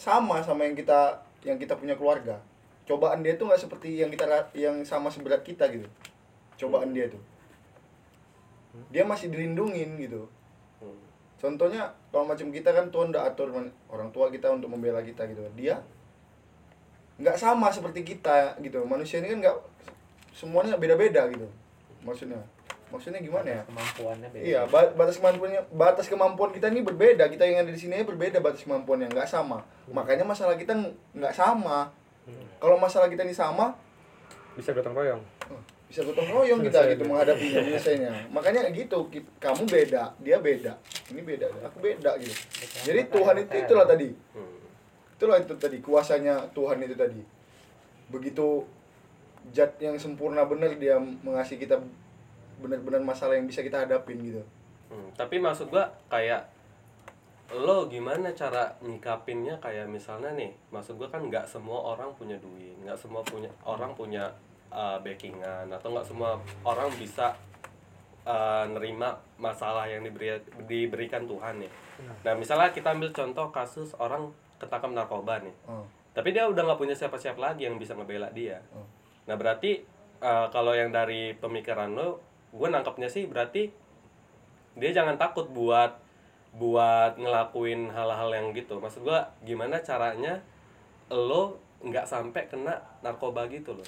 sama 0.00 0.40
sama 0.40 0.64
yang 0.64 0.72
kita 0.72 1.20
yang 1.44 1.60
kita 1.60 1.76
punya 1.76 1.92
keluarga. 1.92 2.40
Cobaan 2.88 3.20
dia 3.20 3.36
tuh 3.36 3.52
nggak 3.52 3.60
seperti 3.60 4.00
yang 4.00 4.08
kita 4.08 4.24
yang 4.56 4.80
sama 4.88 5.12
seberat 5.12 5.44
kita 5.44 5.68
gitu. 5.68 5.84
Cobaan 6.56 6.96
dia 6.96 7.12
tuh. 7.12 7.20
Dia 8.88 9.04
masih 9.04 9.28
dilindungin 9.28 10.00
gitu. 10.00 10.24
Contohnya 11.36 11.92
kalau 12.08 12.24
macam 12.24 12.48
kita 12.48 12.72
kan 12.72 12.88
Tuhan 12.88 13.12
udah 13.12 13.28
atur 13.28 13.52
orang 13.92 14.08
tua 14.08 14.32
kita 14.32 14.48
untuk 14.48 14.72
membela 14.72 15.04
kita 15.04 15.28
gitu. 15.28 15.44
Dia 15.52 15.76
nggak 17.20 17.36
sama 17.36 17.68
seperti 17.68 18.08
kita 18.08 18.56
gitu. 18.64 18.80
Manusia 18.88 19.20
ini 19.20 19.36
kan 19.36 19.38
nggak 19.44 19.58
semuanya 20.38 20.78
beda-beda 20.78 21.26
gitu 21.34 21.50
maksudnya 22.06 22.38
maksudnya 22.88 23.20
gimana 23.20 23.48
ya 23.50 23.62
kemampuannya 23.64 24.28
beda 24.28 24.44
Iya, 24.44 24.60
ba- 24.64 24.92
batas 24.92 25.16
kemampuannya 25.16 25.60
batas 25.70 26.06
kemampuan 26.06 26.50
kita 26.50 26.68
ini 26.68 26.80
berbeda. 26.80 27.24
Kita 27.26 27.44
yang 27.44 27.60
ada 27.60 27.68
di 27.68 27.76
sini 27.76 28.00
berbeda 28.00 28.40
batas 28.40 28.62
kemampuannya, 28.62 29.08
nggak 29.08 29.28
sama. 29.28 29.60
Makanya 29.86 30.24
masalah 30.24 30.54
kita 30.54 30.72
ng- 30.72 30.94
nggak 31.14 31.32
sama. 31.32 31.92
Kalau 32.58 32.76
masalah 32.76 33.08
kita 33.08 33.22
ini 33.22 33.32
sama, 33.32 33.72
Bisa 34.52 34.72
gotong 34.72 34.92
royong. 34.92 35.22
oh, 35.48 35.60
bisa 35.86 36.02
gotong 36.02 36.28
royong 36.28 36.60
kita 36.60 36.84
gitu 36.90 37.04
menghadapinya 37.04 37.60
biasanya. 37.70 38.10
Makanya 38.28 38.68
gitu, 38.68 39.06
kamu 39.38 39.64
beda, 39.64 40.12
dia 40.18 40.36
beda. 40.36 40.72
Ini 41.08 41.20
beda, 41.22 41.46
aku 41.62 41.78
beda 41.78 42.18
gitu. 42.18 42.34
Jadi 42.84 43.00
Tuhan 43.08 43.34
itu 43.38 43.54
itulah 43.54 43.86
tadi. 43.86 44.08
Hmm. 44.34 44.56
Itulah 45.16 45.36
itu 45.38 45.54
tadi 45.56 45.78
kuasanya 45.78 46.52
Tuhan 46.52 46.78
itu 46.80 46.92
tadi. 46.92 47.22
Begitu 48.08 48.66
zat 49.48 49.76
yang 49.78 49.96
sempurna 49.96 50.44
benar 50.44 50.76
dia 50.76 51.00
mengasihi 51.00 51.64
kita 51.64 51.80
benar-benar 52.58 53.00
masalah 53.00 53.34
yang 53.34 53.46
bisa 53.46 53.62
kita 53.62 53.86
hadapin 53.86 54.18
gitu. 54.20 54.42
Hmm, 54.88 55.08
tapi 55.14 55.38
maksud 55.38 55.68
gua 55.68 55.88
kayak 56.08 56.48
lo 57.48 57.88
gimana 57.88 58.28
cara 58.36 58.76
nyikapinnya 58.84 59.56
kayak 59.56 59.88
misalnya 59.88 60.36
nih 60.36 60.52
maksud 60.68 61.00
gua 61.00 61.08
kan 61.08 61.24
nggak 61.24 61.48
semua 61.48 61.96
orang 61.96 62.12
punya 62.12 62.36
duit 62.36 62.76
nggak 62.84 62.96
semua 62.96 63.24
punya 63.24 63.48
orang 63.64 63.96
punya 63.96 64.28
uh, 64.68 65.00
backingan 65.00 65.64
atau 65.72 65.88
nggak 65.88 66.04
semua 66.04 66.36
orang 66.60 66.92
bisa 67.00 67.32
uh, 68.28 68.68
nerima 68.68 69.16
masalah 69.40 69.88
yang 69.88 70.04
diberi 70.04 70.36
diberikan 70.68 71.24
Tuhan 71.24 71.64
nih 71.64 71.72
nah 72.20 72.36
misalnya 72.36 72.68
kita 72.68 72.92
ambil 72.92 73.16
contoh 73.16 73.48
kasus 73.48 73.96
orang 73.96 74.28
ketangkap 74.60 74.92
narkoba 74.92 75.40
nih 75.40 75.54
Oh. 75.64 75.88
tapi 76.12 76.36
dia 76.36 76.44
udah 76.44 76.62
nggak 76.68 76.80
punya 76.80 76.92
siapa-siapa 76.92 77.40
lagi 77.40 77.64
yang 77.64 77.80
bisa 77.80 77.96
ngebela 77.96 78.28
dia 78.28 78.60
Oh. 78.76 78.84
nah 79.24 79.40
berarti 79.40 79.80
uh, 80.20 80.52
kalau 80.52 80.76
yang 80.76 80.92
dari 80.92 81.32
pemikiran 81.32 81.96
lo 81.96 82.20
gue 82.50 82.68
nangkepnya 82.68 83.06
sih 83.06 83.24
berarti 83.24 83.68
dia 84.74 84.90
jangan 84.92 85.16
takut 85.16 85.48
buat 85.48 85.98
buat 86.50 87.14
ngelakuin 87.14 87.88
hal-hal 87.88 88.30
yang 88.30 88.50
gitu 88.50 88.78
maksud 88.78 89.02
gue 89.02 89.18
gimana 89.42 89.78
caranya 89.78 90.40
lo 91.08 91.56
nggak 91.78 92.04
sampai 92.04 92.46
kena 92.46 92.74
narkoba 92.98 93.46
gitu 93.46 93.72
loh 93.72 93.86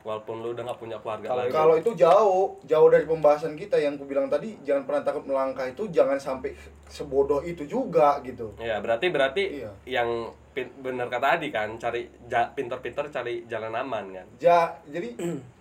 walaupun 0.00 0.40
lo 0.40 0.48
udah 0.50 0.64
nggak 0.64 0.80
punya 0.80 0.96
keluarga 0.96 1.28
Kalau 1.28 1.38
lagi 1.38 1.52
Kalau 1.52 1.74
itu 1.76 1.90
jauh, 1.94 2.46
jauh 2.64 2.88
dari 2.88 3.04
pembahasan 3.04 3.52
kita 3.52 3.76
yang 3.76 3.94
ku 3.94 4.08
bilang 4.08 4.26
tadi, 4.26 4.56
jangan 4.62 4.88
pernah 4.88 5.04
takut 5.04 5.28
melangkah 5.28 5.68
itu 5.68 5.84
jangan 5.90 6.16
sampai 6.16 6.56
sebodoh 6.86 7.44
itu 7.44 7.68
juga 7.68 8.16
gitu. 8.22 8.48
ya 8.56 8.80
berarti 8.80 9.06
berarti 9.08 9.42
Iya. 9.60 9.70
yang 9.84 10.08
pin- 10.50 10.72
bener 10.78 11.04
kata 11.06 11.36
Adi 11.36 11.52
kan 11.52 11.76
cari 11.76 12.08
ja- 12.26 12.48
pinter-pinter 12.48 13.12
cari 13.12 13.44
jalan 13.44 13.76
aman 13.76 14.04
kan 14.10 14.26
Ja, 14.38 14.72
jadi 14.86 15.12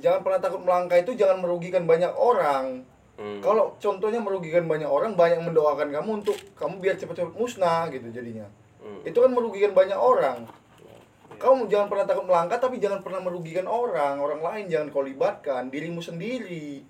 jangan 0.00 0.20
pernah 0.22 0.40
takut 0.40 0.60
melangkah 0.62 0.98
itu 1.00 1.12
jangan 1.16 1.40
merugikan 1.40 1.84
banyak 1.84 2.12
orang. 2.12 2.84
Hmm. 3.16 3.40
Kalau 3.40 3.72
contohnya 3.80 4.20
merugikan 4.20 4.68
banyak 4.68 4.88
orang, 4.88 5.16
banyak 5.16 5.40
mendoakan 5.40 5.88
kamu 5.88 6.10
untuk 6.20 6.36
kamu 6.52 6.74
biar 6.84 6.94
cepat-cepat 7.00 7.32
musnah 7.32 7.88
gitu 7.88 8.12
jadinya. 8.12 8.44
Hmm. 8.84 9.00
Itu 9.08 9.24
kan 9.24 9.32
merugikan 9.32 9.72
banyak 9.72 9.96
orang. 9.96 10.44
Kamu 11.36 11.68
jangan 11.68 11.88
pernah 11.92 12.04
takut 12.08 12.24
melangkah 12.24 12.56
tapi 12.56 12.80
jangan 12.80 13.04
pernah 13.04 13.20
merugikan 13.20 13.68
orang, 13.68 14.16
orang 14.20 14.40
lain 14.40 14.72
jangan 14.72 14.88
kau 14.88 15.04
libatkan 15.04 15.68
dirimu 15.68 16.00
sendiri. 16.00 16.80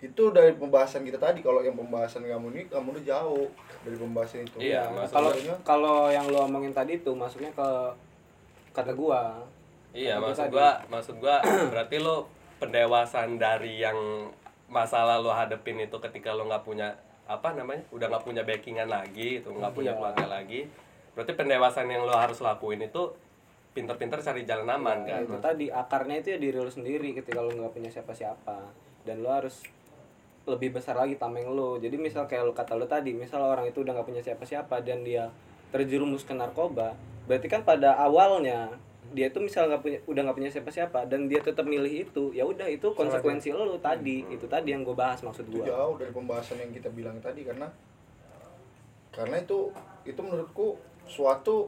Itu 0.00 0.32
dari 0.32 0.56
pembahasan 0.56 1.04
kita 1.04 1.20
tadi. 1.20 1.44
Kalau 1.44 1.60
yang 1.60 1.76
pembahasan 1.76 2.24
kamu 2.24 2.56
ini 2.56 2.62
kamu 2.72 2.96
udah 2.96 3.04
jauh 3.04 3.48
dari 3.84 3.96
pembahasan 4.00 4.48
itu. 4.48 4.56
Iya, 4.64 4.88
Nah, 4.88 5.04
kalau 5.12 5.30
kalau 5.60 5.98
yang 6.08 6.24
lo 6.32 6.48
omongin 6.48 6.72
tadi 6.72 7.04
itu 7.04 7.12
masuknya 7.12 7.52
ke 7.52 7.68
kata 8.72 8.96
gua. 8.96 9.44
Iya, 9.90 10.18
maksud 10.18 10.46
tadi. 10.46 10.54
gua, 10.54 10.70
maksud 10.86 11.14
gua 11.18 11.36
berarti 11.72 11.96
lo 11.98 12.30
pendewasan 12.56 13.36
dari 13.36 13.78
yang 13.78 13.96
masalah 14.66 15.18
lo 15.18 15.30
hadepin 15.30 15.80
itu 15.80 15.96
ketika 16.00 16.30
lo 16.30 16.46
nggak 16.46 16.62
punya 16.62 16.94
apa 17.26 17.52
namanya, 17.52 17.82
udah 17.90 18.06
nggak 18.06 18.24
punya 18.24 18.42
backingan 18.42 18.86
lagi, 18.86 19.38
itu 19.38 19.48
nggak 19.48 19.70
punya 19.70 19.90
Iya. 19.90 19.98
keluarga 19.98 20.26
lagi. 20.28 20.60
Berarti 21.10 21.32
pendewasan 21.32 21.86
yang 21.86 22.02
lo 22.02 22.14
harus 22.14 22.38
lakuin 22.38 22.80
itu 22.80 23.10
pinter-pinter 23.70 24.18
cari 24.20 24.42
jalan 24.42 24.66
aman 24.68 24.98
Ya, 25.02 25.14
kan. 25.16 25.20
itu 25.24 25.36
tadi 25.40 25.66
akarnya 25.68 26.16
itu 26.18 26.28
ya 26.28 26.38
diri 26.38 26.58
lo 26.58 26.66
sendiri 26.68 27.10
ketika 27.12 27.38
lo 27.38 27.50
nggak 27.50 27.70
punya 27.72 27.86
siapa-siapa 27.88 28.66
dan 29.04 29.16
lo 29.20 29.30
harus 29.30 29.62
lebih 30.42 30.72
besar 30.72 30.96
lagi 30.96 31.14
tameng 31.14 31.46
lo 31.46 31.78
jadi 31.78 31.94
misal 31.94 32.26
kayak 32.26 32.42
lo 32.42 32.52
kata 32.52 32.74
lo 32.74 32.84
tadi 32.84 33.14
misal 33.14 33.38
orang 33.40 33.62
itu 33.64 33.78
udah 33.78 33.94
nggak 33.94 34.08
punya 34.08 34.22
siapa-siapa 34.24 34.82
dan 34.82 35.02
dia 35.02 35.30
terjerumus 35.70 36.26
ke 36.26 36.32
narkoba 36.32 36.98
berarti 37.24 37.46
kan 37.46 37.62
pada 37.62 37.94
awalnya 37.94 38.74
dia 39.10 39.26
itu 39.26 39.42
misal 39.42 39.66
nggak 39.66 39.82
punya 39.82 39.98
udah 40.06 40.20
nggak 40.22 40.36
punya 40.38 40.50
siapa-siapa 40.50 41.10
dan 41.10 41.26
dia 41.26 41.42
tetap 41.42 41.66
milih 41.66 42.06
itu 42.06 42.30
ya 42.30 42.46
udah 42.46 42.70
itu 42.70 42.94
konsekuensi 42.94 43.50
lo, 43.50 43.66
lo 43.66 43.78
tadi 43.78 44.22
itu 44.26 44.46
tadi 44.46 44.70
yang 44.70 44.86
gue 44.86 44.94
bahas 44.94 45.18
maksud 45.20 45.50
gue 45.50 45.66
jauh 45.66 45.98
dari 45.98 46.14
pembahasan 46.14 46.62
yang 46.62 46.70
kita 46.70 46.88
bilang 46.88 47.18
tadi 47.18 47.42
karena 47.42 47.66
karena 49.10 49.42
itu 49.42 49.74
itu 50.06 50.20
menurutku 50.22 50.78
suatu 51.04 51.66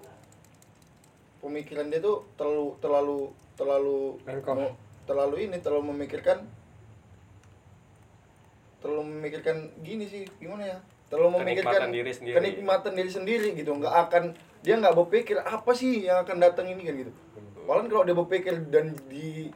pemikiran 1.43 1.91
dia 1.91 1.99
tuh 1.99 2.23
terlalu 2.39 2.79
terlalu 2.79 3.19
terlalu 3.59 3.99
mau- 4.55 4.77
terlalu 5.03 5.37
ini 5.51 5.59
terlalu 5.59 5.91
memikirkan 5.91 6.47
terlalu 8.79 9.03
memikirkan 9.09 9.71
gini 9.83 10.07
sih 10.07 10.27
gimana 10.39 10.67
ya? 10.67 10.79
Terlalu 11.07 11.39
memikirkan 11.39 11.71
Kenikmatan 11.71 11.91
diri 11.93 12.13
sendiri. 12.15 12.35
kenikmatan 12.35 12.93
diri 12.99 13.11
sendiri 13.11 13.49
gitu. 13.55 13.71
Nggak 13.75 13.95
akan 14.09 14.25
dia 14.63 14.75
nggak 14.79 14.95
berpikir 14.97 15.39
apa 15.39 15.71
sih 15.71 16.07
yang 16.07 16.23
akan 16.23 16.39
datang 16.43 16.67
ini? 16.67 16.83
Kan 16.83 16.95
gitu 16.99 17.13
Malah 17.63 17.87
kalau 17.87 18.03
dia 18.03 18.13
berpikir 18.13 18.55
dan 18.69 18.93
di 19.07 19.49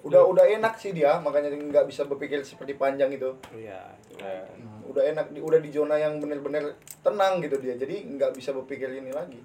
udah 0.00 0.24
udah 0.24 0.48
enak 0.50 0.74
sih 0.74 0.90
dia 0.90 1.20
makanya 1.20 1.52
nggak 1.52 1.84
bisa 1.84 2.04
berpikir 2.04 2.40
seperti 2.40 2.72
panjang 2.72 3.12
itu 3.12 3.36
Iya. 3.52 3.84
Ya. 4.16 4.48
udah 4.82 5.04
enak 5.06 5.28
di, 5.28 5.38
udah 5.38 5.60
di 5.60 5.68
zona 5.68 5.94
yang 5.94 6.16
bener-bener 6.16 6.72
tenang 6.98 7.36
gitu 7.38 7.56
dia 7.56 7.76
jadi 7.76 8.08
nggak 8.08 8.32
bisa 8.32 8.50
berpikir 8.50 8.88
ini 8.90 9.12
lagi 9.12 9.44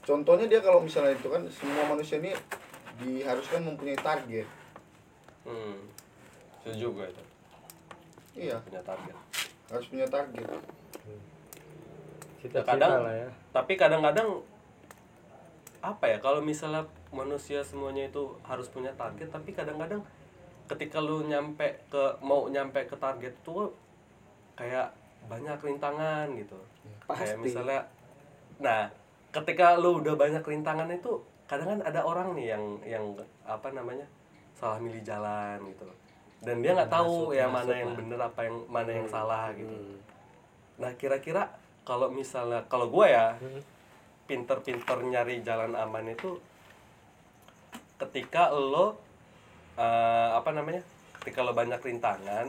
contohnya 0.00 0.46
dia 0.46 0.60
kalau 0.60 0.80
misalnya 0.80 1.12
itu 1.12 1.28
kan 1.28 1.44
semua 1.50 1.84
manusia 1.86 2.16
ini 2.16 2.32
diharuskan 2.96 3.60
mempunyai 3.62 3.98
target 3.98 4.48
Hmm. 5.44 5.76
Setuju 6.58 6.88
gue 6.90 7.06
itu. 7.06 7.22
iya 8.40 8.56
Punya 8.58 8.80
target. 8.80 9.12
harus 9.66 9.86
punya 9.86 10.08
target 10.08 10.48
cita-cita 12.40 12.64
kadang 12.66 13.04
lah 13.04 13.12
ya 13.14 13.28
tapi 13.52 13.72
kadang-kadang 13.74 14.40
apa 15.84 16.04
ya 16.06 16.18
kalau 16.18 16.40
misalnya 16.40 16.80
manusia 17.10 17.60
semuanya 17.60 18.08
itu 18.08 18.22
harus 18.40 18.66
punya 18.66 18.88
target 18.94 19.28
tapi 19.28 19.52
kadang-kadang 19.52 20.00
ketika 20.64 20.96
lu 20.96 21.28
nyampe 21.28 21.76
ke 21.86 22.02
mau 22.18 22.48
nyampe 22.48 22.80
ke 22.82 22.96
target 22.96 23.36
tuh 23.42 23.68
kayak 24.54 24.88
banyak 25.24 25.60
rintangan 25.60 26.32
gitu 26.32 26.56
kayak 27.04 27.36
Pasti. 27.36 27.44
misalnya 27.44 27.80
nah 28.56 28.88
ketika 29.28 29.76
lu 29.76 30.00
udah 30.00 30.14
banyak 30.14 30.40
rintangan 30.40 30.88
itu 30.88 31.20
kadang 31.44 31.76
kan 31.76 31.80
ada 31.84 32.00
orang 32.00 32.32
nih 32.32 32.56
yang 32.56 32.64
yang 32.82 33.04
apa 33.44 33.68
namanya 33.70 34.08
salah 34.56 34.80
milih 34.80 35.04
jalan 35.04 35.60
gitu 35.68 35.84
dan 36.40 36.64
dia 36.64 36.72
nggak 36.72 36.88
tahu 36.88 37.28
Masuk- 37.28 37.36
yang 37.36 37.50
masuk 37.52 37.68
mana 37.68 37.76
yang 37.76 37.90
lah. 37.90 37.96
bener 38.00 38.20
apa 38.22 38.40
yang 38.42 38.56
mana 38.66 38.90
yang 38.90 39.08
salah 39.08 39.44
gitu 39.52 39.68
Hmm. 39.70 40.00
Nah 40.74 40.90
kira-kira 40.94 41.46
kalau 41.84 42.10
misalnya 42.10 42.58
kalau 42.66 42.90
gue 42.90 43.06
ya 43.06 43.30
pinter-pinter 44.24 44.98
nyari 45.04 45.44
jalan 45.44 45.76
aman 45.76 46.12
itu 46.12 46.40
ketika 48.00 48.50
lo 48.50 48.98
eh, 49.76 50.30
apa 50.34 50.50
namanya 50.50 50.82
ketika 51.20 51.44
lo 51.44 51.52
banyak 51.52 51.80
rintangan 51.80 52.48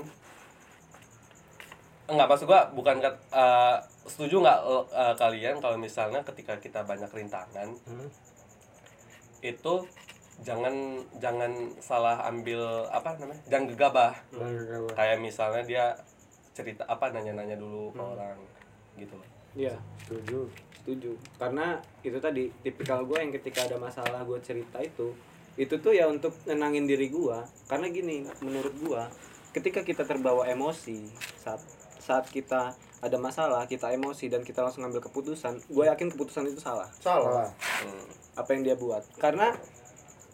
enggak 2.06 2.28
maksud 2.30 2.46
gue 2.46 2.62
bukan 2.78 3.02
eh, 3.02 3.78
setuju 4.08 4.42
nggak 4.42 4.60
eh, 4.94 5.16
kalian 5.18 5.56
kalau 5.60 5.78
misalnya 5.78 6.22
ketika 6.24 6.58
kita 6.62 6.86
banyak 6.86 7.10
rintangan 7.10 7.74
itu 9.46 9.76
jangan 10.44 11.00
jangan 11.24 11.52
salah 11.80 12.28
ambil 12.28 12.90
apa 12.92 13.16
namanya 13.16 13.40
jangan 13.48 13.66
gegabah. 13.72 14.14
Kayak 14.92 15.18
misalnya 15.24 15.64
dia 15.64 15.86
cerita 16.52 16.84
apa 16.88 17.12
nanya-nanya 17.12 17.56
dulu 17.56 17.92
ke 17.96 18.04
orang 18.04 18.38
gitu 19.00 19.16
loh. 19.16 19.30
Iya. 19.56 19.76
setuju 20.04 20.52
setuju. 20.86 21.18
Karena 21.42 21.82
itu 22.06 22.22
tadi 22.22 22.54
tipikal 22.62 23.02
gue 23.10 23.18
yang 23.18 23.34
ketika 23.34 23.66
ada 23.66 23.82
masalah 23.82 24.22
gue 24.22 24.38
cerita 24.46 24.78
itu 24.86 25.18
itu 25.56 25.80
tuh 25.80 25.96
ya 25.96 26.06
untuk 26.12 26.36
nenangin 26.44 26.84
diri 26.84 27.08
gue 27.08 27.38
karena 27.72 27.88
gini 27.88 28.28
menurut 28.44 28.76
gue 28.76 29.02
ketika 29.56 29.88
kita 29.88 30.04
terbawa 30.04 30.44
emosi 30.52 31.08
saat 31.40 31.64
saat 31.96 32.28
kita 32.28 32.76
ada 33.00 33.18
masalah 33.18 33.64
kita 33.64 33.88
emosi 33.96 34.28
dan 34.28 34.44
kita 34.44 34.60
langsung 34.62 34.84
ngambil 34.84 35.08
keputusan 35.08 35.64
gue 35.72 35.84
yakin 35.88 36.12
keputusan 36.12 36.52
itu 36.52 36.60
salah. 36.60 36.92
Salah. 37.00 37.50
Hmm. 37.82 38.08
apa 38.36 38.52
yang 38.52 38.68
dia 38.68 38.76
buat. 38.76 39.00
Karena 39.16 39.56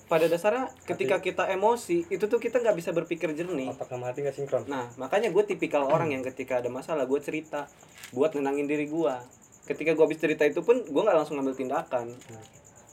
pada 0.09 0.27
dasarnya 0.27 0.67
ketika 0.83 1.23
kita 1.23 1.47
emosi 1.53 2.09
itu 2.11 2.25
tuh 2.27 2.41
kita 2.41 2.59
nggak 2.59 2.75
bisa 2.75 2.91
berpikir 2.91 3.31
jernih. 3.31 3.71
Otak 3.71 3.87
sama 3.87 4.09
hati 4.09 4.25
nggak 4.25 4.35
sinkron? 4.35 4.65
Nah, 4.67 4.89
makanya 4.97 5.31
gue 5.31 5.43
tipikal 5.47 5.87
orang 5.87 6.11
yang 6.11 6.25
ketika 6.25 6.59
ada 6.59 6.67
masalah 6.67 7.05
gue 7.07 7.19
cerita 7.23 7.69
buat 8.11 8.33
nenangin 8.35 8.67
diri 8.67 8.89
gue. 8.89 9.15
Ketika 9.63 9.93
gue 9.93 10.03
habis 10.03 10.17
cerita 10.17 10.43
itu 10.43 10.59
pun 10.59 10.81
gue 10.81 11.01
nggak 11.01 11.15
langsung 11.15 11.37
ngambil 11.37 11.55
tindakan. 11.55 12.07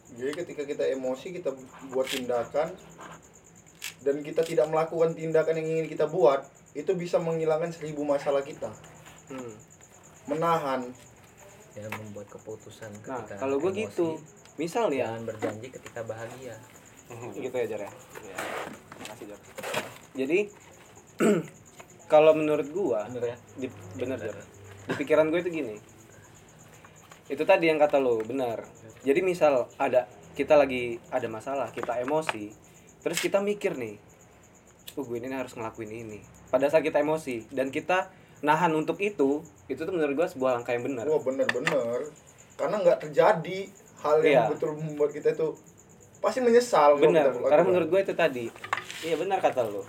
jadi 0.08 0.32
ketika 0.34 0.64
kita 0.64 0.88
emosi 0.88 1.30
kita 1.30 1.52
buat 1.92 2.08
tindakan 2.08 2.72
dan 4.00 4.16
kita 4.20 4.40
tidak 4.40 4.66
melakukan 4.66 5.12
tindakan 5.12 5.60
yang 5.60 5.68
ingin 5.68 5.86
kita 5.86 6.08
buat 6.08 6.48
itu 6.72 6.96
bisa 6.96 7.20
menghilangkan 7.20 7.70
seribu 7.70 8.02
masalah 8.02 8.40
kita 8.40 8.72
Hmm. 9.28 9.52
menahan 10.24 10.88
ya 11.74 11.84
membuat 11.92 12.32
keputusan 12.32 12.88
Nah, 13.04 13.20
kalau 13.36 13.60
gue 13.60 13.70
gitu, 13.76 14.16
misal 14.56 14.88
nih 14.88 15.04
ya, 15.04 15.12
jangan 15.12 15.22
berjanji 15.28 15.68
ketika 15.70 16.00
bahagia 16.02 16.56
gitu 17.36 17.52
ya 17.54 17.66
Jar 17.68 17.80
ya. 17.84 17.92
Ya, 18.24 18.38
makasih 18.98 19.26
Jar. 19.28 19.40
Jadi 20.16 20.38
kalau 22.12 22.32
menurut 22.32 22.66
gue, 22.66 22.98
bener 23.12 23.24
ya 23.28 23.36
di, 23.54 23.66
bener 23.94 24.18
Jar. 24.18 24.36
Di 24.88 24.92
pikiran 24.96 25.28
gue 25.28 25.40
itu 25.40 25.50
gini. 25.52 25.76
Itu 27.28 27.44
tadi 27.44 27.68
yang 27.68 27.76
kata 27.76 28.00
lo, 28.00 28.20
benar. 28.24 28.64
Jadi 29.04 29.20
misal 29.20 29.68
ada 29.76 30.08
kita 30.32 30.56
lagi 30.56 30.96
ada 31.12 31.28
masalah, 31.28 31.68
kita 31.70 32.00
emosi, 32.00 32.50
terus 33.04 33.18
kita 33.20 33.38
mikir 33.42 33.76
nih, 33.76 34.00
oh 34.96 35.04
gue 35.04 35.18
ini 35.20 35.30
harus 35.30 35.52
ngelakuin 35.52 35.92
ini. 35.92 36.20
Pada 36.48 36.72
saat 36.72 36.80
kita 36.82 37.04
emosi 37.04 37.50
dan 37.52 37.68
kita 37.68 38.08
nahan 38.40 38.70
untuk 38.72 38.96
itu, 39.02 39.42
itu 39.66 39.80
tuh 39.82 39.92
menurut 39.92 40.14
gue 40.14 40.26
sebuah 40.30 40.56
langkah 40.58 40.72
yang 40.72 40.86
benar. 40.86 41.04
wah 41.04 41.20
bener-bener 41.20 42.08
karena 42.58 42.76
nggak 42.82 42.98
terjadi 43.06 43.58
hal 44.02 44.16
yang 44.22 44.46
Iya. 44.46 44.50
betul 44.50 44.74
membuat 44.74 45.10
kita 45.14 45.30
itu 45.34 45.54
pasti 46.18 46.42
menyesal 46.42 46.98
Benar, 46.98 47.30
karena 47.34 47.64
menurut 47.66 47.88
gue 47.90 48.00
itu 48.02 48.14
tadi. 48.14 48.46
Iya 49.06 49.14
benar 49.14 49.38
kata 49.38 49.62
lo. 49.62 49.86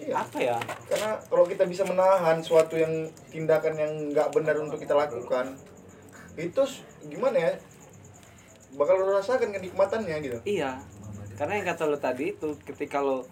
Iya. 0.00 0.14
Apa 0.18 0.36
ya? 0.40 0.56
karena 0.88 1.20
kalau 1.28 1.44
kita 1.44 1.64
bisa 1.64 1.84
menahan 1.84 2.40
suatu 2.40 2.74
yang 2.74 3.06
tindakan 3.28 3.74
yang 3.76 3.92
nggak 4.12 4.28
benar 4.34 4.56
untuk 4.58 4.80
kita 4.80 4.96
lakukan 4.96 5.52
itu 6.34 6.62
gimana 7.06 7.36
ya 7.36 7.52
bakal 8.72 8.96
lo 8.96 9.12
rasakan 9.12 9.52
kenikmatannya 9.52 10.16
gitu 10.24 10.38
Iya. 10.48 10.80
Karena 11.36 11.60
yang 11.60 11.66
kata 11.68 11.84
lo 11.84 11.96
tadi 11.96 12.32
itu 12.32 12.56
ketika 12.64 13.00
lo 13.00 13.28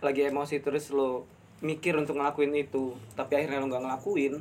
lagi 0.00 0.26
emosi 0.26 0.58
terus 0.58 0.90
lo 0.90 1.26
mikir 1.60 1.92
untuk 1.92 2.16
ngelakuin 2.16 2.56
itu, 2.56 2.96
tapi 3.12 3.36
akhirnya 3.36 3.60
lo 3.60 3.68
nggak 3.68 3.84
ngelakuin, 3.84 4.40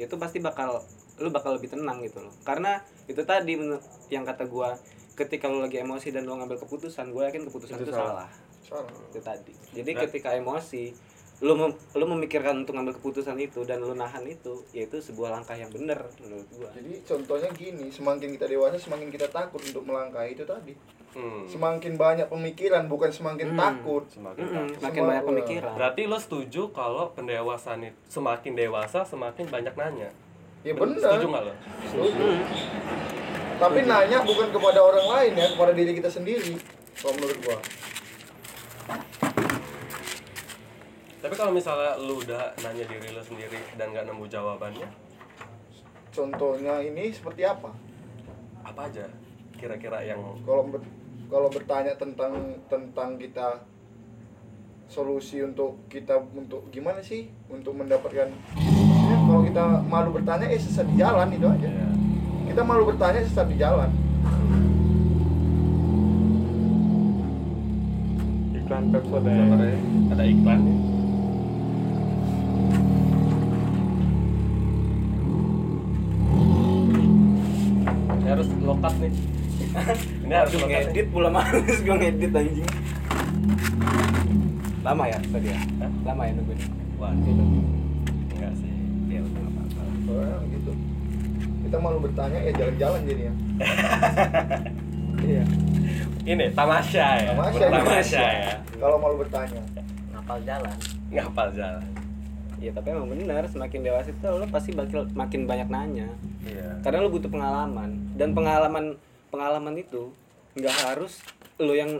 ya 0.00 0.08
itu 0.08 0.16
pasti 0.16 0.40
bakal 0.40 0.80
lo 1.20 1.28
bakal 1.28 1.60
lebih 1.60 1.76
tenang 1.76 2.00
gitu 2.00 2.24
loh. 2.24 2.32
Karena 2.40 2.80
itu 3.04 3.20
tadi 3.22 3.54
yang 4.08 4.24
kata 4.24 4.48
gua 4.48 4.72
ketika 5.12 5.46
lo 5.46 5.60
lagi 5.60 5.78
emosi 5.78 6.08
dan 6.10 6.24
lo 6.24 6.34
ngambil 6.40 6.58
keputusan, 6.64 7.12
gue 7.12 7.22
yakin 7.22 7.46
keputusan 7.46 7.78
Itu 7.78 7.86
itu, 7.86 7.92
salah. 7.94 8.26
salah. 8.64 8.88
salah 8.88 8.90
Itu 9.12 9.20
tadi. 9.20 9.52
Jadi 9.76 9.90
Nah. 9.94 10.00
ketika 10.08 10.28
emosi 10.34 10.90
lo 11.36 11.52
mem- 11.52 11.74
lo 11.92 12.04
memikirkan 12.08 12.54
untuk 12.56 12.72
ngambil 12.72 12.94
keputusan 12.94 13.34
itu 13.36 13.62
dan 13.62 13.78
lo 13.78 13.90
nahan 13.92 14.22
itu, 14.22 14.62
ya 14.70 14.82
itu 14.82 14.96
sebuah 14.96 15.32
langkah 15.32 15.52
yang 15.52 15.66
benar 15.68 16.06
menurut 16.18 16.46
gua. 16.52 16.70
jadi 16.70 17.02
contohnya 17.02 17.50
gini 17.50 17.88
semakin 17.88 18.28
kita 18.30 18.46
dewasa 18.46 18.76
semakin 18.76 19.08
kita 19.08 19.26
takut 19.28 19.58
untuk 19.60 19.82
melangkah 19.82 20.22
itu 20.22 20.42
tadi 20.42 20.78
Hmm. 21.10 21.42
semakin 21.44 21.94
banyak 21.94 22.26
pemikiran 22.26 22.84
bukan 22.84 23.06
semakin 23.08 23.48
Hmm. 23.48 23.58
takut 23.60 24.02
Semakin 24.08 24.40
Mm-mm, 24.40 24.54
takut. 24.68 24.78
Makin 24.80 24.94
Semua- 24.96 25.10
banyak 25.12 25.24
pemikiran. 25.24 25.72
Berarti 25.72 26.02
lo 26.04 26.18
setuju 26.18 26.62
kalau 26.70 27.04
pendewasaan 27.10 27.80
itu 27.84 27.98
semakin 28.08 28.52
dewasa 28.52 29.00
semakin 29.02 29.46
banyak 29.46 29.74
nanya. 29.74 30.10
ya 30.60 30.72
Ben- 30.72 30.90
benar 30.90 30.98
Setuju 31.14 31.26
nggak 31.28 31.42
lo? 31.44 31.54
Setuju. 31.84 32.24
tapi 33.54 33.78
nanya 33.84 34.18
bukan 34.20 34.48
kepada 34.50 34.80
orang 34.80 35.06
lain 35.08 35.32
ya 35.36 35.46
kepada 35.48 35.72
diri 35.72 35.92
kita 35.92 36.10
sendiri 36.10 36.58
kalau 36.96 37.14
menurut 37.14 37.38
gua 37.40 37.58
Tapi 41.24 41.40
kalau 41.40 41.56
misalnya 41.56 41.96
lu 42.04 42.20
udah 42.20 42.52
nanya 42.60 42.84
diri 42.84 43.08
lo 43.16 43.24
sendiri 43.24 43.56
dan 43.80 43.96
nggak 43.96 44.12
nemu 44.12 44.28
jawabannya, 44.28 44.84
contohnya 46.12 46.84
ini 46.84 47.16
seperti 47.16 47.48
apa? 47.48 47.72
Apa 48.60 48.92
aja 48.92 49.08
kira-kira 49.56 50.04
yang 50.04 50.20
kalau 50.44 50.68
ber- 50.68 50.84
kalau 51.32 51.48
bertanya 51.48 51.96
tentang 51.96 52.60
tentang 52.68 53.16
kita 53.16 53.64
solusi 54.84 55.40
untuk 55.40 55.88
kita 55.88 56.20
untuk 56.36 56.68
gimana 56.68 57.00
sih? 57.00 57.32
Untuk 57.48 57.72
mendapatkan 57.72 58.28
ya, 58.28 59.16
kalau 59.24 59.48
kita 59.48 59.64
malu 59.88 60.12
bertanya 60.12 60.44
eh 60.52 60.60
sesat 60.60 60.84
di 60.92 61.00
jalan 61.00 61.32
itu 61.32 61.48
aja. 61.48 61.68
Ya, 61.72 61.88
kita 62.52 62.60
malu 62.68 62.84
bertanya 62.92 63.24
sesat 63.24 63.48
di 63.48 63.56
jalan. 63.56 63.88
Iklan 68.60 68.92
Pepsi 68.92 69.08
sebenarnya 69.08 69.72
ada 70.12 70.24
iklan 70.28 70.60
nih. 70.68 70.78
Ini 78.24 78.32
harus 78.32 78.48
lokat 78.64 78.94
nih. 78.98 79.12
Ini 80.24 80.34
harus 80.34 80.52
ngedit 80.54 81.06
pula 81.08 81.28
males 81.28 81.78
gue 81.78 81.94
ngedit 81.94 82.32
anjing 82.32 82.68
lama 84.84 85.04
ya 85.04 85.16
tadi 85.18 85.48
ya 85.48 85.58
Hah? 85.80 85.90
lama 86.04 86.22
ya 86.22 86.32
nungguin 86.34 86.60
Wah, 86.94 87.10
enggak 87.10 88.52
sih. 88.54 88.68
ya 89.08 89.18
udah 89.18 89.40
nggak 89.40 89.54
apa-apa 89.56 89.82
Soalnya 90.04 90.36
gitu 90.52 90.72
kita 91.64 91.76
malu 91.80 91.98
bertanya 91.98 92.38
ya 92.38 92.52
jalan-jalan 92.52 93.00
jadinya 93.02 93.34
iya 95.24 95.44
Ini 96.24 96.44
tamasya 96.52 97.06
ya. 97.18 97.30
Tamasya. 97.32 97.66
Tamasya 97.70 98.22
ya. 98.22 98.52
kalau 98.76 98.96
malu 98.98 99.16
bertanya 99.18 99.62
ngapal 100.10 100.38
jalan 100.42 100.76
Ngapal 101.08 101.48
jalan. 101.52 101.84
Iya 102.56 102.70
tapi 102.72 102.86
emang 102.90 103.08
benar 103.08 103.44
semakin 103.44 103.80
dewasa 103.82 104.08
itu 104.08 104.24
lo 104.26 104.46
pasti 104.46 104.70
bakal 104.72 105.08
makin 105.12 105.44
banyak 105.44 105.68
nanya 105.68 106.08
Iya. 106.44 106.76
karena 106.80 107.00
lo 107.00 107.08
butuh 107.08 107.28
pengalaman 107.28 108.03
dan 108.14 108.30
pengalaman 108.32 108.94
pengalaman 109.28 109.74
itu 109.74 110.10
nggak 110.54 110.76
harus 110.86 111.18
lo 111.58 111.74
yang 111.74 111.98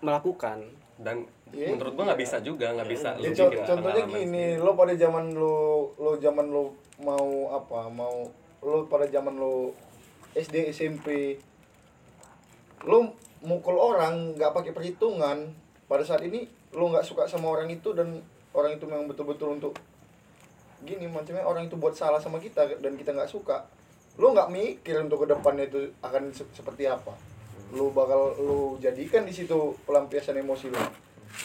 melakukan 0.00 0.62
dan 0.98 1.24
Iya, 1.48 1.72
menurut 1.72 1.96
gua 1.96 2.12
nggak 2.12 2.20
bisa 2.20 2.36
juga 2.44 2.76
nggak 2.76 2.88
bisa 2.92 3.16
Ya, 3.16 3.24
lu 3.24 3.32
co- 3.32 3.48
bikin 3.48 3.64
contohnya 3.64 4.04
gini, 4.04 4.20
sendiri. 4.20 4.60
lo 4.60 4.76
pada 4.76 4.92
zaman 4.92 5.32
lo 5.32 5.56
lo 5.96 6.12
zaman 6.18 6.46
lo 6.46 6.76
mau 7.00 7.28
apa? 7.50 7.88
Mau 7.88 8.28
lo 8.60 8.84
pada 8.84 9.08
zaman 9.08 9.32
lo 9.32 9.72
SD 10.36 10.68
SMP 10.68 11.40
lo 12.84 13.16
mukul 13.40 13.74
orang 13.74 14.36
nggak 14.36 14.52
pakai 14.52 14.76
perhitungan 14.76 15.48
pada 15.88 16.04
saat 16.04 16.20
ini 16.20 16.44
lo 16.70 16.92
nggak 16.92 17.02
suka 17.02 17.24
sama 17.24 17.48
orang 17.48 17.72
itu 17.72 17.96
dan 17.96 18.20
orang 18.52 18.76
itu 18.76 18.84
memang 18.84 19.08
betul-betul 19.08 19.56
untuk 19.56 19.72
gini 20.78 21.08
macamnya 21.08 21.42
orang 21.42 21.64
itu 21.64 21.74
buat 21.74 21.96
salah 21.96 22.20
sama 22.20 22.36
kita 22.38 22.76
dan 22.78 22.92
kita 22.92 23.10
nggak 23.10 23.26
suka 23.26 23.64
lo 24.18 24.34
nggak 24.34 24.50
mikir 24.50 24.98
untuk 24.98 25.22
ke 25.22 25.30
depannya 25.30 25.64
itu 25.64 25.94
akan 25.98 26.34
se- 26.34 26.50
seperti 26.50 26.84
apa. 26.84 27.14
Lo 27.70 27.90
bakal 27.90 28.34
lo 28.36 28.58
jadikan 28.76 29.22
di 29.22 29.30
situ 29.30 29.54
pelampiasan 29.82 30.36
emosi 30.36 30.68
lo 30.68 30.80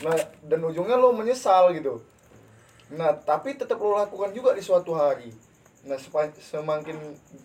nah 0.01 0.15
dan 0.41 0.63
ujungnya 0.63 0.95
lo 0.95 1.11
menyesal 1.11 1.69
gitu. 1.71 2.01
Nah 2.95 3.13
tapi 3.13 3.53
tetap 3.53 3.77
lo 3.77 3.93
lakukan 3.93 4.31
juga 4.31 4.55
di 4.55 4.63
suatu 4.63 4.95
hari. 4.95 5.29
Nah 5.83 5.99
semakin 5.99 6.97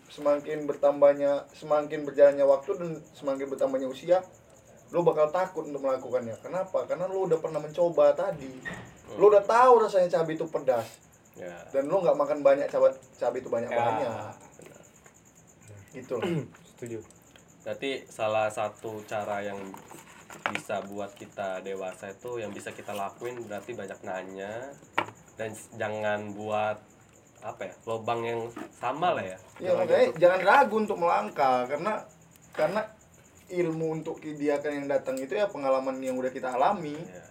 semakin 0.07 0.65
bertambahnya 0.65 1.45
semakin 1.51 2.07
berjalannya 2.07 2.45
waktu 2.47 2.71
dan 2.79 2.89
semakin 3.11 3.45
bertambahnya 3.51 3.85
usia 3.85 4.23
lo 4.89 5.05
bakal 5.05 5.29
takut 5.29 5.69
untuk 5.69 5.85
melakukannya. 5.85 6.33
Kenapa? 6.41 6.89
Karena 6.89 7.05
lo 7.05 7.29
udah 7.29 7.37
pernah 7.37 7.61
mencoba 7.61 8.17
tadi. 8.17 8.49
Lo 9.19 9.29
udah 9.29 9.45
tahu 9.45 9.85
rasanya 9.85 10.09
cabai 10.09 10.33
itu 10.33 10.47
pedas. 10.49 10.87
Ya. 11.37 11.53
Dan 11.69 11.85
lo 11.85 12.01
nggak 12.01 12.17
makan 12.17 12.39
banyak 12.41 12.65
cabai 12.65 12.89
cabai 13.13 13.39
itu 13.43 13.51
banyak 13.51 13.69
Ya. 13.69 13.77
banyak 13.77 14.48
gitu. 15.93 16.21
Loh 16.21 16.45
setuju. 16.75 16.99
Berarti 17.65 18.07
salah 18.07 18.47
satu 18.49 19.03
cara 19.05 19.43
yang 19.43 19.59
bisa 20.53 20.81
buat 20.85 21.11
kita 21.17 21.65
dewasa 21.65 22.13
itu 22.13 22.37
yang 22.37 22.53
bisa 22.53 22.69
kita 22.69 22.93
lakuin 22.93 23.41
berarti 23.49 23.73
banyak 23.73 23.99
nanya 24.05 24.69
dan 25.37 25.49
jangan 25.73 26.37
buat 26.37 26.77
apa 27.39 27.71
ya 27.71 27.73
lobang 27.87 28.21
yang 28.27 28.41
sama 28.75 29.15
lah 29.15 29.25
ya. 29.25 29.37
Ya 29.57 29.71
makanya 29.73 30.07
jangan 30.19 30.41
ragu 30.43 30.75
untuk 30.77 30.97
melangkah 30.99 31.65
karena 31.65 32.03
karena 32.53 32.81
ilmu 33.49 34.01
untuk 34.01 34.21
dia 34.21 34.61
akan 34.61 34.85
yang 34.85 34.87
datang 34.91 35.15
itu 35.17 35.33
ya 35.33 35.49
pengalaman 35.49 35.97
yang 36.03 36.19
udah 36.19 36.29
kita 36.29 36.53
alami. 36.53 36.95
Ya. 36.95 37.25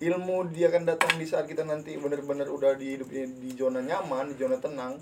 ilmu 0.00 0.48
dia 0.48 0.72
akan 0.72 0.88
datang 0.88 1.20
di 1.20 1.28
saat 1.28 1.44
kita 1.44 1.60
nanti 1.60 1.92
benar-benar 2.00 2.48
udah 2.48 2.72
di 2.72 2.96
hidup 2.96 3.12
di 3.12 3.52
zona 3.52 3.84
nyaman 3.84 4.32
di 4.32 4.36
zona 4.40 4.56
tenang 4.56 4.96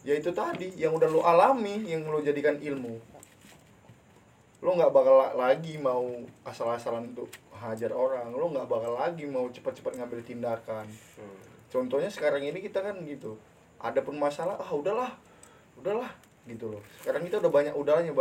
ya 0.00 0.16
itu 0.16 0.32
tadi 0.32 0.72
yang 0.80 0.96
udah 0.96 1.08
lo 1.08 1.20
alami 1.22 1.84
yang 1.84 2.06
lo 2.08 2.20
jadikan 2.24 2.56
ilmu. 2.56 2.96
Lo 4.60 4.70
nggak 4.76 4.92
bakal 4.92 5.14
la- 5.16 5.34
lagi 5.36 5.80
mau 5.80 6.04
asal-asalan 6.44 7.12
untuk 7.16 7.28
hajar 7.56 7.92
orang. 7.92 8.32
Lo 8.32 8.48
nggak 8.52 8.68
bakal 8.68 8.96
lagi 8.96 9.24
mau 9.28 9.48
cepat-cepat 9.48 9.96
ngambil 10.00 10.20
tindakan. 10.24 10.86
Hmm. 11.16 11.38
contohnya 11.70 12.10
sekarang 12.10 12.42
ini 12.42 12.58
kita 12.58 12.82
kan 12.82 12.98
gitu. 13.06 13.38
Ada 13.78 14.02
pun 14.02 14.18
masalah 14.18 14.58
ah 14.58 14.70
udahlah 14.74 15.14
udahlah 15.78 16.10
gitu 16.50 16.66
loh. 16.66 16.82
Sekarang 16.98 17.22
kita 17.22 17.38
udah 17.38 17.52
banyak 17.52 17.74
udahnya 17.78 18.10
banyak 18.10 18.18